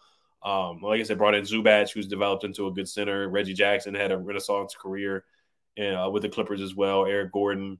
Um, 0.43 0.79
like 0.81 0.99
I 0.99 1.03
said, 1.03 1.17
brought 1.17 1.35
in 1.35 1.43
Zubac, 1.43 1.91
who's 1.91 2.07
developed 2.07 2.45
into 2.45 2.67
a 2.67 2.71
good 2.71 2.87
center. 2.87 3.27
Reggie 3.27 3.53
Jackson 3.53 3.93
had 3.93 4.11
a 4.11 4.17
renaissance 4.17 4.73
career 4.73 5.25
uh, 5.77 6.09
with 6.11 6.23
the 6.23 6.29
Clippers 6.29 6.61
as 6.61 6.75
well. 6.75 7.05
Eric 7.05 7.33
Gordon, 7.33 7.79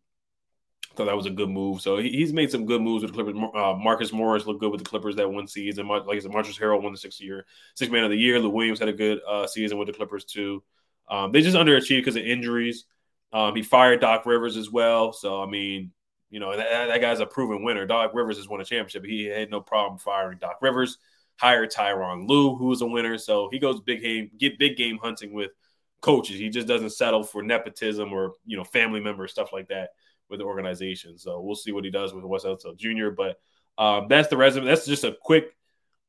thought 0.96 1.06
that 1.06 1.16
was 1.16 1.26
a 1.26 1.32
good 1.32 1.50
move. 1.50 1.82
So 1.82 1.98
he, 1.98 2.10
he's 2.10 2.34
made 2.34 2.52
some 2.52 2.66
good 2.66 2.82
moves 2.82 3.04
with 3.04 3.14
the 3.14 3.24
Clippers. 3.24 3.42
Uh, 3.56 3.74
Marcus 3.74 4.12
Morris 4.12 4.46
looked 4.46 4.60
good 4.60 4.72
with 4.72 4.84
the 4.84 4.90
Clippers 4.90 5.16
that 5.16 5.32
one 5.32 5.48
season. 5.48 5.88
Like 5.88 6.04
I 6.08 6.20
said, 6.20 6.32
Montrezl 6.32 6.60
Harrell 6.60 6.82
won 6.82 6.92
the 6.92 6.98
sixth 6.98 7.22
year, 7.22 7.46
sixth 7.76 7.92
man 7.92 8.04
of 8.04 8.10
the 8.10 8.18
year. 8.18 8.40
Lou 8.40 8.50
Williams 8.50 8.80
had 8.80 8.90
a 8.90 8.94
good 8.94 9.20
uh, 9.28 9.48
season 9.48 9.78
with 9.78 9.88
the 9.88 9.94
Clippers 9.94 10.26
too. 10.26 10.64
Um, 11.10 11.32
they 11.32 11.42
just 11.42 11.58
underachieved 11.58 12.02
because 12.02 12.16
of 12.16 12.24
injuries. 12.24 12.86
Um, 13.32 13.56
he 13.56 13.62
fired 13.62 14.02
Doc 14.02 14.26
Rivers 14.26 14.58
as 14.58 14.70
well. 14.70 15.14
So 15.14 15.42
I 15.42 15.46
mean, 15.46 15.92
you 16.30 16.40
know 16.40 16.56
that, 16.56 16.88
that 16.88 17.02
guy's 17.02 17.20
a 17.20 17.26
proven 17.26 17.64
winner. 17.64 17.86
Doc 17.86 18.12
Rivers 18.14 18.38
has 18.38 18.48
won 18.48 18.62
a 18.62 18.66
championship. 18.66 19.06
He 19.06 19.26
had 19.26 19.50
no 19.50 19.62
problem 19.62 20.00
firing 20.00 20.38
Doc 20.40 20.58
Rivers. 20.62 20.98
Hired 21.38 21.72
Tyronn 21.72 22.28
Lue, 22.28 22.56
who 22.58 22.66
was 22.66 22.82
a 22.82 22.86
winner. 22.86 23.18
So 23.18 23.48
he 23.50 23.60
goes 23.60 23.80
big 23.80 24.02
game, 24.02 24.30
get 24.38 24.60
big 24.60 24.76
game 24.76 24.98
hunting 24.98 25.32
with 25.32 25.52
coaches. 26.02 26.38
He 26.38 26.50
just 26.50 26.68
doesn't 26.68 26.90
settle 26.90 27.24
for 27.24 27.42
nepotism 27.42 28.12
or 28.12 28.34
you 28.46 28.58
know 28.58 28.64
family 28.64 29.00
members 29.00 29.32
stuff 29.32 29.54
like 29.54 29.70
that 29.70 29.92
with 30.30 30.40
the 30.40 30.46
organization. 30.46 31.18
So 31.18 31.42
we'll 31.42 31.56
see 31.56 31.72
what 31.72 31.86
he 31.86 31.92
does 31.92 32.14
with 32.14 32.24
Wes 32.24 32.44
Unseld 32.44 32.78
Jr. 32.78 33.10
But 33.10 33.40
um, 33.78 34.08
that's 34.10 34.28
the 34.28 34.38
resume. 34.38 34.66
That's 34.66 34.86
just 34.86 35.04
a 35.04 35.16
quick 35.22 35.56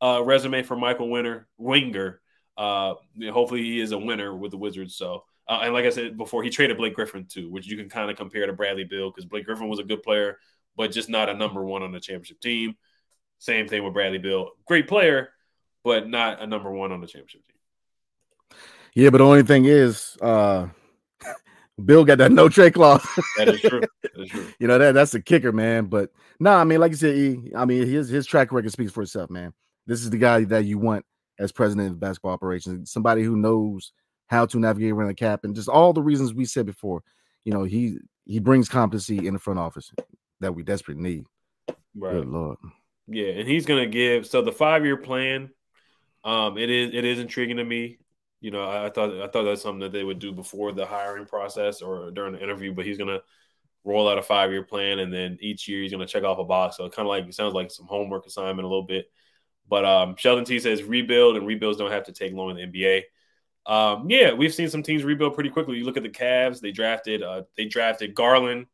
uh, 0.01 0.23
resume 0.25 0.63
for 0.63 0.77
Michael 0.77 1.11
Winter 1.11 1.49
Winger. 1.59 2.21
Uh, 2.57 2.95
hopefully 3.33 3.63
he 3.63 3.81
is 3.81 3.93
a 3.93 3.99
winner 3.99 4.35
with 4.35 4.51
the 4.51 4.59
Wizards. 4.59 4.97
So 4.97 5.25
uh, 5.51 5.63
and 5.65 5.75
like 5.75 5.85
I 5.85 5.91
said 5.91 6.17
before, 6.17 6.45
he 6.45 6.49
traded 6.49 6.77
Blake 6.77 6.95
Griffin 6.95 7.27
too, 7.29 7.51
which 7.51 7.67
you 7.67 7.77
can 7.77 7.89
kind 7.89 8.09
of 8.09 8.17
compare 8.17 8.47
to 8.47 8.53
Bradley 8.53 8.85
Beal 8.85 9.11
because 9.11 9.25
Blake 9.25 9.45
Griffin 9.45 9.69
was 9.69 9.81
a 9.81 9.85
good 9.85 10.01
player, 10.01 10.39
but 10.77 10.93
just 10.93 11.09
not 11.09 11.29
a 11.29 11.35
number 11.35 11.65
one 11.65 11.83
on 11.83 11.91
the 11.91 11.99
championship 11.99 12.41
team. 12.41 12.77
Same 13.41 13.67
thing 13.67 13.83
with 13.83 13.93
Bradley 13.93 14.19
Beal, 14.19 14.51
great 14.65 14.87
player, 14.87 15.31
but 15.83 16.09
not 16.09 16.41
a 16.41 16.47
number 16.47 16.71
one 16.71 16.93
on 16.93 17.01
the 17.01 17.09
championship 17.09 17.43
team. 17.49 18.59
Yeah, 18.95 19.11
but 19.11 19.19
the 19.19 19.25
only 19.25 19.43
thing 19.43 19.65
is, 19.65 20.17
uh, 20.21 20.69
Beal 21.85 22.05
got 22.05 22.19
that 22.19 22.33
no 22.33 22.49
trade 22.49 22.75
clause. 22.75 23.07
that 23.37 23.49
is 23.49 23.61
true. 23.61 23.81
That 24.03 24.23
is 24.23 24.29
true. 24.31 24.47
you 24.59 24.67
know 24.67 24.79
that 24.79 24.93
that's 24.93 25.15
a 25.15 25.21
kicker, 25.21 25.53
man. 25.53 25.87
But 25.87 26.11
no, 26.39 26.51
nah, 26.51 26.61
I 26.61 26.65
mean, 26.65 26.81
like 26.81 26.91
you 26.91 26.97
said, 26.97 27.17
he, 27.17 27.53
I 27.57 27.65
mean, 27.65 27.87
his 27.87 28.09
his 28.09 28.27
track 28.27 28.53
record 28.53 28.73
speaks 28.73 28.93
for 28.93 29.03
itself, 29.03 29.31
man. 29.31 29.53
This 29.87 30.03
is 30.03 30.11
the 30.11 30.19
guy 30.19 30.45
that 30.45 30.65
you 30.65 30.79
want 30.79 31.05
as 31.39 31.53
president 31.53 31.91
of 31.91 32.01
basketball 32.01 32.33
operations, 32.33 32.93
somebody 32.93 33.23
who 33.23 33.37
knows 33.37 33.93
how 34.27 34.47
to 34.47 34.61
navigate 34.61 34.93
around 34.93 35.09
the 35.09 35.15
cap 35.15 35.43
and 35.43 35.57
just 35.57 35.69
all 35.69 35.93
the 35.93 36.03
reasons 36.03 36.33
we 36.33 36.45
said 36.45 36.67
before. 36.67 37.03
You 37.45 37.53
know, 37.53 37.65
he 37.65 37.99
he 38.27 38.39
brings 38.39 38.69
competency 38.69 39.27
in 39.27 39.33
the 39.33 39.41
front 39.41 39.59
office 39.59 39.93
that 40.41 40.55
we 40.55 40.63
desperately 40.63 41.03
need. 41.03 41.25
Right, 41.97 42.13
Good 42.13 42.29
Lord. 42.29 42.59
Yeah, 43.09 43.31
and 43.31 43.49
he's 43.49 43.67
gonna 43.67 43.87
give 43.87 44.27
so 44.27 44.43
the 44.43 44.53
five 44.53 44.85
year 44.85 44.97
plan. 44.97 45.51
Um, 46.23 46.59
it 46.59 46.71
is 46.71 46.95
it 46.95 47.05
is 47.05 47.19
intriguing 47.19 47.57
to 47.57 47.65
me. 47.65 47.99
You 48.41 48.51
know, 48.51 48.63
I, 48.63 48.87
I, 48.87 48.91
thought 48.91 49.21
I 49.21 49.29
thought 49.29 49.45
that's 49.45 49.63
something 49.63 49.81
that 49.81 49.93
they 49.93 50.05
would 50.05 50.19
do 50.19 50.33
before 50.33 50.73
the 50.73 50.87
hiring 50.87 51.27
process 51.27 51.83
or 51.83 52.11
during 52.11 52.33
the 52.33 52.43
interview. 52.43 52.73
But 52.73 52.87
he's 52.87 52.99
gonna 52.99 53.21
roll 53.85 54.09
out 54.09 54.19
a 54.19 54.23
five 54.23 54.51
year 54.51 54.63
plan, 54.63 54.99
and 54.99 55.13
then 55.13 55.39
each 55.41 55.69
year 55.69 55.83
he's 55.83 55.93
gonna 55.93 56.07
check 56.07 56.25
off 56.25 56.39
a 56.39 56.45
box. 56.45 56.77
So 56.77 56.85
it 56.85 56.93
kind 56.93 57.07
of 57.07 57.11
like 57.11 57.27
it 57.27 57.35
sounds 57.35 57.55
like 57.55 57.71
some 57.71 57.87
homework 57.87 58.27
assignment 58.27 58.65
a 58.65 58.69
little 58.69 58.87
bit. 58.87 59.07
But 59.69 59.85
um, 59.85 60.17
Sheldon 60.17 60.45
T 60.45 60.59
says 60.59 60.83
rebuild, 60.83 61.37
and 61.37 61.47
rebuilds 61.47 61.79
don't 61.79 61.93
have 61.93 62.05
to 62.05 62.13
take 62.13 62.33
long 62.33 62.51
in 62.51 62.57
the 62.57 62.81
NBA. 62.81 63.03
Um, 63.67 64.09
yeah, 64.09 64.33
we've 64.33 64.55
seen 64.55 64.69
some 64.69 64.83
teams 64.83 65.05
rebuild 65.05 65.35
pretty 65.35 65.51
quickly. 65.51 65.77
You 65.77 65.85
look 65.85 65.97
at 65.97 66.03
the 66.03 66.09
Cavs; 66.09 66.61
they 66.61 66.73
drafted 66.73 67.23
uh, 67.23 67.43
they 67.57 67.67
drafted 67.67 68.15
Garland, 68.15 68.67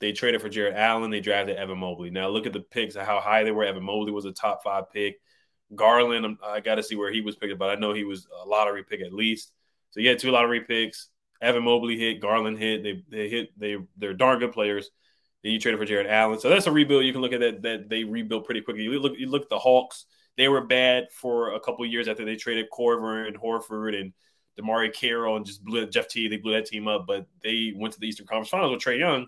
they 0.00 0.12
traded 0.12 0.40
for 0.40 0.48
Jarrett 0.48 0.76
Allen, 0.76 1.10
they 1.10 1.20
drafted 1.20 1.56
Evan 1.56 1.78
Mobley. 1.78 2.10
Now 2.10 2.28
look 2.28 2.46
at 2.46 2.52
the 2.52 2.60
picks, 2.60 2.96
how 2.96 3.20
high 3.20 3.44
they 3.44 3.50
were. 3.50 3.64
Evan 3.64 3.82
Mobley 3.82 4.12
was 4.12 4.24
a 4.24 4.32
top 4.32 4.62
five 4.64 4.90
pick. 4.90 5.20
Garland, 5.74 6.38
I 6.44 6.60
got 6.60 6.76
to 6.76 6.82
see 6.82 6.96
where 6.96 7.12
he 7.12 7.20
was 7.20 7.36
picked, 7.36 7.58
but 7.58 7.70
I 7.70 7.74
know 7.76 7.92
he 7.92 8.04
was 8.04 8.26
a 8.42 8.48
lottery 8.48 8.82
pick 8.82 9.00
at 9.00 9.12
least. 9.12 9.52
So 9.90 10.02
had 10.02 10.18
two 10.18 10.30
lottery 10.30 10.60
picks. 10.60 11.08
Evan 11.42 11.64
Mobley 11.64 11.98
hit, 11.98 12.20
Garland 12.20 12.58
hit. 12.58 12.82
They 12.82 13.02
they 13.08 13.28
hit. 13.28 13.58
They 13.58 13.76
they're 13.96 14.14
darn 14.14 14.38
good 14.38 14.52
players. 14.52 14.90
Then 15.42 15.52
you 15.52 15.58
traded 15.58 15.80
for 15.80 15.86
Jarrett 15.86 16.06
Allen, 16.06 16.38
so 16.38 16.50
that's 16.50 16.66
a 16.66 16.72
rebuild. 16.72 17.04
You 17.04 17.12
can 17.12 17.22
look 17.22 17.32
at 17.32 17.40
that. 17.40 17.62
That 17.62 17.88
they 17.88 18.04
rebuilt 18.04 18.44
pretty 18.44 18.60
quickly. 18.60 18.82
You 18.82 18.98
look 18.98 19.18
you 19.18 19.28
look 19.28 19.42
at 19.42 19.48
the 19.48 19.58
Hawks. 19.58 20.04
They 20.36 20.48
were 20.48 20.66
bad 20.66 21.08
for 21.12 21.54
a 21.54 21.60
couple 21.60 21.84
years 21.86 22.08
after 22.08 22.24
they 22.24 22.36
traded 22.36 22.66
Korver 22.70 23.26
and 23.26 23.38
Horford 23.38 23.98
and 23.98 24.12
DeMarre 24.58 24.92
Carroll 24.92 25.36
and 25.36 25.46
just 25.46 25.64
blew 25.64 25.86
Jeff 25.86 26.08
T. 26.08 26.28
They 26.28 26.36
blew 26.36 26.52
that 26.52 26.66
team 26.66 26.88
up, 26.88 27.06
but 27.06 27.26
they 27.42 27.72
went 27.74 27.94
to 27.94 28.00
the 28.00 28.06
Eastern 28.06 28.26
Conference 28.26 28.48
Finals 28.48 28.72
with 28.72 28.82
Trae 28.82 28.98
Young 28.98 29.26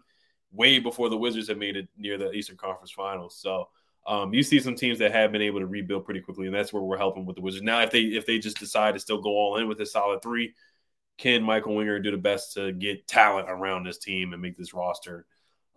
way 0.53 0.79
before 0.79 1.09
the 1.09 1.17
Wizards 1.17 1.49
had 1.49 1.59
made 1.59 1.77
it 1.77 1.89
near 1.97 2.19
the 2.19 2.31
Eastern 2.33 2.57
Conference 2.57 2.91
Finals. 2.91 3.37
So 3.41 3.69
um, 4.07 4.35
you 4.35 4.43
see 4.43 4.59
some 4.59 4.75
teams 4.75 4.99
that 4.99 5.13
have 5.13 5.31
been 5.33 5.43
able 5.43 5.61
to 5.61 5.67
rebuild 5.67 6.05
pretty 6.05 6.21
quickly, 6.21 6.47
and 6.47 6.55
that's 6.55 6.73
where 6.73 6.83
we're 6.83 6.99
helping 6.99 7.25
with 7.25 7.37
the 7.37 7.43
Wizards. 7.43 7.63
Now, 7.63 7.83
if 7.83 7.91
they 7.91 8.01
if 8.01 8.27
they 8.27 8.39
just 8.39 8.59
decide 8.59 8.95
to 8.95 9.01
still 9.01 9.21
go 9.21 9.31
all 9.31 9.59
in 9.59 9.69
with 9.69 9.81
a 9.81 9.87
solid 9.87 10.23
three, 10.23 10.55
can 11.19 11.43
Michael 11.43 11.77
Winger 11.77 12.01
do 12.01 12.11
the 12.11 12.17
best 12.17 12.55
to 12.55 12.73
get 12.73 13.07
talent 13.07 13.49
around 13.49 13.85
this 13.85 13.99
team 13.99 14.33
and 14.33 14.43
make 14.43 14.57
this 14.57 14.75
roster 14.75 15.27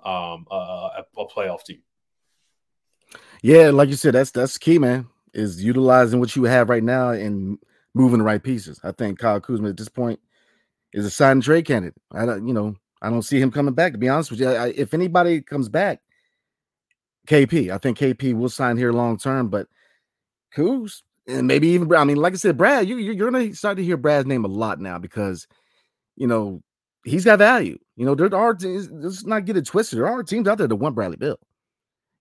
um, 0.04 0.48
a, 0.50 1.04
a 1.18 1.26
playoff 1.28 1.64
team? 1.64 1.82
Yeah, 3.42 3.70
like 3.70 3.90
you 3.90 3.96
said, 3.96 4.16
that's 4.16 4.32
that's 4.32 4.58
key, 4.58 4.80
man. 4.80 5.08
Is 5.34 5.64
utilizing 5.64 6.20
what 6.20 6.36
you 6.36 6.46
have 6.46 6.70
right 6.70 6.84
now 6.84 7.10
and 7.10 7.60
moving 7.94 8.20
the 8.20 8.26
right 8.26 8.42
pieces. 8.42 8.80
I 8.84 8.92
think 8.92 9.20
Kyle 9.20 9.40
Kuzma 9.40 9.70
at 9.70 9.78
this 9.78 9.90
point 9.90 10.20
is 10.94 11.06
a 11.06 11.12
sign 11.12 11.42
trade 11.42 11.66
candidate. 11.66 11.96
I 12.12 12.26
don't, 12.26 12.48
you 12.48 12.54
know, 12.54 12.76
I 13.02 13.10
don't 13.10 13.22
see 13.22 13.40
him 13.40 13.52
coming 13.52 13.74
back. 13.74 13.92
To 13.92 13.98
be 13.98 14.10
honest 14.10 14.32
with 14.32 14.40
you, 14.40 14.50
I, 14.50 14.70
if 14.70 14.94
anybody 14.94 15.42
comes 15.42 15.70
back, 15.70 16.02
KP. 17.26 17.72
I 17.72 17.78
think 17.78 17.98
KP 17.98 18.34
will 18.34 18.50
sign 18.50 18.78
here 18.78 18.92
long 18.92 19.18
term, 19.18 19.50
but 19.50 19.68
Kuz 20.56 21.02
and 21.28 21.48
maybe 21.48 21.70
even 21.70 21.94
I 21.94 22.04
mean, 22.04 22.18
like 22.18 22.34
I 22.34 22.38
said, 22.38 22.58
Brad, 22.58 22.88
you 22.88 22.98
you're 22.98 23.32
gonna 23.32 23.54
start 23.56 23.78
to 23.78 23.84
hear 23.84 23.98
Brad's 23.98 24.28
name 24.28 24.46
a 24.46 24.50
lot 24.50 24.80
now 24.80 24.98
because 24.98 25.48
you 26.16 26.28
know 26.28 26.62
he's 27.04 27.26
got 27.26 27.40
value. 27.40 27.78
You 27.96 28.06
know, 28.06 28.16
there 28.16 28.34
are 28.34 28.58
let's 28.62 29.26
not 29.26 29.46
get 29.46 29.58
it 29.58 29.66
twisted. 29.66 30.00
There 30.00 30.08
are 30.08 30.24
teams 30.24 30.48
out 30.48 30.58
there 30.58 30.68
that 30.68 30.76
want 30.76 30.96
Bradley 30.96 31.18
Beal. 31.18 31.40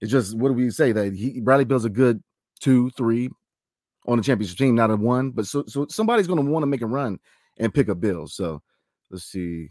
It's 0.01 0.11
just 0.11 0.37
what 0.37 0.49
do 0.49 0.55
we 0.55 0.71
say 0.71 0.93
that 0.93 1.15
he 1.15 1.41
Bradley 1.41 1.65
Beal's 1.65 1.85
a 1.85 1.91
good 1.91 2.23
two, 2.61 2.91
three 2.91 3.31
on 4.07 4.19
the 4.19 4.25
championship 4.25 4.59
team, 4.59 4.75
not 4.75 4.91
a 4.91 4.97
one, 4.97 5.31
but 5.31 5.47
so 5.47 5.65
so 5.67 5.87
somebody's 5.89 6.27
gonna 6.27 6.43
want 6.43 6.63
to 6.63 6.69
make 6.69 6.83
a 6.83 6.87
run 6.87 7.19
and 7.59 7.75
pick 7.75 7.89
up 7.89 8.01
Beal. 8.01 8.27
So 8.27 8.63
let's 9.11 9.25
see. 9.25 9.71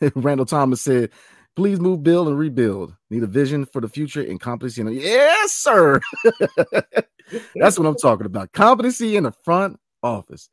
Randall 0.14 0.46
Thomas 0.46 0.80
said 0.80 1.10
Please 1.56 1.80
move, 1.80 2.02
build, 2.02 2.28
and 2.28 2.38
rebuild. 2.38 2.94
Need 3.10 3.22
a 3.22 3.26
vision 3.26 3.66
for 3.66 3.80
the 3.80 3.88
future 3.88 4.22
and 4.22 4.40
competency. 4.40 4.80
In 4.80 4.92
yes, 4.92 5.52
sir. 5.52 6.00
That's 7.54 7.78
what 7.78 7.86
I'm 7.86 7.96
talking 7.96 8.26
about. 8.26 8.52
Competency 8.52 9.16
in 9.16 9.24
the 9.24 9.32
front 9.44 9.78
office. 10.02 10.48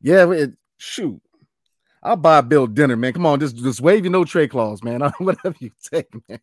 Yeah, 0.00 0.30
it, 0.32 0.56
shoot. 0.76 1.20
I'll 2.02 2.16
buy 2.16 2.42
Beal 2.42 2.66
dinner, 2.66 2.96
man. 2.96 3.14
Come 3.14 3.26
on, 3.26 3.40
just 3.40 3.56
just 3.56 3.80
waive 3.80 4.04
your 4.04 4.12
no 4.12 4.24
trade 4.24 4.50
clause, 4.50 4.82
man. 4.82 5.00
Whatever 5.18 5.56
you 5.58 5.70
take, 5.90 6.08
man. 6.28 6.40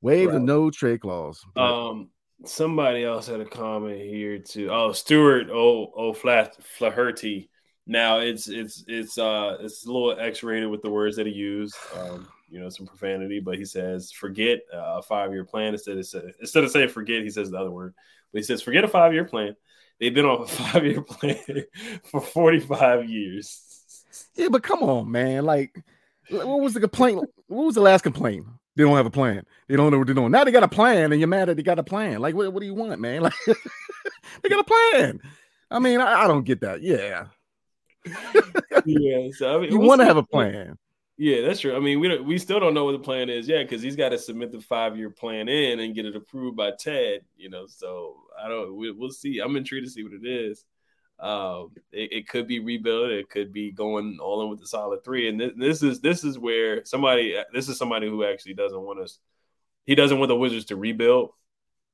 Waive 0.00 0.28
right. 0.28 0.34
the 0.34 0.40
no 0.40 0.70
trade 0.70 1.02
clause. 1.02 1.44
Um, 1.56 2.08
somebody 2.46 3.04
else 3.04 3.26
had 3.26 3.40
a 3.40 3.44
comment 3.44 4.00
here 4.00 4.38
too. 4.38 4.70
Oh, 4.70 4.92
Stuart 4.92 5.48
Oh, 5.50 5.92
oh, 5.94 6.12
Flat 6.14 6.56
Flaherty. 6.78 7.50
Now 7.86 8.20
it's 8.20 8.48
it's 8.48 8.84
it's 8.86 9.18
uh 9.18 9.58
it's 9.60 9.84
a 9.84 9.92
little 9.92 10.18
X-rated 10.18 10.70
with 10.70 10.80
the 10.80 10.90
words 10.90 11.16
that 11.16 11.26
he 11.26 11.32
used. 11.32 11.76
Um, 11.98 12.28
you 12.50 12.60
know, 12.60 12.68
some 12.68 12.86
profanity, 12.86 13.40
but 13.40 13.56
he 13.56 13.64
says, 13.64 14.10
forget 14.10 14.60
uh, 14.72 14.98
a 14.98 15.02
five 15.02 15.32
year 15.32 15.44
plan. 15.44 15.72
Instead 15.72 15.98
of, 15.98 16.34
instead 16.40 16.64
of 16.64 16.70
saying 16.70 16.88
forget, 16.88 17.22
he 17.22 17.30
says 17.30 17.50
the 17.50 17.58
other 17.58 17.70
word. 17.70 17.94
But 18.32 18.38
he 18.38 18.42
says, 18.42 18.62
forget 18.62 18.84
a 18.84 18.88
five 18.88 19.12
year 19.12 19.24
plan. 19.24 19.56
They've 19.98 20.14
been 20.14 20.24
on 20.24 20.42
a 20.42 20.46
five 20.46 20.84
year 20.84 21.02
plan 21.02 21.64
for 22.04 22.20
45 22.20 23.08
years. 23.08 24.04
Yeah, 24.34 24.48
but 24.50 24.62
come 24.62 24.82
on, 24.82 25.10
man. 25.10 25.44
Like, 25.44 25.82
what 26.28 26.60
was 26.60 26.74
the 26.74 26.80
complaint? 26.80 27.24
What 27.46 27.66
was 27.66 27.74
the 27.74 27.80
last 27.80 28.02
complaint? 28.02 28.46
they 28.76 28.84
don't 28.84 28.96
have 28.96 29.06
a 29.06 29.10
plan. 29.10 29.44
They 29.68 29.76
don't 29.76 29.90
know 29.90 29.98
what 29.98 30.06
they're 30.06 30.14
doing. 30.14 30.30
Now 30.30 30.44
they 30.44 30.52
got 30.52 30.62
a 30.62 30.68
plan, 30.68 31.12
and 31.12 31.20
you're 31.20 31.28
mad 31.28 31.48
that 31.48 31.56
they 31.56 31.62
got 31.62 31.78
a 31.78 31.82
plan. 31.82 32.20
Like, 32.20 32.34
what, 32.34 32.52
what 32.52 32.60
do 32.60 32.66
you 32.66 32.74
want, 32.74 33.00
man? 33.00 33.22
Like, 33.30 33.34
they 34.42 34.48
got 34.48 34.60
a 34.60 34.64
plan. 34.64 35.20
I 35.70 35.78
mean, 35.78 36.00
I, 36.00 36.24
I 36.24 36.28
don't 36.28 36.44
get 36.44 36.60
that. 36.62 36.82
Yeah. 36.82 37.26
yeah. 38.86 39.28
So 39.32 39.56
I 39.56 39.60
mean, 39.60 39.72
you 39.72 39.80
want 39.80 40.00
to 40.00 40.06
have 40.06 40.16
a 40.16 40.22
plan. 40.22 40.78
Yeah, 41.22 41.42
that's 41.42 41.60
true. 41.60 41.76
I 41.76 41.80
mean, 41.80 42.00
we 42.00 42.08
don't, 42.08 42.24
we 42.24 42.38
still 42.38 42.60
don't 42.60 42.72
know 42.72 42.86
what 42.86 42.92
the 42.92 42.98
plan 42.98 43.28
is 43.28 43.46
yet 43.46 43.68
because 43.68 43.82
he's 43.82 43.94
got 43.94 44.08
to 44.08 44.16
submit 44.16 44.52
the 44.52 44.60
five 44.62 44.96
year 44.96 45.10
plan 45.10 45.50
in 45.50 45.78
and 45.78 45.94
get 45.94 46.06
it 46.06 46.16
approved 46.16 46.56
by 46.56 46.70
Ted. 46.70 47.20
You 47.36 47.50
know, 47.50 47.66
so 47.66 48.16
I 48.42 48.48
don't. 48.48 48.74
We, 48.74 48.90
we'll 48.90 49.10
see. 49.10 49.38
I'm 49.38 49.54
intrigued 49.54 49.86
to 49.86 49.92
see 49.92 50.02
what 50.02 50.14
it 50.14 50.26
is. 50.26 50.64
Um, 51.18 51.72
it, 51.92 52.10
it 52.10 52.28
could 52.28 52.46
be 52.48 52.60
rebuild. 52.60 53.10
It 53.10 53.28
could 53.28 53.52
be 53.52 53.70
going 53.70 54.16
all 54.18 54.42
in 54.42 54.48
with 54.48 54.60
the 54.60 54.66
solid 54.66 55.04
three. 55.04 55.28
And 55.28 55.38
this, 55.38 55.52
this 55.58 55.82
is 55.82 56.00
this 56.00 56.24
is 56.24 56.38
where 56.38 56.86
somebody. 56.86 57.36
This 57.52 57.68
is 57.68 57.76
somebody 57.76 58.08
who 58.08 58.24
actually 58.24 58.54
doesn't 58.54 58.80
want 58.80 59.00
us. 59.00 59.18
He 59.84 59.94
doesn't 59.94 60.18
want 60.18 60.30
the 60.30 60.36
Wizards 60.36 60.64
to 60.66 60.76
rebuild, 60.76 61.32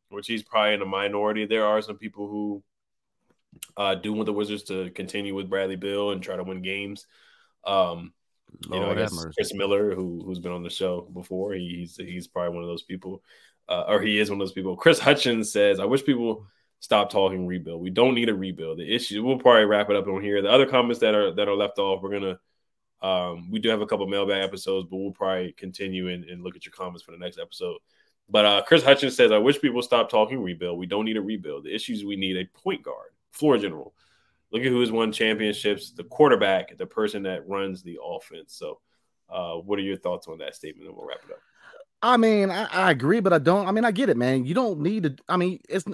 which 0.09 0.29
he's 0.29 0.45
probably 0.45 0.75
in 0.75 0.83
a 0.83 0.87
minority. 0.87 1.47
There 1.47 1.67
are 1.67 1.83
some 1.83 1.99
people 1.99 2.29
who 2.29 2.63
uh, 3.77 3.97
do 3.97 4.13
want 4.13 4.27
the 4.27 4.33
Wizards 4.33 4.63
to 4.65 4.89
continue 4.91 5.35
with 5.35 5.51
Bradley 5.51 5.75
Beal 5.75 6.13
and 6.13 6.23
try 6.23 6.37
to 6.37 6.45
win 6.45 6.63
games. 6.63 7.09
Um, 7.65 8.13
you 8.71 8.81
know, 8.81 8.91
I 8.91 8.95
guess. 8.95 9.27
Chris 9.35 9.55
Miller, 9.55 9.95
who 9.95 10.23
who's 10.25 10.39
been 10.39 10.53
on 10.53 10.63
the 10.63 10.71
show 10.71 11.03
before, 11.13 11.55
he's 11.55 11.97
he's 11.97 12.27
probably 12.27 12.55
one 12.55 12.63
of 12.63 12.69
those 12.69 12.83
people, 12.83 13.23
uh, 13.69 13.85
or 13.89 14.01
he 14.01 14.19
is 14.19 14.31
one 14.31 14.41
of 14.41 14.47
those 14.47 14.53
people. 14.53 14.77
Chris 14.77 14.99
Hutchins 14.99 15.53
says, 15.53 15.81
"I 15.81 15.85
wish 15.85 16.05
people 16.05 16.47
stop 16.81 17.11
talking 17.11 17.47
rebuild. 17.47 17.81
We 17.81 17.91
don't 17.91 18.15
need 18.15 18.29
a 18.29 18.35
rebuild. 18.35 18.79
The 18.79 18.95
issue. 18.95 19.23
We'll 19.25 19.39
probably 19.39 19.65
wrap 19.65 19.91
it 19.91 19.97
up 19.97 20.07
on 20.07 20.23
here. 20.23 20.43
The 20.43 20.51
other 20.51 20.67
comments 20.67 21.01
that 21.01 21.15
are 21.15 21.33
that 21.33 21.49
are 21.49 21.57
left 21.57 21.79
off, 21.79 22.03
we're 22.03 22.19
gonna. 22.19 22.39
Um, 23.03 23.51
we 23.51 23.59
do 23.59 23.69
have 23.69 23.83
a 23.83 23.87
couple 23.87 24.07
mailbag 24.07 24.43
episodes, 24.43 24.89
but 24.91 24.97
we'll 24.97 25.13
probably 25.13 25.53
continue 25.53 26.09
and, 26.09 26.25
and 26.25 26.43
look 26.43 26.57
at 26.57 26.65
your 26.65 26.73
comments 26.73 27.03
for 27.03 27.13
the 27.13 27.19
next 27.19 27.39
episode. 27.39 27.79
But 28.29 28.45
uh, 28.45 28.63
Chris 28.67 28.83
Hutchins 28.83 29.17
says, 29.17 29.33
"I 29.33 29.39
wish 29.39 29.61
people 29.61 29.83
stop 29.83 30.09
talking 30.09 30.43
rebuild. 30.43 30.79
We 30.79 30.87
don't 30.87 31.05
need 31.05 31.17
a 31.17 31.23
rebuild. 31.23 31.65
The 31.65 31.75
issues 31.75 32.05
we 32.05 32.17
need 32.17 32.37
a 32.37 32.59
point 32.59 32.83
guard, 32.83 33.11
floor 33.33 33.59
general." 33.59 33.95
Look 34.53 34.63
at 34.63 34.69
who 34.69 34.81
has 34.81 34.93
won 34.93 35.13
championships, 35.13 35.91
the 35.91 36.05
quarterback, 36.05 36.77
the 36.77 36.87
person 36.87 37.23
that 37.25 37.49
runs 37.49 37.83
the 37.83 37.99
offense. 38.03 38.55
So, 38.55 38.81
uh, 39.29 39.55
what 39.55 39.79
are 39.79 39.83
your 39.83 39.97
thoughts 39.97 40.29
on 40.29 40.39
that 40.39 40.55
statement? 40.55 40.89
And 40.89 40.97
we'll 40.97 41.07
wrap 41.07 41.19
it 41.25 41.33
up. 41.33 41.41
I 42.03 42.17
mean, 42.17 42.51
I, 42.51 42.65
I 42.67 42.91
agree, 42.91 43.21
but 43.21 43.33
I 43.33 43.39
don't. 43.39 43.67
I 43.67 43.73
mean, 43.73 43.85
I 43.85 43.91
get 43.91 44.09
it, 44.09 44.17
man. 44.17 44.45
You 44.45 44.55
don't 44.55 44.81
need 44.81 45.03
to. 45.05 45.17
I 45.29 45.37
mean, 45.37 45.61
it's 45.69 45.85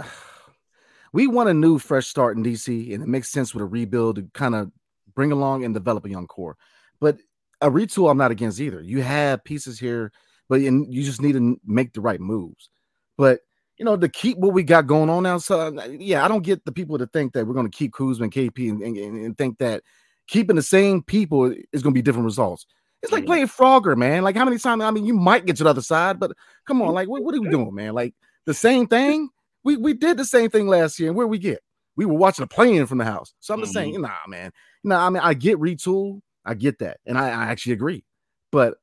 we 1.13 1.27
want 1.27 1.49
a 1.49 1.55
new, 1.55 1.79
fresh 1.79 2.07
start 2.07 2.37
in 2.37 2.45
DC, 2.45 2.93
and 2.93 3.03
it 3.03 3.09
makes 3.09 3.31
sense 3.31 3.55
with 3.55 3.63
a 3.63 3.67
rebuild 3.67 4.17
to 4.17 4.29
kind 4.35 4.55
of 4.55 4.71
bring 5.15 5.33
along 5.33 5.65
and 5.65 5.75
develop 5.75 6.05
a 6.05 6.11
young 6.11 6.27
core. 6.27 6.57
But 7.01 7.19
a 7.61 7.71
retool, 7.71 8.11
I'm 8.11 8.19
not 8.19 8.31
against 8.31 8.61
either. 8.61 8.81
You 8.81 9.03
have 9.03 9.45
pieces 9.45 9.79
here, 9.79 10.13
but 10.49 10.61
you 10.61 11.03
just 11.03 11.23
need 11.23 11.33
to 11.33 11.59
make 11.65 11.93
the 11.93 12.01
right 12.01 12.21
moves. 12.21 12.69
But 13.17 13.41
you 13.83 13.85
know, 13.85 13.97
to 13.97 14.09
keep 14.09 14.39
what 14.39 14.53
we 14.53 14.63
got 14.63 14.87
going 14.87 15.11
on 15.11 15.25
now. 15.25 15.39
So 15.39 15.77
uh, 15.77 15.89
yeah, 15.99 16.25
I 16.25 16.29
don't 16.29 16.45
get 16.45 16.65
the 16.65 16.71
people 16.71 16.99
to 16.99 17.07
think 17.09 17.33
that 17.33 17.49
we're 17.49 17.55
going 17.55 17.69
to 17.69 17.77
keep 17.77 17.93
Kuzma 17.93 18.23
and 18.23 18.33
KP 18.33 18.71
and, 18.71 18.81
and, 18.81 18.97
and 18.97 19.37
think 19.37 19.59
that 19.59 19.83
keeping 20.29 20.55
the 20.55 20.63
same 20.63 21.03
people 21.03 21.47
is 21.73 21.83
going 21.83 21.93
to 21.93 21.99
be 21.99 22.01
different 22.01 22.27
results. 22.27 22.65
It's 23.03 23.11
like 23.11 23.25
Mhm. 23.25 23.27
playing 23.27 23.47
Frogger, 23.49 23.97
man. 23.97 24.23
Like 24.23 24.37
how 24.37 24.45
many 24.45 24.57
times? 24.59 24.85
I 24.85 24.93
mean, 24.93 25.05
you 25.05 25.15
might 25.15 25.47
get 25.47 25.57
to 25.57 25.65
the 25.65 25.71
other 25.71 25.83
side, 25.83 26.21
but 26.21 26.31
come 26.65 26.81
on, 26.81 26.89
mm-hmm. 26.89 26.95
like 26.95 27.09
what, 27.09 27.25
what 27.25 27.35
are 27.35 27.41
we 27.41 27.49
doing, 27.49 27.75
man? 27.75 27.93
Like 27.93 28.15
the 28.47 28.55
same 28.55 28.87
thing. 28.87 29.31
We 29.65 29.77
we 29.77 29.95
did 29.95 30.17
the 30.17 30.25
same 30.25 30.49
thing 30.49 30.69
last 30.69 31.01
year, 31.01 31.09
and 31.09 31.17
where 31.17 31.27
we 31.27 31.41
get? 31.41 31.59
We 31.97 32.05
were 32.05 32.15
watching 32.15 32.45
a 32.45 32.47
play-in 32.47 32.87
from 32.87 32.99
the 32.99 33.05
house. 33.05 33.35
So 33.41 33.53
I'm 33.53 33.59
just 33.59 33.73
saying, 33.73 33.95
mm-hmm. 33.95 34.03
nah, 34.03 34.29
man. 34.29 34.53
Nah, 34.85 35.05
I 35.05 35.11
mean, 35.11 35.23
I 35.25 35.35
get 35.35 35.59
retool, 35.59 36.21
I 36.45 36.55
get 36.55 36.79
that, 36.79 36.99
and 37.05 37.19
I, 37.19 37.31
I 37.31 37.45
actually 37.47 37.73
agree. 37.73 38.05
But 38.53 38.77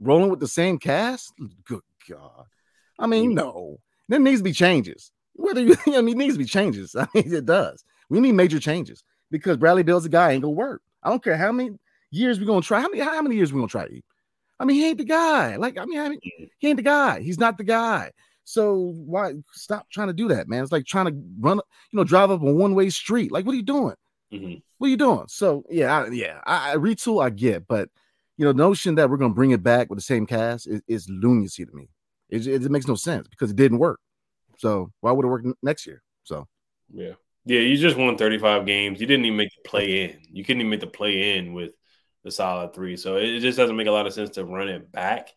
rolling 0.00 0.30
with 0.30 0.40
the 0.40 0.48
same 0.48 0.78
cast, 0.78 1.30
good 1.66 1.82
God. 2.08 2.46
I 2.98 3.06
mean, 3.06 3.32
mm-hmm. 3.32 3.36
no, 3.36 3.80
there 4.08 4.20
needs 4.20 4.40
to 4.40 4.44
be 4.44 4.52
changes. 4.52 5.10
Whether 5.34 5.62
you, 5.62 5.76
I 5.86 6.00
mean, 6.00 6.16
it 6.16 6.24
needs 6.24 6.34
to 6.34 6.38
be 6.38 6.44
changes. 6.44 6.94
I 6.98 7.06
mean, 7.14 7.32
it 7.32 7.46
does. 7.46 7.84
We 8.08 8.20
need 8.20 8.32
major 8.32 8.60
changes 8.60 9.04
because 9.30 9.56
Bradley 9.56 9.82
Beal's 9.82 10.04
a 10.04 10.08
guy 10.08 10.32
ain't 10.32 10.42
gonna 10.42 10.52
work. 10.52 10.82
I 11.02 11.10
don't 11.10 11.22
care 11.22 11.36
how 11.36 11.52
many 11.52 11.70
years 12.10 12.38
we're 12.38 12.46
gonna 12.46 12.62
try. 12.62 12.80
How 12.80 12.88
many 12.88 13.02
how 13.02 13.22
many 13.22 13.36
years 13.36 13.52
we 13.52 13.58
gonna 13.58 13.68
try? 13.68 13.86
to? 13.86 14.00
I 14.58 14.64
mean, 14.64 14.76
he 14.76 14.86
ain't 14.88 14.98
the 14.98 15.04
guy. 15.04 15.56
Like, 15.56 15.78
I 15.78 15.84
mean, 15.84 15.98
I 15.98 16.08
mean, 16.08 16.20
he 16.58 16.68
ain't 16.68 16.78
the 16.78 16.82
guy. 16.82 17.20
He's 17.20 17.38
not 17.38 17.58
the 17.58 17.64
guy. 17.64 18.10
So 18.44 18.92
why 18.94 19.34
stop 19.52 19.90
trying 19.90 20.06
to 20.06 20.14
do 20.14 20.28
that, 20.28 20.48
man? 20.48 20.62
It's 20.62 20.72
like 20.72 20.86
trying 20.86 21.06
to 21.06 21.22
run, 21.40 21.58
you 21.90 21.96
know, 21.96 22.04
drive 22.04 22.30
up 22.30 22.40
a 22.40 22.52
one-way 22.52 22.90
street. 22.90 23.32
Like, 23.32 23.44
what 23.44 23.52
are 23.52 23.56
you 23.56 23.62
doing? 23.62 23.96
Mhm. 24.32 24.62
What 24.78 24.86
are 24.86 24.90
you 24.90 24.96
doing? 24.96 25.24
So 25.28 25.64
yeah, 25.68 25.98
I, 25.98 26.08
yeah, 26.08 26.40
I, 26.46 26.72
I 26.72 26.76
retool, 26.76 27.24
I 27.24 27.30
get, 27.30 27.66
but 27.66 27.90
you 28.36 28.44
know, 28.44 28.52
notion 28.52 28.94
that 28.96 29.10
we're 29.10 29.16
gonna 29.16 29.34
bring 29.34 29.50
it 29.50 29.62
back 29.62 29.90
with 29.90 29.98
the 29.98 30.02
same 30.02 30.26
cast 30.26 30.68
is, 30.68 30.80
is 30.86 31.08
lunacy 31.10 31.66
to 31.66 31.72
me. 31.72 31.88
It, 32.28 32.46
it, 32.46 32.64
it 32.64 32.70
makes 32.70 32.88
no 32.88 32.94
sense 32.94 33.28
because 33.28 33.50
it 33.50 33.56
didn't 33.56 33.78
work. 33.78 34.00
So 34.58 34.90
why 35.00 35.12
would 35.12 35.24
it 35.24 35.28
work 35.28 35.44
next 35.62 35.86
year? 35.86 36.02
So 36.24 36.46
Yeah. 36.92 37.12
Yeah, 37.48 37.60
you 37.60 37.76
just 37.76 37.96
won 37.96 38.18
35 38.18 38.66
games. 38.66 39.00
You 39.00 39.06
didn't 39.06 39.24
even 39.24 39.36
make 39.36 39.50
the 39.50 39.68
play 39.68 40.02
in. 40.02 40.18
You 40.32 40.44
couldn't 40.44 40.62
even 40.62 40.70
make 40.70 40.80
the 40.80 40.88
play 40.88 41.38
in 41.38 41.52
with 41.52 41.74
the 42.24 42.32
solid 42.32 42.74
three. 42.74 42.96
So 42.96 43.16
it, 43.16 43.38
just 43.38 43.56
doesn't 43.56 43.76
make 43.76 43.86
a 43.86 43.92
lot 43.92 44.06
of 44.06 44.12
sense 44.12 44.30
to 44.30 44.44
run 44.44 44.68
it 44.68 44.90
back. 44.90 45.32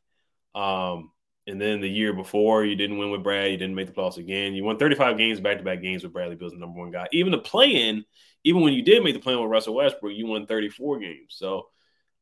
Um, 0.55 1.11
and 1.45 1.61
then 1.61 1.81
the 1.81 1.89
year 1.89 2.13
before, 2.13 2.65
you 2.65 2.75
didn't 2.75 2.97
win 2.97 3.11
with 3.11 3.21
Brad. 3.21 3.51
You 3.51 3.57
didn't 3.57 3.75
make 3.75 3.85
the 3.85 3.93
playoffs 3.93 4.17
again. 4.17 4.55
You 4.55 4.63
won 4.63 4.79
35 4.79 5.19
games 5.19 5.39
back 5.39 5.59
to 5.59 5.63
back 5.63 5.83
games 5.83 6.01
with 6.03 6.11
Bradley 6.11 6.35
Beal's 6.35 6.53
the 6.53 6.57
number 6.57 6.79
one 6.79 6.89
guy. 6.89 7.07
Even 7.11 7.31
the 7.31 7.37
play 7.37 7.89
in, 7.89 8.03
even 8.43 8.61
when 8.61 8.73
you 8.73 8.81
did 8.81 9.03
make 9.03 9.13
the 9.13 9.19
play 9.19 9.33
in 9.33 9.41
with 9.41 9.51
Russell 9.51 9.75
Westbrook, 9.75 10.13
you 10.15 10.25
won 10.25 10.47
34 10.47 10.99
games. 10.99 11.27
So 11.29 11.67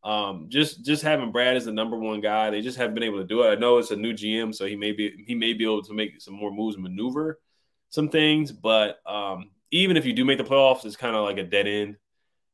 um, 0.08 0.46
just 0.48 0.86
just 0.86 1.04
having 1.04 1.34
Brad 1.34 1.58
as 1.58 1.66
the 1.66 1.74
number 1.74 1.98
one 1.98 2.22
guy, 2.22 2.50
they 2.50 2.62
just 2.62 2.78
haven't 2.78 2.94
been 2.94 3.04
able 3.04 3.18
to 3.18 3.26
do 3.26 3.44
it. 3.44 3.50
I 3.50 3.56
know 3.56 3.78
it's 3.78 3.92
a 3.92 3.96
new 3.98 4.14
GM, 4.14 4.56
so 4.56 4.66
he 4.66 4.78
may 4.78 4.94
be 4.94 5.26
he 5.28 5.36
may 5.36 5.52
be 5.52 5.66
able 5.66 5.84
to 5.84 5.94
make 5.94 6.22
some 6.22 6.34
more 6.34 6.50
moves 6.50 6.78
maneuver 6.78 7.40
some 7.90 8.08
things, 8.08 8.54
but 8.54 9.00
um, 9.06 9.52
even 9.72 9.98
if 9.98 10.06
you 10.06 10.14
do 10.14 10.24
make 10.24 10.38
the 10.38 10.46
playoffs, 10.46 10.86
it's 10.86 10.96
kind 10.96 11.16
of 11.16 11.26
like 11.26 11.38
a 11.38 11.44
dead 11.44 11.68
end. 11.68 11.98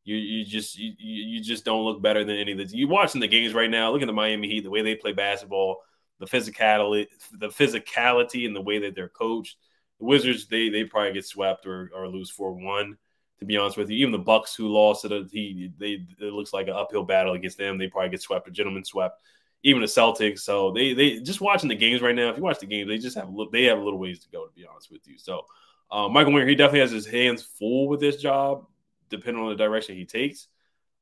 You 0.03 0.15
you 0.15 0.45
just 0.45 0.79
you, 0.79 0.93
you 0.97 1.43
just 1.43 1.63
don't 1.63 1.85
look 1.85 2.01
better 2.01 2.23
than 2.23 2.37
any 2.37 2.53
of 2.53 2.57
the. 2.57 2.75
You 2.75 2.87
watching 2.87 3.21
the 3.21 3.27
games 3.27 3.53
right 3.53 3.69
now. 3.69 3.91
Look 3.91 4.01
at 4.01 4.07
the 4.07 4.13
Miami 4.13 4.49
Heat, 4.49 4.63
the 4.63 4.71
way 4.71 4.81
they 4.81 4.95
play 4.95 5.13
basketball, 5.13 5.77
the 6.19 6.25
physicality, 6.25 7.05
the 7.33 7.49
physicality, 7.49 8.47
and 8.47 8.55
the 8.55 8.61
way 8.61 8.79
that 8.79 8.95
they're 8.95 9.09
coached. 9.09 9.57
The 9.99 10.05
Wizards, 10.05 10.47
they 10.47 10.69
they 10.69 10.85
probably 10.85 11.13
get 11.13 11.25
swept 11.27 11.67
or, 11.67 11.91
or 11.95 12.07
lose 12.07 12.31
four 12.31 12.53
one. 12.53 12.97
To 13.39 13.45
be 13.45 13.57
honest 13.57 13.77
with 13.77 13.89
you, 13.89 13.97
even 13.97 14.11
the 14.11 14.19
Bucks 14.19 14.55
who 14.55 14.69
lost 14.69 15.03
the 15.03 15.27
he 15.31 15.71
they 15.77 16.05
it 16.19 16.33
looks 16.33 16.53
like 16.53 16.67
an 16.67 16.75
uphill 16.75 17.03
battle 17.03 17.33
against 17.33 17.57
them. 17.57 17.77
They 17.77 17.87
probably 17.87 18.09
get 18.09 18.21
swept, 18.21 18.47
a 18.47 18.51
gentleman 18.51 18.85
swept. 18.85 19.21
Even 19.63 19.81
the 19.81 19.87
Celtics, 19.87 20.39
so 20.39 20.71
they 20.71 20.93
they 20.93 21.19
just 21.19 21.41
watching 21.41 21.69
the 21.69 21.75
games 21.75 22.01
right 22.01 22.15
now. 22.15 22.29
If 22.29 22.37
you 22.37 22.43
watch 22.43 22.59
the 22.59 22.65
games, 22.65 22.87
they 22.87 22.97
just 22.97 23.17
have 23.17 23.27
a 23.27 23.31
little, 23.31 23.51
they 23.51 23.63
have 23.63 23.79
a 23.79 23.83
little 23.83 23.99
ways 23.99 24.19
to 24.19 24.29
go. 24.29 24.45
To 24.45 24.51
be 24.53 24.65
honest 24.65 24.91
with 24.91 25.07
you, 25.07 25.17
so 25.17 25.45
uh, 25.91 26.07
Michael 26.09 26.33
Winter, 26.33 26.47
he 26.47 26.55
definitely 26.55 26.81
has 26.81 26.91
his 26.91 27.05
hands 27.05 27.43
full 27.43 27.87
with 27.87 27.99
this 27.99 28.17
job, 28.17 28.65
depending 29.09 29.41
on 29.43 29.49
the 29.49 29.55
direction 29.55 29.95
he 29.95 30.05
takes. 30.05 30.47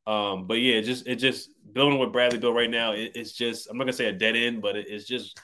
Um, 0.08 0.48
but 0.48 0.56
yeah, 0.56 0.76
it 0.76 0.84
just 0.84 1.08
it 1.08 1.18
just 1.18 1.52
building 1.74 2.00
with 2.00 2.12
Bradley 2.12 2.40
Beal 2.40 2.54
right 2.54 2.70
now, 2.70 2.94
it, 2.94 3.12
it's 3.16 3.34
just 3.34 3.70
I'm 3.70 3.78
not 3.78 3.84
gonna 3.86 3.94
say 3.94 4.08
a 4.08 4.12
dead 4.14 4.36
end, 4.36 4.62
but 4.62 4.76
it, 4.76 4.88
it's 4.90 5.06
just 5.06 5.40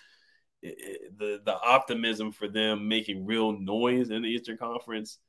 it, 0.61 0.75
it- 0.79 1.17
the 1.19 1.41
the 1.45 1.59
optimism 1.59 2.31
for 2.31 2.47
them 2.47 2.88
making 2.88 3.25
real 3.25 3.51
noise 3.51 4.09
in 4.09 4.21
the 4.21 4.27
Eastern 4.29 4.57
Conference 4.57 5.19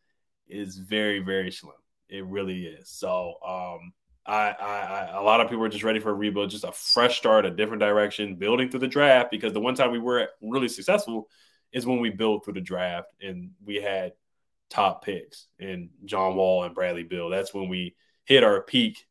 is 0.49 0.77
very 0.79 1.21
very 1.21 1.51
slim. 1.51 1.75
It 2.09 2.25
really 2.25 2.67
is. 2.67 2.89
So 2.89 3.35
um, 3.47 3.93
I, 4.27 4.55
I, 4.61 4.81
I 4.81 5.19
a 5.19 5.23
lot 5.23 5.41
of 5.41 5.49
people 5.49 5.65
are 5.65 5.69
just 5.69 5.85
ready 5.85 6.01
for 6.01 6.11
a 6.11 6.15
rebuild, 6.15 6.51
just 6.51 6.65
a 6.65 6.73
fresh 6.73 7.19
start, 7.19 7.47
a 7.47 7.51
different 7.51 7.81
direction, 7.81 8.37
building 8.37 8.71
through 8.71 8.81
the 8.81 8.89
draft. 8.89 9.31
Because 9.31 9.53
the 9.53 9.61
one 9.61 9.75
time 9.75 9.91
we 9.91 9.99
were 9.99 10.29
really 10.41 10.69
successful 10.69 11.29
is 11.73 11.87
when 11.87 12.01
we 12.01 12.11
built 12.11 12.45
through 12.45 12.55
the 12.55 12.61
draft 12.61 13.09
and 13.21 13.51
we 13.65 13.77
had 13.77 14.13
top 14.71 15.05
picks 15.05 15.47
and 15.59 15.91
John 16.05 16.37
Wall 16.37 16.65
and 16.65 16.75
Bradley 16.75 17.05
Beal. 17.05 17.31
That's 17.31 17.55
when 17.55 17.69
we 17.69 17.97
hit 18.25 18.45
our 18.45 18.63
peak 18.63 19.07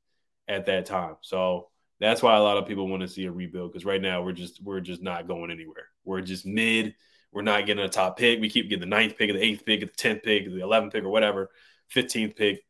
at 0.48 0.68
that 0.68 0.86
time. 0.86 1.16
So 1.22 1.70
that's 2.00 2.22
why 2.22 2.36
a 2.36 2.42
lot 2.42 2.58
of 2.58 2.68
people 2.68 2.88
want 2.88 3.02
to 3.02 3.08
see 3.08 3.26
a 3.26 3.32
rebuild 3.32 3.72
because 3.72 3.86
right 3.86 4.02
now 4.02 4.22
we're 4.22 4.34
just 4.34 4.62
we're 4.64 4.82
just 4.82 5.02
not 5.02 5.28
going 5.28 5.52
anywhere. 5.52 5.88
We're 6.04 6.22
just 6.22 6.46
mid. 6.46 6.96
We're 7.32 7.42
not 7.42 7.66
getting 7.66 7.84
a 7.84 7.90
top 7.90 8.18
pick. 8.18 8.40
We 8.40 8.50
keep 8.50 8.70
getting 8.70 8.90
the 8.90 8.96
ninth 8.96 9.18
pick, 9.18 9.32
the 9.32 9.44
eighth 9.44 9.66
pick, 9.66 9.82
the 9.82 9.88
tenth 9.88 10.24
pick, 10.24 10.46
the 10.46 10.62
eleventh 10.62 10.94
pick, 10.94 11.04
or 11.04 11.10
whatever, 11.10 11.50
fifteenth 11.88 12.36
pick, 12.36 12.64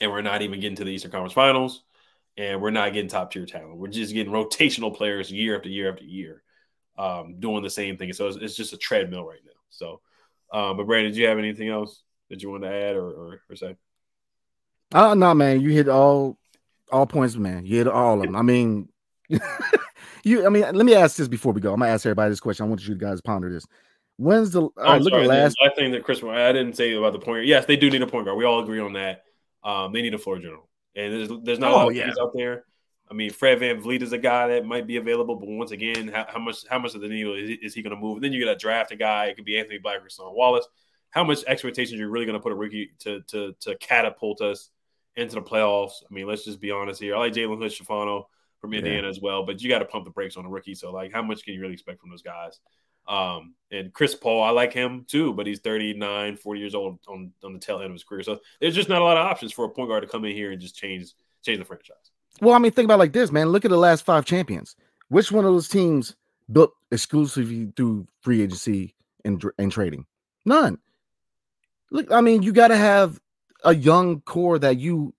and 0.00 0.10
we're 0.10 0.22
not 0.22 0.42
even 0.42 0.60
getting 0.60 0.76
to 0.76 0.84
the 0.84 0.90
Eastern 0.90 1.10
Conference 1.10 1.34
Finals. 1.34 1.82
And 2.36 2.62
we're 2.62 2.70
not 2.70 2.92
getting 2.92 3.10
top 3.10 3.32
tier 3.32 3.44
talent. 3.44 3.76
We're 3.76 3.88
just 3.88 4.14
getting 4.14 4.32
rotational 4.32 4.96
players 4.96 5.30
year 5.30 5.56
after 5.56 5.68
year 5.68 5.92
after 5.92 6.04
year, 6.04 6.42
um, 6.96 7.36
doing 7.38 7.62
the 7.62 7.68
same 7.68 7.98
thing. 7.98 8.12
So 8.12 8.28
it's, 8.28 8.36
it's 8.36 8.54
just 8.54 8.72
a 8.72 8.78
treadmill 8.78 9.26
right 9.26 9.40
now. 9.44 9.50
So, 9.68 10.00
um, 10.52 10.76
but 10.76 10.86
Brandon, 10.86 11.12
do 11.12 11.20
you 11.20 11.26
have 11.26 11.38
anything 11.38 11.68
else 11.68 12.02
that 12.30 12.42
you 12.42 12.50
want 12.50 12.62
to 12.62 12.72
add 12.72 12.96
or, 12.96 13.08
or, 13.08 13.40
or 13.50 13.56
say? 13.56 13.76
uh 14.92 15.14
no 15.14 15.34
man, 15.34 15.60
you 15.60 15.70
hit 15.70 15.88
all 15.88 16.38
all 16.90 17.06
points, 17.06 17.36
man. 17.36 17.64
You 17.64 17.78
hit 17.78 17.88
all 17.88 18.20
of 18.20 18.26
them. 18.26 18.36
I 18.36 18.42
mean, 18.42 18.88
you 20.24 20.46
I 20.46 20.48
mean, 20.48 20.62
let 20.62 20.86
me 20.86 20.94
ask 20.94 21.16
this 21.16 21.28
before 21.28 21.52
we 21.52 21.60
go. 21.60 21.72
I'm 21.72 21.80
gonna 21.80 21.92
ask 21.92 22.06
everybody 22.06 22.30
this 22.30 22.40
question. 22.40 22.66
I 22.66 22.68
want 22.68 22.86
you 22.86 22.94
guys 22.94 23.18
to 23.18 23.22
ponder 23.22 23.50
this. 23.52 23.66
When's 24.16 24.50
the 24.50 24.62
Oh, 24.62 24.72
right, 24.76 25.00
look 25.00 25.14
at 25.14 25.26
last 25.26 25.56
I 25.64 25.70
think 25.70 25.92
that 25.92 26.04
Chris, 26.04 26.22
I 26.22 26.52
didn't 26.52 26.74
say 26.76 26.92
about 26.94 27.12
the 27.12 27.18
point 27.18 27.36
guard. 27.38 27.46
Yes, 27.46 27.64
they 27.64 27.76
do 27.76 27.88
need 27.90 28.02
a 28.02 28.06
point 28.06 28.26
guard. 28.26 28.36
We 28.36 28.44
all 28.44 28.62
agree 28.62 28.80
on 28.80 28.92
that. 28.94 29.24
Um, 29.64 29.92
they 29.92 30.02
need 30.02 30.14
a 30.14 30.18
floor 30.18 30.38
general, 30.38 30.68
and 30.94 31.12
there's 31.12 31.28
there's 31.42 31.58
not 31.58 31.70
a 31.70 31.74
Oh, 31.74 31.78
lot 31.78 31.88
of 31.88 31.96
yeah. 31.96 32.10
out 32.20 32.32
there. 32.34 32.64
I 33.10 33.14
mean, 33.14 33.30
Fred 33.30 33.58
VanVleet 33.58 34.02
is 34.02 34.12
a 34.12 34.18
guy 34.18 34.46
that 34.48 34.64
might 34.64 34.86
be 34.86 34.96
available, 34.96 35.34
but 35.34 35.48
once 35.48 35.72
again, 35.72 36.08
how, 36.08 36.26
how 36.28 36.38
much 36.38 36.66
how 36.68 36.78
much 36.78 36.94
of 36.94 37.00
the 37.00 37.08
needle 37.08 37.34
is, 37.34 37.58
is 37.62 37.74
he 37.74 37.82
going 37.82 37.94
to 37.94 38.00
move? 38.00 38.16
And 38.16 38.24
then 38.24 38.32
you 38.32 38.44
got 38.44 38.52
to 38.52 38.58
draft 38.58 38.92
a 38.92 38.96
guy. 38.96 39.26
It 39.26 39.36
could 39.36 39.44
be 39.44 39.58
Anthony 39.58 39.78
Black 39.78 40.04
or 40.04 40.08
Son 40.08 40.32
Wallace. 40.32 40.66
How 41.10 41.24
much 41.24 41.42
expectations 41.48 41.94
are 41.94 42.02
you're 42.04 42.10
really 42.10 42.26
going 42.26 42.38
to 42.38 42.42
put 42.42 42.52
a 42.52 42.54
rookie 42.54 42.92
to 43.00 43.20
to 43.28 43.54
to 43.60 43.74
catapult 43.78 44.40
us 44.42 44.70
into 45.16 45.34
the 45.34 45.42
playoffs? 45.42 46.02
I 46.08 46.14
mean, 46.14 46.26
let's 46.28 46.44
just 46.44 46.60
be 46.60 46.70
honest 46.70 47.00
here. 47.00 47.16
I 47.16 47.18
like 47.18 47.32
Jalen 47.32 47.58
Hood 47.58 47.72
Schifino 47.72 48.24
from 48.60 48.74
Indiana 48.74 49.02
yeah. 49.02 49.08
as 49.08 49.20
well, 49.20 49.44
but 49.44 49.62
you 49.62 49.68
got 49.68 49.78
to 49.78 49.84
pump 49.84 50.04
the 50.04 50.10
brakes 50.10 50.36
on 50.36 50.44
a 50.44 50.48
rookie. 50.48 50.74
So, 50.74 50.92
like, 50.92 51.12
how 51.12 51.22
much 51.22 51.44
can 51.44 51.54
you 51.54 51.60
really 51.60 51.72
expect 51.72 52.00
from 52.00 52.10
those 52.10 52.22
guys? 52.22 52.60
Um, 53.08 53.54
and 53.72 53.92
Chris 53.92 54.14
Paul, 54.14 54.42
I 54.42 54.50
like 54.50 54.72
him 54.72 55.04
too, 55.08 55.32
but 55.32 55.46
he's 55.46 55.60
39, 55.60 56.36
40 56.36 56.60
years 56.60 56.74
old 56.74 56.98
on, 57.08 57.32
on 57.42 57.52
the 57.54 57.58
tail 57.58 57.78
end 57.78 57.86
of 57.86 57.92
his 57.92 58.04
career. 58.04 58.22
So 58.22 58.38
there's 58.60 58.74
just 58.74 58.88
not 58.88 59.00
a 59.00 59.04
lot 59.04 59.16
of 59.16 59.26
options 59.26 59.52
for 59.52 59.64
a 59.64 59.68
point 59.68 59.88
guard 59.88 60.02
to 60.02 60.08
come 60.08 60.24
in 60.24 60.36
here 60.36 60.52
and 60.52 60.60
just 60.60 60.76
change 60.76 61.12
change 61.42 61.58
the 61.58 61.64
franchise. 61.64 62.10
Well, 62.40 62.54
I 62.54 62.58
mean, 62.58 62.72
think 62.72 62.84
about 62.84 62.98
like 62.98 63.12
this, 63.12 63.32
man. 63.32 63.48
Look 63.48 63.64
at 63.64 63.70
the 63.70 63.76
last 63.76 64.04
five 64.04 64.24
champions. 64.24 64.76
Which 65.08 65.32
one 65.32 65.44
of 65.44 65.52
those 65.52 65.68
teams 65.68 66.14
built 66.52 66.72
exclusively 66.92 67.72
through 67.76 68.06
free 68.20 68.42
agency 68.42 68.94
and, 69.24 69.42
and 69.58 69.72
trading? 69.72 70.06
None. 70.44 70.78
Look, 71.90 72.12
I 72.12 72.20
mean, 72.20 72.42
you 72.42 72.52
got 72.52 72.68
to 72.68 72.76
have 72.76 73.20
a 73.64 73.74
young 73.74 74.20
core 74.20 74.58
that 74.58 74.78
you 74.78 75.14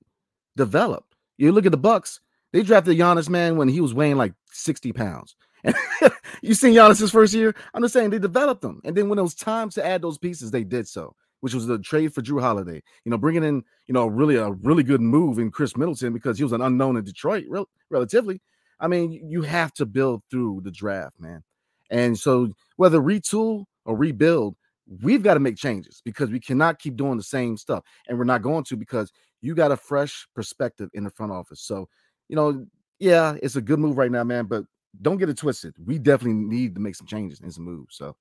develop. 0.56 1.06
You 1.38 1.52
look 1.52 1.66
at 1.66 1.72
the 1.72 1.78
Bucks; 1.78 2.22
they 2.54 2.64
drafted 2.64 2.97
Giannis 2.97 3.30
man 3.30 3.58
when 3.58 3.68
he 3.68 3.82
was 3.82 3.93
weighing 3.93 4.18
like 4.18 4.34
sixty 4.52 4.91
pounds. 4.91 5.36
And 5.64 5.76
you 6.41 6.54
seen 6.54 6.74
Giannis's 6.74 7.12
first 7.12 7.34
year. 7.34 7.56
I'm 7.74 7.82
just 7.82 7.93
saying 7.93 8.10
they 8.10 8.20
developed 8.20 8.62
them, 8.62 8.82
and 8.84 8.95
then 8.95 9.10
when 9.10 9.20
it 9.20 9.24
was 9.24 9.36
time 9.36 9.70
to 9.72 9.86
add 9.86 10.02
those 10.02 10.18
pieces, 10.18 10.52
they 10.52 10.64
did 10.64 10.88
so 10.88 11.16
which 11.41 11.54
was 11.54 11.68
the 11.68 11.80
trade 11.80 12.14
for 12.14 12.22
Jrue 12.22 12.39
Holiday. 12.39 12.82
You 13.04 13.10
know, 13.10 13.18
bringing 13.18 13.43
in, 13.43 13.64
you 13.88 13.93
know, 13.93 14.08
really 14.08 14.38
a 14.38 14.52
really 14.52 14.84
good 14.84 15.02
move 15.02 15.38
in 15.38 15.52
Khris 15.52 15.76
Middleton 15.76 16.14
because 16.14 16.38
he 16.38 16.43
was 16.43 16.54
an 16.54 16.62
unknown 16.62 16.97
in 16.97 17.04
Detroit, 17.04 17.45
rel- 17.49 17.70
relatively. 17.89 18.41
I 18.80 18.88
mean, 18.88 19.12
you 19.12 19.41
have 19.41 19.74
to 19.74 19.86
build 19.86 20.24
through 20.32 20.62
the 20.64 20.72
draft, 20.72 21.20
man. 21.20 21.43
And 21.89 22.18
so 22.18 22.54
whether 22.78 22.99
retool 22.99 23.66
or 23.86 23.97
rebuild, 23.97 24.56
we've 25.04 25.24
got 25.24 25.34
to 25.36 25.39
make 25.39 25.58
changes 25.58 26.02
because 26.04 26.30
we 26.30 26.39
cannot 26.39 26.80
keep 26.80 26.95
doing 26.95 27.18
the 27.18 27.24
same 27.24 27.58
stuff. 27.58 27.84
And 28.08 28.18
we're 28.18 28.24
not 28.24 28.41
going 28.41 28.64
to 28.66 28.78
because 28.78 29.12
you 29.41 29.56
got 29.56 29.72
a 29.72 29.78
fresh 29.78 30.28
perspective 30.34 30.89
in 30.93 31.04
the 31.04 31.10
front 31.10 31.32
office. 31.32 31.62
So, 31.62 31.89
you 32.32 32.38
know, 32.38 32.66
yeah, 32.98 33.36
it's 33.44 33.58
a 33.58 33.62
good 33.62 33.78
move 33.78 33.98
right 33.98 34.10
now, 34.10 34.24
man, 34.24 34.46
but 34.46 34.64
don't 35.02 35.18
get 35.18 35.28
it 35.28 35.38
twisted. 35.38 35.76
We 35.84 36.00
definitely 36.00 36.42
need 36.42 36.76
to 36.76 36.82
make 36.82 36.96
some 36.96 37.06
changes 37.06 37.42
and 37.42 37.54
some 37.54 37.66
moves. 37.66 37.98
So 37.98 38.16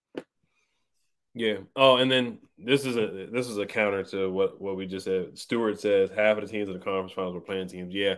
yeah. 1.33 1.59
Oh, 1.77 1.97
and 1.99 2.11
then 2.11 2.41
this 2.59 2.85
is 2.85 2.97
a 2.97 3.29
this 3.33 3.47
is 3.47 3.57
a 3.57 3.67
counter 3.67 4.03
to 4.07 4.29
what 4.29 4.61
what 4.61 4.77
we 4.77 4.87
just 4.87 5.05
said. 5.05 5.39
Stuart 5.39 5.81
says 5.81 6.11
half 6.11 6.37
of 6.37 6.45
the 6.45 6.51
teams 6.51 6.69
in 6.69 6.75
the 6.75 6.85
conference 6.85 7.13
finals 7.13 7.35
were 7.35 7.41
playing 7.41 7.69
teams. 7.69 7.95
Yeah. 7.95 8.17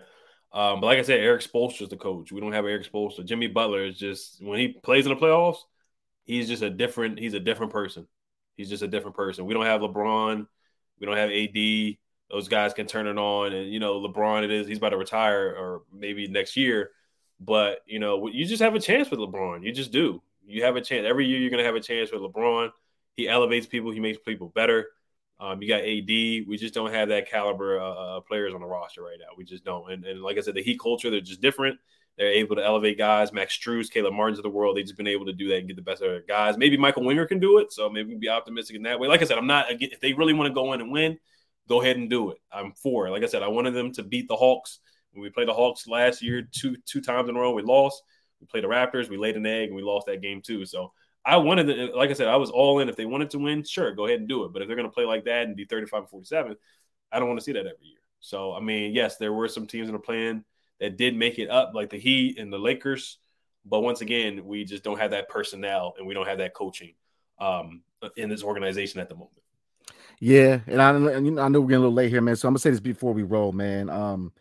Um, 0.51 0.81
but 0.81 0.87
like 0.87 0.99
I 0.99 1.03
said, 1.03 1.21
Erik 1.21 1.43
Spoelstra 1.43 1.83
is 1.83 1.89
the 1.91 1.97
coach. 1.97 2.33
We 2.33 2.41
don't 2.41 2.53
have 2.53 2.65
Erik 2.65 2.91
Spoelstra. 2.91 3.27
Jimmy 3.27 3.49
Butler 3.49 3.85
is 3.85 3.99
just 3.99 4.43
when 4.43 4.59
he 4.59 4.69
plays 4.69 5.05
in 5.05 5.13
the 5.13 5.21
playoffs, 5.21 5.59
he's 6.25 6.49
just 6.49 6.63
a 6.63 6.71
different. 6.71 7.19
He's 7.19 7.35
a 7.35 7.41
different 7.41 7.73
person. 7.73 8.07
He's 8.57 8.71
just 8.71 8.83
a 8.83 8.89
different 8.89 9.17
person. 9.17 9.45
We 9.45 9.53
don't 9.53 9.67
have 9.67 9.83
LeBron. 9.83 10.47
We 10.99 11.07
don't 11.07 11.17
have 11.19 11.31
AD. 11.31 11.99
Those 12.33 12.49
guys 12.49 12.73
can 12.73 12.87
turn 12.87 13.07
it 13.07 13.19
on, 13.19 13.53
and 13.53 13.71
you 13.71 13.79
know 13.79 14.01
LeBron. 14.01 14.43
It 14.43 14.51
is 14.51 14.67
he's 14.67 14.79
about 14.79 14.89
to 14.91 14.97
retire 14.97 15.55
or 15.55 15.83
maybe 15.93 16.27
next 16.27 16.57
year, 16.57 16.91
but 17.39 17.81
you 17.87 17.99
know 17.99 18.27
you 18.27 18.47
just 18.47 18.63
have 18.63 18.75
a 18.75 18.81
chance 18.81 19.11
with 19.11 19.21
LeBron. 19.21 19.63
You 19.63 19.71
just 19.71 19.93
do. 19.93 20.23
You 20.47 20.65
have 20.65 20.77
a 20.77 20.81
chance 20.81 21.07
every 21.07 21.27
year. 21.27 21.39
You're 21.39 21.51
going 21.51 21.63
to 21.63 21.67
have 21.67 21.77
a 21.77 21.81
chance 21.81 22.11
with 22.11 22.23
LeBron. 22.23 22.71
He 23.17 23.29
elevates 23.29 23.67
people. 23.67 23.91
He 23.91 24.01
makes 24.01 24.19
people 24.19 24.49
better. 24.49 24.87
Um, 25.39 25.61
you 25.61 25.69
got 25.69 25.81
AD. 25.83 26.49
We 26.49 26.57
just 26.59 26.73
don't 26.73 26.93
have 26.93 27.09
that 27.09 27.29
caliber 27.29 27.81
uh, 27.81 28.21
players 28.21 28.55
on 28.55 28.61
the 28.61 28.67
roster 28.67 29.03
right 29.03 29.19
now. 29.19 29.35
We 29.37 29.45
just 29.45 29.65
don't. 29.65 29.91
And, 29.93 30.05
and 30.05 30.23
like 30.23 30.39
I 30.39 30.41
said, 30.41 30.55
the 30.55 30.63
Heat 30.63 30.81
culture, 30.81 31.11
they're 31.11 31.21
just 31.21 31.41
different. 31.43 31.79
They're 32.17 32.33
able 32.33 32.57
to 32.57 32.65
elevate 32.65 32.97
guys. 32.97 33.33
Max 33.33 33.59
Strus, 33.59 33.91
Caleb 33.91 34.15
Martins 34.15 34.39
of 34.39 34.43
the 34.43 34.51
world. 34.51 34.77
They've 34.77 34.85
just 34.85 34.97
been 34.97 35.07
able 35.07 35.27
to 35.27 35.33
do 35.33 35.49
that 35.49 35.59
and 35.59 35.67
get 35.67 35.77
the 35.77 35.83
best 35.83 36.01
of 36.01 36.27
guys. 36.27 36.57
Maybe 36.57 36.77
Michael 36.77 37.05
Winger 37.05 37.27
can 37.27 37.41
do 37.41 37.59
it. 37.59 37.73
So 37.73 37.91
maybe 37.91 38.15
be 38.15 38.29
optimistic 38.29 38.77
in 38.77 38.83
that 38.83 39.01
way. 39.01 39.09
Like 39.09 39.21
I 39.21 39.25
said, 39.25 39.37
I'm 39.37 39.47
not, 39.47 39.67
if 39.71 40.01
they 40.01 40.13
really 40.13 40.33
want 40.33 40.49
to 40.49 40.55
go 40.55 40.73
in 40.73 40.81
and 40.81 40.93
win, 40.93 41.19
go 41.69 41.81
ahead 41.81 41.97
and 41.97 42.11
do 42.11 42.31
it. 42.31 42.39
I'm 42.53 42.73
for 42.73 43.07
it. 43.07 43.11
Like 43.11 43.23
I 43.23 43.27
said, 43.27 43.43
I 43.43 43.49
wanted 43.49 43.75
them 43.75 43.93
to 43.93 44.03
beat 44.03 44.29
the 44.29 44.37
Hawks. 44.37 44.81
When 45.13 45.23
we 45.23 45.31
played 45.31 45.49
the 45.49 45.55
Hawks 45.55 45.87
last 45.87 46.23
year, 46.23 46.49
two 46.51 46.77
two 46.87 47.01
times 47.01 47.29
in 47.29 47.37
a 47.37 47.41
row, 47.41 47.53
we 47.53 47.63
lost. 47.63 48.03
We 48.41 48.47
played 48.47 48.65
the 48.65 48.69
Raptors, 48.69 49.09
we 49.09 49.17
laid 49.17 49.37
an 49.37 49.47
egg, 49.47 49.69
and 49.69 49.77
we 49.77 49.83
lost 49.83 50.07
that 50.07 50.21
game 50.21 50.43
too. 50.43 50.67
So 50.67 50.93
I 51.25 51.37
wanted 51.37 51.65
to, 51.69 51.97
like 51.97 52.11
I 52.11 52.15
said, 52.15 52.29
I 52.29 52.37
was 52.37 52.51
all 52.51 52.81
in. 52.81 52.89
If 52.89 52.97
they 52.97 53.07
wanted 53.07 53.31
to 53.31 53.39
win, 53.39 53.63
sure, 53.63 53.95
go 53.95 54.07
ahead 54.07 54.19
and 54.19 54.29
do 54.29 54.45
it. 54.45 54.53
But 54.53 54.63
if 54.63 54.69
they're 54.69 54.77
going 54.77 54.89
to 54.89 54.93
play 54.93 55.05
like 55.05 55.25
that 55.25 55.45
and 55.45 55.57
be 55.57 55.65
35 55.65 56.11
47, 56.11 56.57
I 57.13 57.19
don't 57.19 57.29
want 57.29 57.39
to 57.39 57.45
see 57.45 57.53
that 57.53 57.61
every 57.61 57.87
year. 57.87 57.99
So, 58.21 58.53
I 58.53 58.61
mean, 58.61 58.93
yes, 58.93 59.17
there 59.17 59.33
were 59.33 59.49
some 59.49 59.67
teams 59.67 59.89
in 59.89 59.93
the 59.93 60.01
plan 60.01 60.45
that 60.81 60.97
did 60.97 61.17
make 61.17 61.39
it 61.39 61.49
up, 61.49 61.73
like 61.75 61.91
the 61.91 61.99
Heat 61.99 62.39
and 62.39 62.53
the 62.53 62.59
Lakers. 62.59 63.19
But 63.65 63.81
once 63.81 64.01
again, 64.01 64.45
we 64.45 64.65
just 64.65 64.83
don't 64.83 64.99
have 64.99 65.13
that 65.13 65.29
personnel 65.29 65.95
and 65.97 66.07
we 66.07 66.15
don't 66.15 66.27
have 66.27 66.39
that 66.39 66.55
coaching 66.55 66.95
um, 67.39 67.83
in 68.17 68.29
this 68.29 68.43
organization 68.43 69.01
at 69.01 69.09
the 69.09 69.15
moment. 69.15 69.42
Yeah, 70.21 70.61
and 70.67 70.81
I, 70.81 70.91
I 70.91 70.93
know 70.93 71.61
we're 71.61 71.69
getting 71.69 71.77
a 71.77 71.81
little 71.81 71.93
late 71.93 72.11
here, 72.11 72.21
man. 72.21 72.37
So 72.37 72.49
I'm 72.49 72.53
gonna 72.53 72.61
say 72.61 72.71
this 72.71 72.81
before 72.81 73.13
we 73.13 73.23
roll, 73.23 73.53
man. 73.53 73.91
Um, 73.91 74.33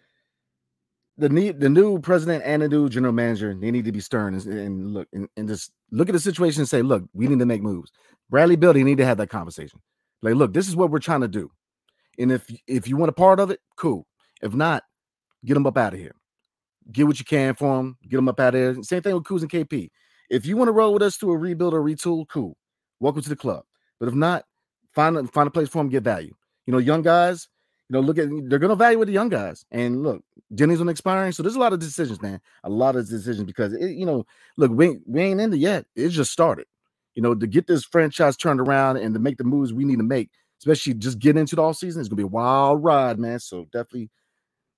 the 1.18 1.30
need 1.30 1.60
the 1.60 1.70
new 1.70 2.00
president 2.00 2.44
and 2.46 2.62
the 2.62 2.68
new 2.68 2.90
general 2.90 3.14
manager 3.14 3.54
they 3.54 3.70
need 3.70 3.86
to 3.86 3.92
be 3.92 4.00
stern 4.00 4.34
and, 4.34 4.46
and 4.48 4.94
look 4.94 5.08
and, 5.14 5.28
and, 5.38 5.48
just 5.48 5.72
look 5.92 6.10
at 6.10 6.14
the 6.14 6.20
situation 6.20 6.62
and 6.62 6.70
say 6.70 6.82
look 6.82 7.04
we 7.14 7.28
need 7.28 7.40
to 7.40 7.46
make 7.46 7.62
moves. 7.62 7.92
Bradley 8.30 8.56
Beal 8.56 8.74
need 8.74 8.98
to 8.98 9.06
have 9.06 9.18
that 9.18 9.30
conversation. 9.30 9.80
Like 10.22 10.36
look 10.36 10.54
this 10.54 10.68
is 10.68 10.76
what 10.76 10.90
we're 10.90 11.00
trying 11.00 11.22
to 11.22 11.28
do 11.28 11.52
and 12.18 12.32
if 12.32 12.50
if 12.68 12.88
you 12.88 12.98
want 12.98 13.10
a 13.10 13.14
part 13.14 13.40
of 13.40 13.52
it 13.52 13.60
cool. 13.78 14.08
If 14.42 14.54
not 14.54 14.84
get 15.46 15.54
them 15.54 15.68
up 15.68 15.78
out 15.78 15.94
of 15.94 16.00
here. 16.00 16.16
Get 16.92 17.06
what 17.06 17.20
you 17.20 17.26
can 17.26 17.54
for 17.54 17.78
them 17.78 17.98
get 18.08 18.18
them 18.18 18.30
up 18.30 18.40
out 18.40 18.56
of 18.56 18.76
there. 18.76 18.84
Same 18.84 19.02
thing 19.02 19.14
with 19.14 19.24
Kuz 19.24 19.42
and 19.42 19.52
kp 19.52 19.90
if 20.30 20.46
you 20.46 20.58
want 20.58 20.70
to 20.70 20.74
roll 20.74 20.94
with 20.94 21.04
us 21.04 21.18
to 21.18 21.32
a 21.32 21.38
rebuild 21.38 21.74
or 21.74 21.82
retool 21.82 22.28
cool. 22.28 22.58
Welcome 23.00 23.22
to 23.22 23.30
the 23.30 23.36
club. 23.36 23.64
But 24.00 24.08
if 24.08 24.16
not 24.16 24.46
find 24.94 25.18
a, 25.18 25.24
find 25.28 25.48
a 25.48 25.52
place 25.52 25.70
for 25.70 25.80
them 25.80 25.90
get 25.90 26.04
value 26.04 26.34
you 26.66 26.72
know 26.72 26.80
young 26.80 27.02
guys 27.02 27.48
you 27.92 28.00
know, 28.00 28.08
look 28.08 28.18
at 28.18 28.30
they're 28.30 28.58
going 28.58 28.70
to 28.70 28.74
evaluate 28.74 29.08
the 29.08 29.14
young 29.14 29.28
guys. 29.28 29.66
And 29.70 30.02
look, 30.02 30.24
Jenny's 30.56 30.80
on 30.80 30.88
expiring, 30.88 31.34
so 31.34 31.44
there's 31.44 31.58
a 31.58 31.60
lot 31.60 31.74
of 31.74 31.80
decisions, 31.80 32.22
man. 32.22 32.40
A 32.64 32.70
lot 32.70 32.96
of 32.96 33.10
decisions 33.10 33.44
because 33.44 33.74
it, 33.74 33.92
you 33.92 34.06
know, 34.06 34.26
look, 34.56 34.72
we 34.72 35.00
we 35.06 35.20
ain't 35.20 35.42
in 35.42 35.52
it 35.52 35.58
yet. 35.58 35.86
It 35.94 36.08
just 36.08 36.32
started. 36.32 36.68
You 37.16 37.22
know, 37.22 37.36
to 37.36 37.46
get 37.46 37.68
this 37.68 37.84
franchise 37.84 38.38
turned 38.38 38.62
around 38.62 38.96
and 38.96 39.14
to 39.14 39.20
make 39.20 39.36
the 39.36 39.44
moves 39.44 39.74
we 39.74 39.84
need 39.84 39.98
to 39.98 40.06
make, 40.06 40.30
especially 40.62 40.94
just 40.94 41.20
get 41.20 41.36
into 41.36 41.58
the 41.58 41.62
all 41.62 41.74
season, 41.74 42.00
it's 42.00 42.08
gonna 42.08 42.16
be 42.16 42.24
a 42.24 42.28
wild 42.28 42.82
ride, 42.82 43.20
man. 43.20 43.40
So 43.40 43.66
definitely 43.74 44.10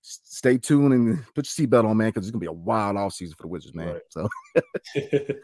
stay 0.01 0.57
tuned 0.57 0.93
and 0.93 1.23
put 1.35 1.45
your 1.45 1.67
seatbelt 1.67 1.87
on, 1.87 1.95
man, 1.97 2.09
because 2.09 2.25
it's 2.25 2.31
gonna 2.31 2.39
be 2.39 2.47
a 2.47 2.51
wild 2.51 2.97
off 2.97 3.13
season 3.13 3.35
for 3.37 3.43
the 3.43 3.49
Wizards, 3.49 3.75
man. 3.75 3.89
Right. 3.89 4.01
So. 4.09 4.27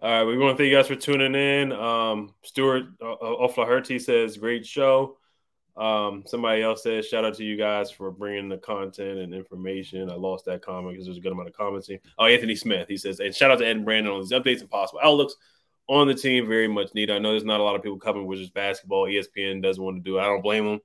All 0.00 0.10
right, 0.10 0.24
we 0.24 0.38
want 0.38 0.56
to 0.56 0.62
thank 0.62 0.70
you 0.70 0.76
guys 0.76 0.86
for 0.86 0.94
tuning 0.94 1.34
in. 1.34 1.72
Um, 1.72 2.32
Stuart 2.42 2.84
uh, 3.02 3.16
O'Flaherty 3.20 3.98
says, 3.98 4.36
"Great 4.36 4.64
show." 4.64 5.18
Um, 5.78 6.24
somebody 6.26 6.62
else 6.62 6.82
says, 6.82 7.06
shout 7.06 7.24
out 7.24 7.34
to 7.36 7.44
you 7.44 7.56
guys 7.56 7.88
for 7.92 8.10
bringing 8.10 8.48
the 8.48 8.58
content 8.58 9.20
and 9.20 9.32
information. 9.32 10.10
I 10.10 10.14
lost 10.14 10.44
that 10.46 10.60
comment 10.60 10.94
because 10.94 11.06
there's 11.06 11.18
a 11.18 11.20
good 11.20 11.30
amount 11.30 11.48
of 11.48 11.54
commenting. 11.54 12.00
Oh, 12.18 12.26
Anthony 12.26 12.56
Smith, 12.56 12.88
he 12.88 12.96
says, 12.96 13.20
and 13.20 13.32
shout 13.32 13.52
out 13.52 13.60
to 13.60 13.66
Ed 13.66 13.76
and 13.76 13.84
Brandon 13.84 14.12
on 14.12 14.20
these 14.20 14.32
updates 14.32 14.60
and 14.60 14.68
possible 14.68 14.98
outlooks 15.04 15.36
on 15.88 16.08
the 16.08 16.14
team. 16.14 16.48
Very 16.48 16.66
much 16.66 16.94
needed. 16.94 17.14
I 17.14 17.20
know 17.20 17.30
there's 17.30 17.44
not 17.44 17.60
a 17.60 17.62
lot 17.62 17.76
of 17.76 17.82
people 17.84 17.98
covering 17.98 18.26
Wizards 18.26 18.50
basketball. 18.50 19.06
ESPN 19.06 19.62
doesn't 19.62 19.82
want 19.82 19.96
to 19.96 20.02
do 20.02 20.18
it. 20.18 20.22
I 20.22 20.24
don't 20.24 20.42
blame 20.42 20.64
them. 20.64 20.80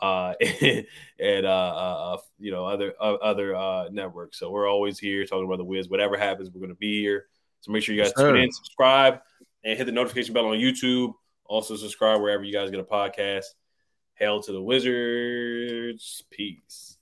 Uh, 0.00 0.34
and 1.20 1.46
uh, 1.46 1.48
uh, 1.48 2.14
uh, 2.14 2.18
you 2.40 2.50
know 2.50 2.66
other 2.66 2.94
uh, 3.00 3.14
other 3.14 3.54
uh, 3.54 3.90
networks. 3.92 4.40
So 4.40 4.50
we're 4.50 4.68
always 4.68 4.98
here 4.98 5.24
talking 5.24 5.46
about 5.46 5.58
the 5.58 5.64
Wiz. 5.64 5.88
Whatever 5.88 6.16
happens, 6.16 6.50
we're 6.50 6.60
going 6.60 6.70
to 6.70 6.74
be 6.74 7.00
here. 7.00 7.26
So 7.62 7.70
make 7.70 7.82
sure 7.82 7.94
you 7.94 8.02
guys 8.02 8.12
tune 8.12 8.36
in, 8.36 8.52
subscribe, 8.52 9.20
and 9.64 9.78
hit 9.78 9.84
the 9.84 9.92
notification 9.92 10.34
bell 10.34 10.46
on 10.46 10.58
YouTube. 10.58 11.14
Also 11.46 11.76
subscribe 11.76 12.20
wherever 12.20 12.42
you 12.42 12.52
guys 12.52 12.70
get 12.70 12.80
a 12.80 12.84
podcast. 12.84 13.44
Hail 14.14 14.42
to 14.42 14.52
the 14.52 14.62
Wizards. 14.62 16.24
Peace. 16.30 16.98